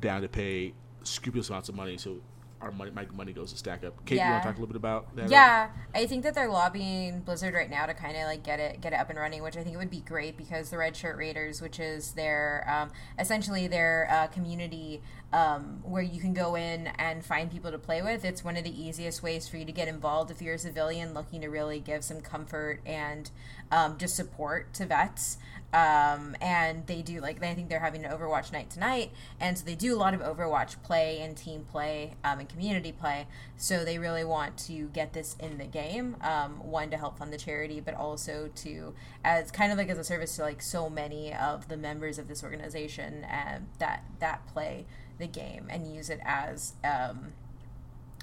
[0.00, 0.72] down to pay
[1.02, 1.98] scrupulous amounts of money.
[1.98, 2.16] So
[2.64, 4.04] our money, my money goes to Stack Up.
[4.06, 5.30] Kate, you want to talk a little bit about that?
[5.30, 8.80] Yeah, I think that they're lobbying Blizzard right now to kind of like get it
[8.80, 10.96] get it up and running, which I think it would be great because the Red
[10.96, 15.02] Shirt Raiders, which is their um, essentially their uh, community
[15.34, 18.24] um, where you can go in and find people to play with.
[18.24, 21.12] It's one of the easiest ways for you to get involved if you're a civilian
[21.12, 23.30] looking to really give some comfort and
[23.72, 25.38] um, just support to vets.
[25.74, 29.10] Um, and they do like I think they're having an Overwatch night tonight,
[29.40, 32.92] and so they do a lot of Overwatch play and team play um, and community
[32.92, 33.26] play.
[33.56, 36.16] So they really want to get this in the game.
[36.20, 38.94] Um, one to help fund the charity, but also to
[39.24, 42.28] as kind of like as a service to like so many of the members of
[42.28, 44.86] this organization um, that that play
[45.18, 47.32] the game and use it as um,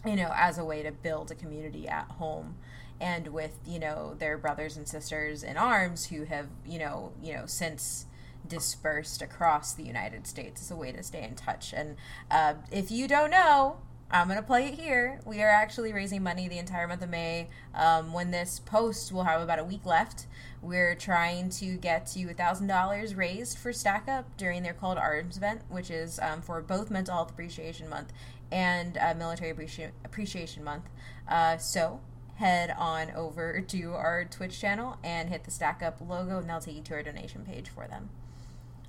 [0.05, 2.55] you know as a way to build a community at home
[3.01, 7.33] and with you know their brothers and sisters in arms who have you know you
[7.33, 8.05] know since
[8.47, 11.73] dispersed across the United States as a way to stay in touch.
[11.73, 11.95] And
[12.29, 13.77] uh, if you don't know,
[14.09, 15.21] I'm gonna play it here.
[15.25, 17.47] We are actually raising money the entire month of May.
[17.73, 20.27] Um, when this post, we'll have about a week left.
[20.61, 25.01] We're trying to get to thousand dollars raised for Stack Up during their Call to
[25.01, 28.11] Arms event, which is um, for both Mental Health Appreciation Month
[28.51, 30.83] and uh, Military Appreci- Appreciation Month.
[31.27, 32.01] Uh, so
[32.41, 36.59] head on over to our Twitch channel and hit the Stack Up logo, and they'll
[36.59, 38.09] take you to our donation page for them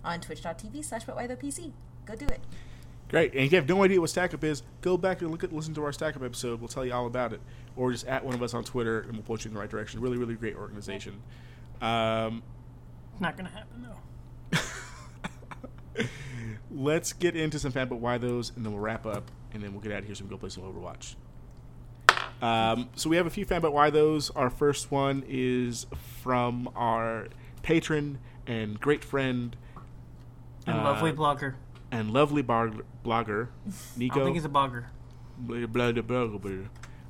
[0.03, 1.73] on twitch.tv slash PC.
[2.07, 2.41] Go do it.
[3.11, 3.33] Great.
[3.35, 5.53] And if you have no idea what Stack Up is, go back and look at
[5.53, 6.61] listen to our Stack Up episode.
[6.61, 7.43] We'll tell you all about it.
[7.77, 9.71] Or just at one of us on Twitter, and we'll point you in the right
[9.71, 10.01] direction.
[10.01, 11.21] Really, really great organization.
[11.83, 12.43] Um,
[13.21, 14.59] not gonna happen though.
[16.71, 19.73] let's get into some fan but why those, and then we'll wrap up, and then
[19.73, 21.17] we'll get out of here so we can go play some Overwatch.
[22.43, 24.31] Um, so we have a few fan but why those.
[24.31, 25.87] Our first one is
[26.23, 27.29] from our
[27.63, 29.57] patron and great friend
[30.67, 31.55] And Uh, lovely blogger.
[31.91, 32.73] and lovely bar-
[33.05, 33.49] blogger
[33.97, 34.17] Nico.
[34.17, 34.87] don't think he's a blogger.
[35.39, 36.51] blah, blah, blah, blah.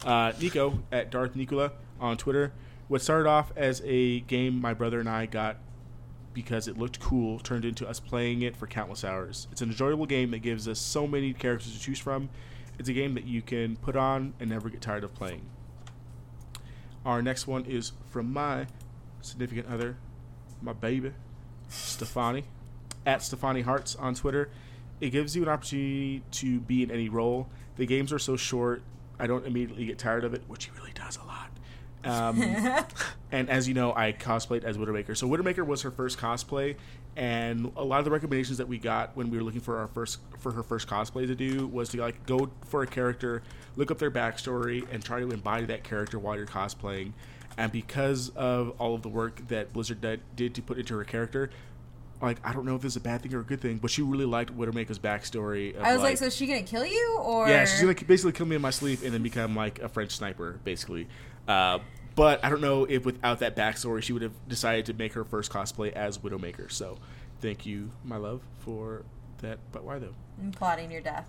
[0.05, 2.53] Uh, Nico at Darth Nicola on Twitter.
[2.89, 5.57] What started off as a game my brother and I got
[6.35, 9.49] because it looked cool turned into us playing it for countless hours.
[9.53, 12.29] It's an enjoyable game that gives us so many characters to choose from.
[12.79, 15.43] It's a game that you can put on and never get tired of playing.
[17.05, 18.67] Our next one is from my
[19.21, 19.97] significant other,
[20.61, 21.13] my baby,
[21.69, 22.45] Stefani,
[23.05, 24.51] at Stefani Hearts on Twitter.
[25.01, 27.49] It gives you an opportunity to be in any role.
[27.77, 28.83] The games are so short,
[29.19, 31.51] I don't immediately get tired of it, which he really does a lot.
[32.05, 32.43] Um,
[33.33, 35.17] and as you know, I cosplayed as Widowmaker.
[35.17, 36.77] So Widowmaker was her first cosplay,
[37.17, 39.87] and a lot of the recommendations that we got when we were looking for our
[39.89, 43.43] first for her first cosplay to do was to like go for a character,
[43.77, 47.13] look up their backstory, and try to embody that character while you're cosplaying.
[47.59, 51.05] And because of all of the work that Blizzard did, did to put into her
[51.05, 51.51] character,
[52.23, 53.91] like I don't know if this is a bad thing or a good thing, but
[53.91, 55.77] she really liked Widowmaker's backstory.
[55.77, 58.33] Of, I was like, so is she gonna kill you or yeah, she's gonna basically
[58.33, 61.09] kill me in my sleep and then become like a French sniper, basically.
[61.47, 61.81] Uh,
[62.15, 65.25] but I don't know if without that backstory she would have decided to make her
[65.25, 66.71] first cosplay as Widowmaker.
[66.71, 66.99] So,
[67.41, 69.05] thank you, my love, for
[69.39, 69.59] that.
[69.73, 70.15] But why though?
[70.41, 71.29] I'm plotting your death.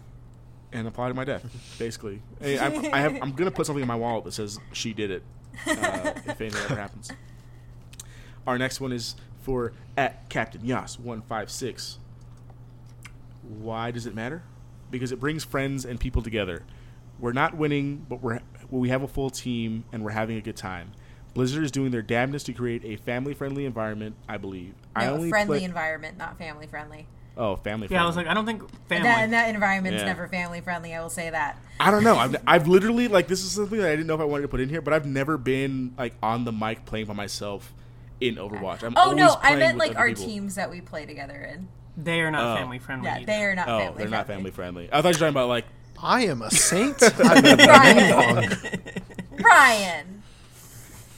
[0.71, 1.45] And applauding my death,
[1.77, 2.21] basically.
[2.39, 5.11] Hey, I'm, I have, I'm gonna put something in my wallet that says she did
[5.11, 5.23] it.
[5.67, 7.11] Uh, if anything ever happens.
[8.47, 11.99] Our next one is for at Captain Yas one five six.
[13.43, 14.41] Why does it matter?
[14.89, 16.63] Because it brings friends and people together.
[17.19, 18.39] We're not winning, but we're
[18.79, 20.91] we have a full team and we're having a good time.
[21.33, 24.15] Blizzard is doing their damnedest to create a family-friendly environment.
[24.29, 24.73] I believe.
[24.95, 27.07] I No, only friendly play- environment, not family friendly.
[27.37, 27.87] oh, family.
[27.87, 27.95] Friendly.
[27.95, 29.07] Yeah, I was like, I don't think family.
[29.07, 30.07] That, and that environment's Yeah.
[30.07, 30.93] never family friendly.
[30.93, 31.57] I will say that.
[31.79, 32.15] I don't know.
[32.17, 34.47] I've, I've literally like this is something that I didn't know if I wanted to
[34.47, 37.73] put in here, but I've never been like on the mic playing by myself
[38.21, 38.83] in Overwatch.
[38.83, 40.25] I'm Oh no, I meant like our people.
[40.25, 41.67] teams that we play together in.
[41.97, 42.59] they are not Oh.
[42.59, 43.05] family friendly.
[43.07, 43.25] Yeah, either.
[43.25, 43.67] they are not.
[43.67, 44.89] Oh, family they're not family friendly.
[44.91, 45.65] I thought you were talking about like
[46.03, 47.01] I am a saint.
[47.01, 48.51] I've been Ryan.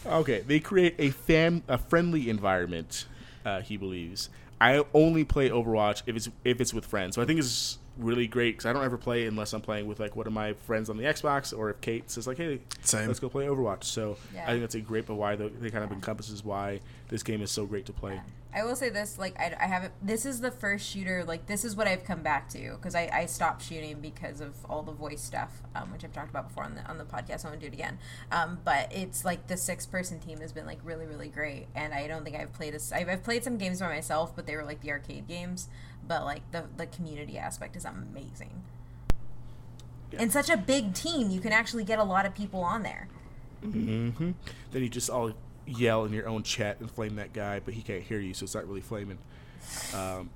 [0.05, 0.21] wrong.
[0.21, 3.05] Okay, they create a fam a friendly environment.
[3.43, 4.29] Uh, he believes.
[4.61, 7.15] I only play Overwatch if it's if it's with friends.
[7.15, 9.99] So I think it's really great because I don't ever play unless I'm playing with
[9.99, 13.07] like one of my friends on the Xbox or if Kate says like, "Hey, Same.
[13.07, 14.43] let's go play Overwatch." So Yeah.
[14.43, 16.79] I think that's a great, but why they kind of encompasses why
[17.09, 18.21] this game is so great to play.
[18.55, 19.93] I will say this, like I, I haven't.
[20.01, 21.25] This is the first shooter.
[21.25, 24.53] Like this is what I've come back to because I, I stopped shooting because of
[24.69, 27.45] all the voice stuff, um, which I've talked about before on the on the podcast.
[27.45, 27.99] I won't do it again.
[28.31, 31.93] Um, but it's like the six person team has been like really really great, and
[31.93, 32.79] I don't think I've played a.
[32.95, 35.67] I've, I've played some games by myself, but they were like the arcade games.
[36.07, 38.63] But like the the community aspect is amazing.
[40.11, 40.21] Yeah.
[40.21, 43.09] And such a big team, you can actually get a lot of people on there.
[43.61, 44.31] hmm
[44.71, 45.33] Then you just all
[45.65, 48.43] yell in your own chat and flame that guy, but he can't hear you, so
[48.43, 49.17] it's not really flaming.
[49.93, 50.29] Um,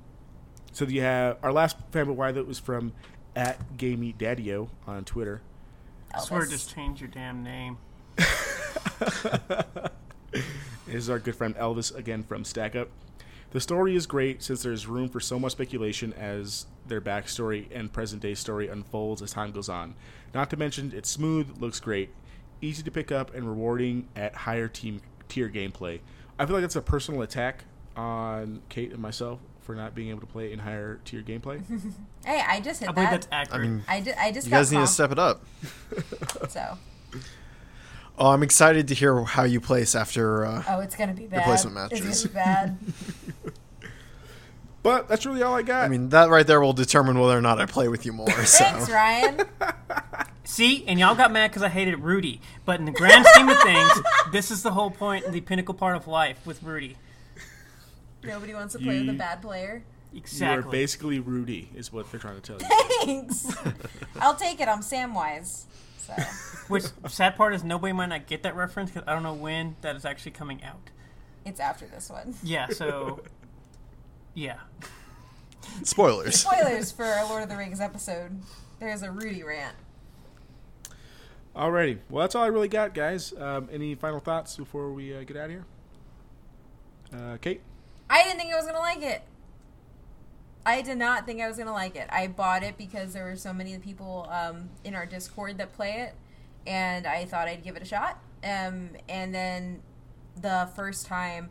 [0.71, 2.93] so you have our last family why that was from
[3.35, 5.41] at Gamey Daddio on Twitter.
[6.13, 6.49] I swear, Elvis.
[6.49, 7.77] just change your damn name.
[10.89, 12.89] This is our good friend Elvis again from Stack Up.
[13.51, 17.93] The story is great since there's room for so much speculation as their backstory and
[17.93, 19.93] present day story unfolds as time goes on.
[20.33, 22.09] Not to mention, it's smooth, looks great,
[22.59, 25.99] easy to pick up, and rewarding at higher team tier gameplay.
[26.37, 27.63] I feel like that's a personal attack
[27.95, 31.61] on Kate and myself for not being able to play in higher tier gameplay.
[32.25, 33.27] Hey, I just hit I believe that.
[33.31, 35.41] that's I mean, I, ju- I just you got guys need to step it up.
[36.49, 36.77] so.
[38.17, 40.45] Oh, I'm excited to hear how you place after.
[40.45, 41.37] Uh, Oh, it's gonna be bad.
[41.37, 42.25] Replacement It's matches.
[42.27, 43.53] gonna be bad.
[44.83, 45.83] but that's really all I got.
[45.83, 48.29] I mean, that right there will determine whether or not I play with you more.
[48.29, 48.63] So.
[48.63, 49.41] Thanks, Ryan.
[50.43, 52.41] See, and y'all got mad because I hated Rudy.
[52.65, 53.91] But in the grand scheme of things,
[54.31, 56.97] this is the whole point, the pinnacle part of life with Rudy.
[58.23, 59.83] Nobody wants to play with a bad player.
[60.13, 60.63] Exactly.
[60.63, 62.75] You are basically Rudy, is what they're trying to tell you.
[63.05, 63.55] Thanks.
[64.19, 64.67] I'll take it.
[64.67, 65.65] I'm Samwise.
[65.97, 66.13] So
[66.67, 69.75] Which sad part is nobody might not get that reference because I don't know when
[69.81, 70.89] that is actually coming out.
[71.45, 72.33] it's after this one.
[72.41, 73.21] Yeah, so
[74.33, 74.59] yeah.
[75.83, 76.41] Spoilers.
[76.41, 78.39] Spoilers for our Lord of the Rings episode.
[78.79, 79.75] There's a Rudy rant.
[81.55, 81.99] Alrighty.
[82.09, 83.33] Well, that's all I really got, guys.
[83.37, 85.65] Um, any final thoughts before we uh, get out of here?
[87.13, 87.61] Uh, Kate?
[88.09, 89.21] I didn't think I was gonna like it.
[90.65, 92.07] I did not think I was gonna like it.
[92.11, 96.07] I bought it because there were so many people um, in our Discord that play
[96.07, 96.15] it,
[96.67, 98.19] and I thought I'd give it a shot.
[98.43, 99.81] Um, and then
[100.39, 101.49] the first time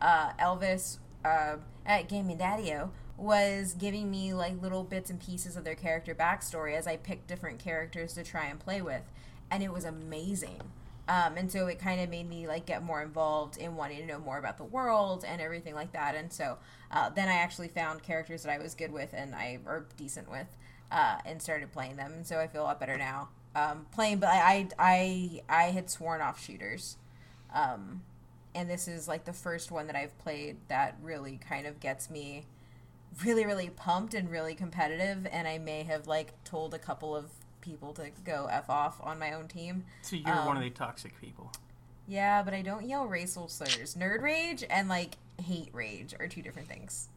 [0.00, 5.64] uh, Elvis uh, at Gaming Daddio was giving me like little bits and pieces of
[5.64, 9.02] their character backstory as I picked different characters to try and play with,
[9.50, 10.60] and it was amazing.
[11.08, 14.06] Um, and so it kind of made me like get more involved in wanting to
[14.06, 16.14] know more about the world and everything like that.
[16.14, 16.58] And so
[16.90, 20.30] uh, then I actually found characters that I was good with and I or decent
[20.30, 20.46] with,
[20.92, 22.12] uh, and started playing them.
[22.12, 24.18] And so I feel a lot better now um, playing.
[24.18, 26.96] But I, I I had sworn off shooters,
[27.54, 28.02] um,
[28.54, 32.10] and this is like the first one that I've played that really kind of gets
[32.10, 32.46] me
[33.24, 35.26] really really pumped and really competitive.
[35.30, 37.30] And I may have like told a couple of
[37.60, 39.84] people to go f off on my own team.
[40.02, 41.52] So you're one Um, of the toxic people.
[42.06, 43.94] Yeah, but I don't yell racial slurs.
[43.94, 47.08] Nerd rage and like hate rage are two different things.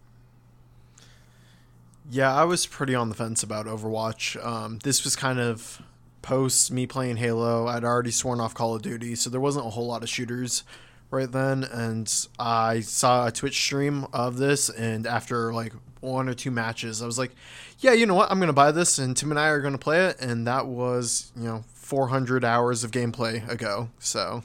[2.10, 4.44] Yeah, I was pretty on the fence about Overwatch.
[4.44, 5.82] Um, this was kind of
[6.22, 7.68] post me playing Halo.
[7.68, 10.64] I'd already sworn off Call of Duty, so there wasn't a whole lot of shooters
[11.12, 11.64] right then.
[11.64, 17.02] And I saw a Twitch stream of this, and after like one or two matches,
[17.02, 17.32] I was like,
[17.80, 18.32] "Yeah, you know what?
[18.32, 21.32] I'm gonna buy this." And Tim and I are gonna play it, and that was
[21.36, 23.90] you know 400 hours of gameplay ago.
[24.00, 24.44] So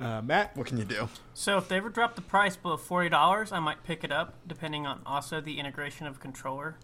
[0.00, 0.56] Uh, Matt?
[0.56, 1.08] what can you do?
[1.32, 4.34] So if they ever drop the price below forty dollars, I might pick it up,
[4.46, 6.76] depending on also the integration of controller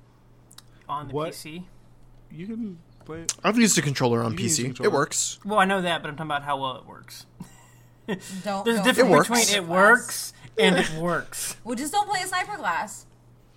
[0.89, 1.32] on the What?
[1.32, 1.65] PC.
[2.31, 2.78] You can
[3.09, 3.35] play it?
[3.43, 4.85] I've used a controller on You can use a PC.
[4.85, 5.39] It works.
[5.44, 7.26] Well, I know that, but I'm talking about how well it works.
[8.44, 8.64] Don't.
[8.64, 9.28] There's a don't difference It works.
[9.28, 11.56] between it works and it works.
[11.64, 13.05] Well, just don't play a sniper class.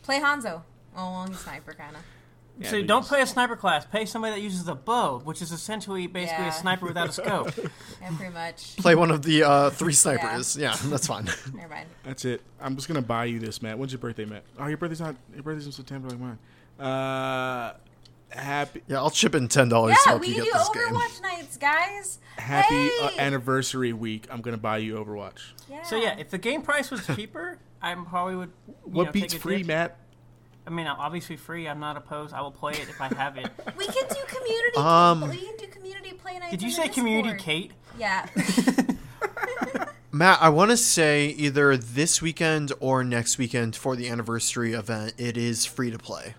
[0.04, 0.64] Play Hanzo.
[0.96, 2.02] Oh, well, he's sniper kind of.
[2.60, 3.86] Yeah, so don't play a sniper class.
[3.86, 6.50] Play somebody that uses a bow, which is essentially basically Yeah.
[6.50, 7.52] a sniper without a scope.
[8.02, 8.76] Yeah, pretty much.
[8.78, 10.58] Play one of the uh, three snipers.
[10.58, 11.30] Yeah, that's fine.
[11.54, 11.88] Never mind.
[12.04, 12.42] That's it.
[12.60, 13.80] I'm just gonna buy you this, Matt.
[13.80, 14.44] When's your birthday, Matt?
[14.60, 15.16] Oh, your birthday's not.
[15.34, 16.40] Your birthday's in September, like mine.
[16.86, 17.74] Uh,
[18.32, 20.60] happy yeah, I'll chip in ten dollars to Yeah, help we you can get do
[20.60, 20.84] this game.
[20.96, 22.20] Overwatch nights, guys.
[22.38, 24.28] happy uh, anniversary week.
[24.32, 25.40] I'm gonna buy you Overwatch.
[25.70, 25.84] Yeah.
[25.84, 28.52] So yeah, if the game price was cheaper, I probably would.
[28.68, 29.68] you What know, beats free, dip.
[29.68, 29.98] Matt?
[30.68, 31.68] I mean, obviously free.
[31.68, 32.34] I'm not opposed.
[32.34, 33.50] I will play it if I have it.
[33.78, 34.78] we can do community.
[34.78, 36.52] Um, we can do community play nights.
[36.52, 37.40] Did you say community, Discord.
[37.44, 37.72] Kate?
[37.98, 38.28] Yeah.
[40.12, 45.14] Matt, I want to say either this weekend or next weekend for the anniversary event,
[45.18, 46.36] it is free to play.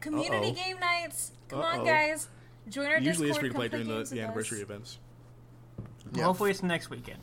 [0.00, 0.52] Community Uh-oh.
[0.52, 1.32] game nights.
[1.48, 1.80] Come Uh-oh.
[1.80, 2.28] on, guys.
[2.68, 3.40] Join our Usually it's Discord.
[3.40, 4.62] free to play during the, the anniversary us.
[4.62, 4.98] events.
[6.14, 6.24] Yeah.
[6.24, 7.20] Hopefully it's next weekend.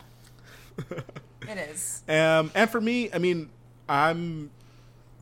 [1.47, 2.03] It is.
[2.07, 3.49] Um, and for me, I mean,
[3.89, 4.49] I'm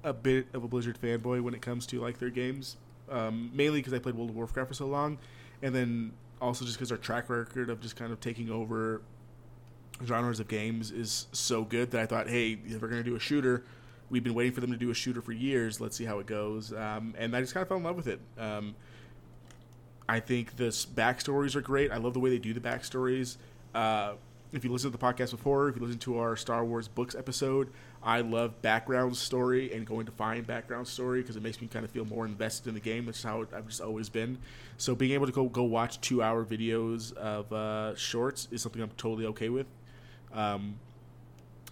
[0.04, 2.78] a bit of a Blizzard fanboy when it comes to like their games.
[3.10, 5.18] Um, mainly because I played World of Warcraft for so long,
[5.64, 9.02] and then also just because their track record of just kind of taking over
[10.06, 13.20] genres of games is so good that I thought, hey, if we're gonna do a
[13.20, 13.64] shooter,
[14.12, 15.82] we've been waiting for them to do a shooter for years.
[15.82, 16.74] Let's see how it goes.
[16.74, 18.20] Um, and I just kind of fell in love with it.
[18.38, 18.76] Um,
[20.08, 21.92] I think the backstories are great.
[21.92, 23.38] I love the way they do the backstories.
[23.74, 24.14] Uh,
[24.52, 27.16] if you listen to the podcast before, if you listen to our Star Wars books
[27.16, 27.70] episode,
[28.04, 31.86] I love background story and going to find background story because it makes me kind
[31.86, 33.06] of feel more invested in the game.
[33.06, 34.38] That's how I've just always been.
[34.78, 38.82] So being able to go go watch two hour videos of uh, shorts is something
[38.82, 39.68] I'm totally okay with.
[40.34, 40.76] Um,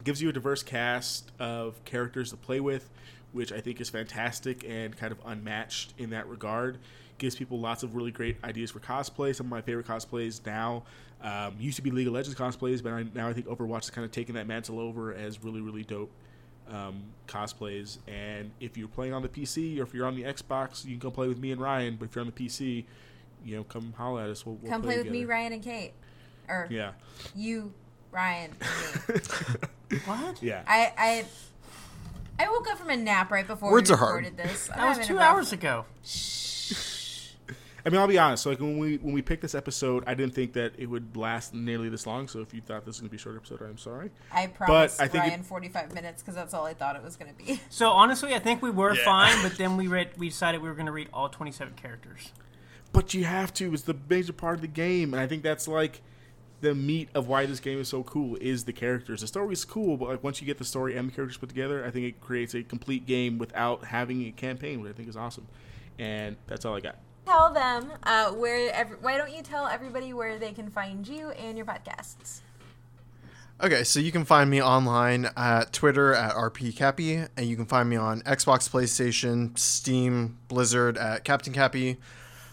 [0.03, 2.89] gives you a diverse cast of characters to play with,
[3.31, 6.77] which I think is fantastic and kind of unmatched in that regard.
[7.17, 9.35] Gives people lots of really great ideas for cosplay.
[9.35, 10.83] Some of my favorite cosplays now
[11.21, 13.89] um, used to be League of Legends cosplays, but I, now I think Overwatch has
[13.89, 16.11] kind of taken that mantle over as really, really dope
[16.69, 17.97] um, cosplays.
[18.07, 21.01] And if you're playing on the PC or if you're on the Xbox, you can
[21.01, 21.97] come play with me and Ryan.
[21.99, 22.85] But if you're on the PC,
[23.43, 24.45] you know, come holler at us.
[24.45, 25.25] We'll, we'll Come play with me.
[25.25, 25.93] Ryan and Kate,
[26.47, 26.91] or Yeah,
[27.35, 27.73] you,
[28.11, 28.51] Ryan,
[29.07, 29.55] and me.
[30.05, 30.41] What?
[30.43, 30.63] yeah.
[30.67, 31.25] I I
[32.43, 34.25] I woke up from a nap right before Words we are hard.
[34.25, 34.69] recorded this.
[34.73, 35.85] I'm That was two hours ago.
[37.85, 38.43] I mean, I'll be honest.
[38.43, 41.15] So, like when we when we picked this episode, I didn't think that it would
[41.15, 42.27] last nearly this long.
[42.27, 44.11] So, if you thought this was gonna be a short episode, I'm sorry.
[44.31, 47.15] I promised I think Ryan it- 45 minutes because that's all I thought it was
[47.15, 47.59] going to be.
[47.69, 49.05] So honestly, I think we were Yeah.
[49.05, 50.09] fine, but then we read.
[50.17, 52.31] We decided we were going to read all 27 characters.
[52.91, 53.73] But you have to.
[53.73, 56.01] It's the major part of the game, and I think that's like
[56.61, 59.21] the meat of why this game is so cool is the characters.
[59.21, 61.49] The story is cool, but like once you get the story and the characters put
[61.49, 65.09] together, I think it creates a complete game without having a campaign, which I think
[65.09, 65.47] is awesome.
[65.97, 66.97] And that's all I got.
[67.25, 68.73] Tell them uh, where.
[68.73, 72.41] Every, why don't you tell everybody where they can find you and your podcasts?
[73.61, 77.89] Okay, so you can find me online at Twitter at rpcappy, and you can find
[77.89, 81.97] me on Xbox, PlayStation, Steam, Blizzard at Captain Cappy.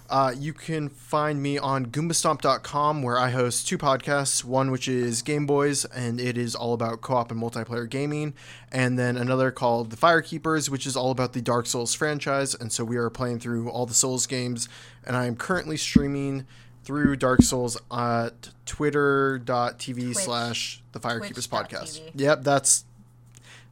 [0.09, 4.45] Uh, you can find me on Goombastomp.com, where I host two podcasts.
[4.45, 8.35] One which is Game Boys, and it is all about co-op and multiplayer gaming,
[8.71, 12.55] and then another called The Firekeepers, which is all about the Dark Souls franchise.
[12.55, 14.69] And so we are playing through all the Souls games,
[15.05, 16.47] and I am currently streaming
[16.85, 21.99] through Dark Souls at twitter.tv slash the Firekeepers podcast.
[21.99, 22.11] Twitch.tv.
[22.15, 22.85] Yep, that's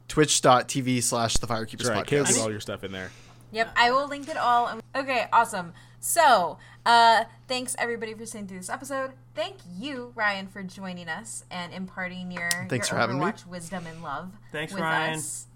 [0.09, 2.05] twitch.tv slash the Firekeepers That's right.
[2.05, 2.33] Kale, podcast.
[2.35, 3.11] get all your stuff in there.
[3.51, 4.81] Yep, I will link it all.
[4.93, 5.71] Okay, awesome.
[5.99, 9.11] So, uh, thanks everybody for sitting through this episode.
[9.33, 13.25] Thank you, Ryan, for joining us and imparting your, Thanks your for having me.
[13.25, 14.31] Overwatch wisdom and love.
[14.51, 15.15] Thanks, with Ryan.
[15.15, 15.47] Us.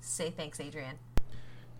[0.00, 0.98] Say thanks, Adrian.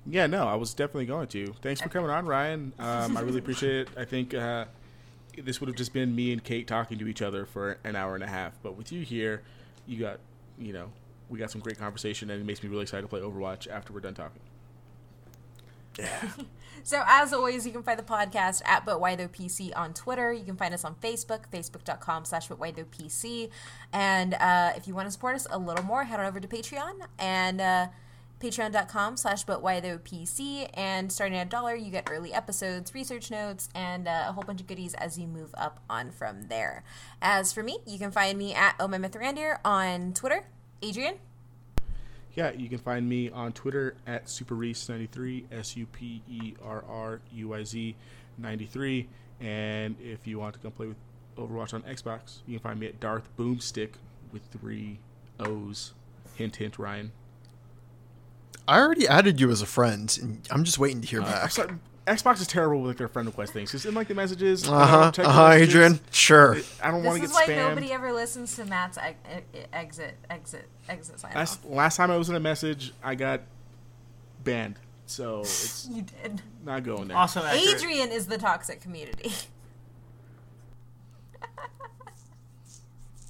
[0.05, 1.55] Yeah, no, I was definitely going to.
[1.63, 2.73] Thanks for coming on, Ryan.
[2.79, 3.89] Um, I really appreciate it.
[3.97, 4.65] I think uh,
[5.39, 8.15] this would have just been me and Kate talking to each other for an hour
[8.17, 9.43] and a half, but with you here,
[9.87, 10.19] you got,
[10.59, 10.91] you know,
[11.29, 13.93] we got some great conversation, and it makes me really excited to play Overwatch after
[13.93, 14.41] we're done talking.
[16.85, 20.33] So as always, you can find the podcast at But Why Though PC on Twitter.
[20.33, 23.51] You can find us on Facebook, facebook.com slash But Why Though PC.
[23.93, 26.49] And uh, if you want to support us a little more, head on over to
[26.49, 27.87] Patreon and uh,
[28.41, 30.69] patreon.com slash But Why Though PC.
[30.75, 34.43] And starting at a dollar, you get early episodes, research notes, and uh, a whole
[34.43, 36.85] bunch of goodies as you move up on from there.
[37.21, 40.47] As for me, you can find me at OMMithrandir on Twitter.
[40.83, 41.15] Adrian?
[42.35, 47.21] Yeah, you can find me on Twitter at SuperRuiz93, S U P E R R
[47.35, 47.95] U I Z
[48.39, 49.09] 93.
[49.41, 50.97] And if you want to come play with
[51.37, 53.91] Overwatch on Xbox, you can find me at Darth Boomstick
[54.33, 54.99] with three
[55.41, 55.93] O's.
[56.37, 57.13] Hint, hint, Ryan.
[58.67, 61.31] I already added you as a friend, and I'm just waiting to hear Uh, I'm
[61.33, 61.51] back.
[61.51, 61.75] sorry,
[62.07, 63.71] Xbox is terrible with like, their friend request things.
[63.71, 64.69] Just in like the messages.
[64.69, 65.11] Uh huh.
[65.13, 65.51] text Uh huh.
[65.53, 66.01] Adrian.
[66.11, 66.57] Sure.
[66.83, 67.21] I don't want to get spammed.
[67.21, 67.69] This to is why spammed.
[67.69, 69.19] nobody ever listens to Matt's ex-
[69.73, 71.33] exit, exit, exit sign.
[71.35, 73.43] Last, last time I was in a message, I got
[74.43, 74.77] banned.
[75.07, 76.43] So it's You did.
[76.65, 77.17] not going there.
[77.17, 77.77] Also, accurate.
[77.77, 79.31] Adrian is the toxic community.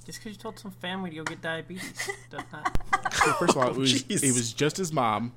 [0.05, 2.77] Just because you told some family to go get diabetes does not.
[3.13, 4.21] So first of all, it was, Jeez.
[4.21, 5.31] it was just his mom,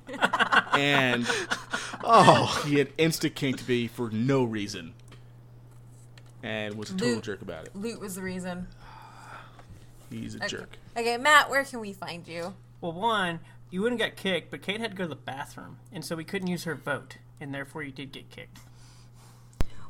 [0.77, 1.27] and
[2.03, 2.63] Oh.
[2.67, 4.93] he had insta kinked me for no reason,
[6.43, 7.23] and was a total Luke.
[7.23, 7.75] jerk about it.
[7.75, 8.67] Loot was the reason.
[10.09, 10.77] He's a jerk.
[10.95, 12.53] Okay, Matt, where can we find you?
[12.79, 13.39] Well, one,
[13.71, 16.23] you wouldn't get kicked, but Kate had to go to the bathroom, and so we
[16.23, 18.59] couldn't use her vote, and therefore you did get kicked.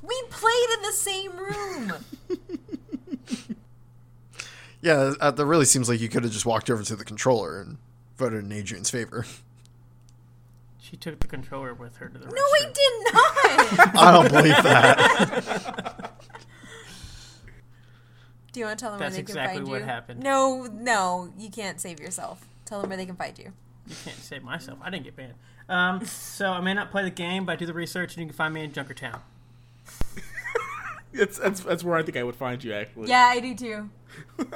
[0.02, 1.94] We played in the same room.
[4.80, 7.60] Yeah, uh, that really seems like you could have just walked over to the controller
[7.60, 7.78] and
[8.16, 9.26] voted in Adrian's favor.
[10.90, 12.44] She took the controller with her to the no, restroom.
[12.60, 13.96] we did not.
[13.98, 16.14] I don't believe that.
[18.54, 19.86] Do you want to tell them That's where they can exactly find what you?
[19.86, 20.24] happened.
[20.24, 22.48] No, no, you can't save yourself.
[22.64, 23.52] Tell them where they can find you.
[23.86, 24.80] You can't save myself.
[24.82, 25.34] I didn't get banned.
[25.68, 28.28] Um, so I may not play the game, but I do the research, and you
[28.28, 29.20] can find me in Junkertown.
[31.14, 33.10] It's, that's that's where I think I would find you actually.
[33.10, 33.90] Yeah, I do too.
[34.40, 34.52] okay,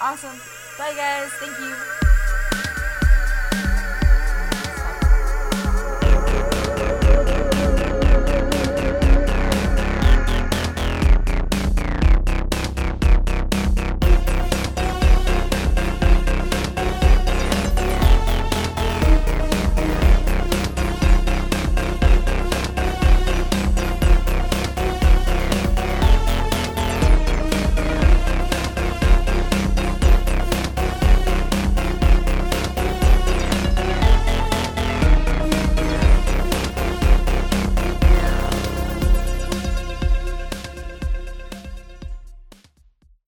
[0.00, 0.40] awesome.
[0.78, 1.30] Bye, guys.
[1.34, 2.17] Thank you.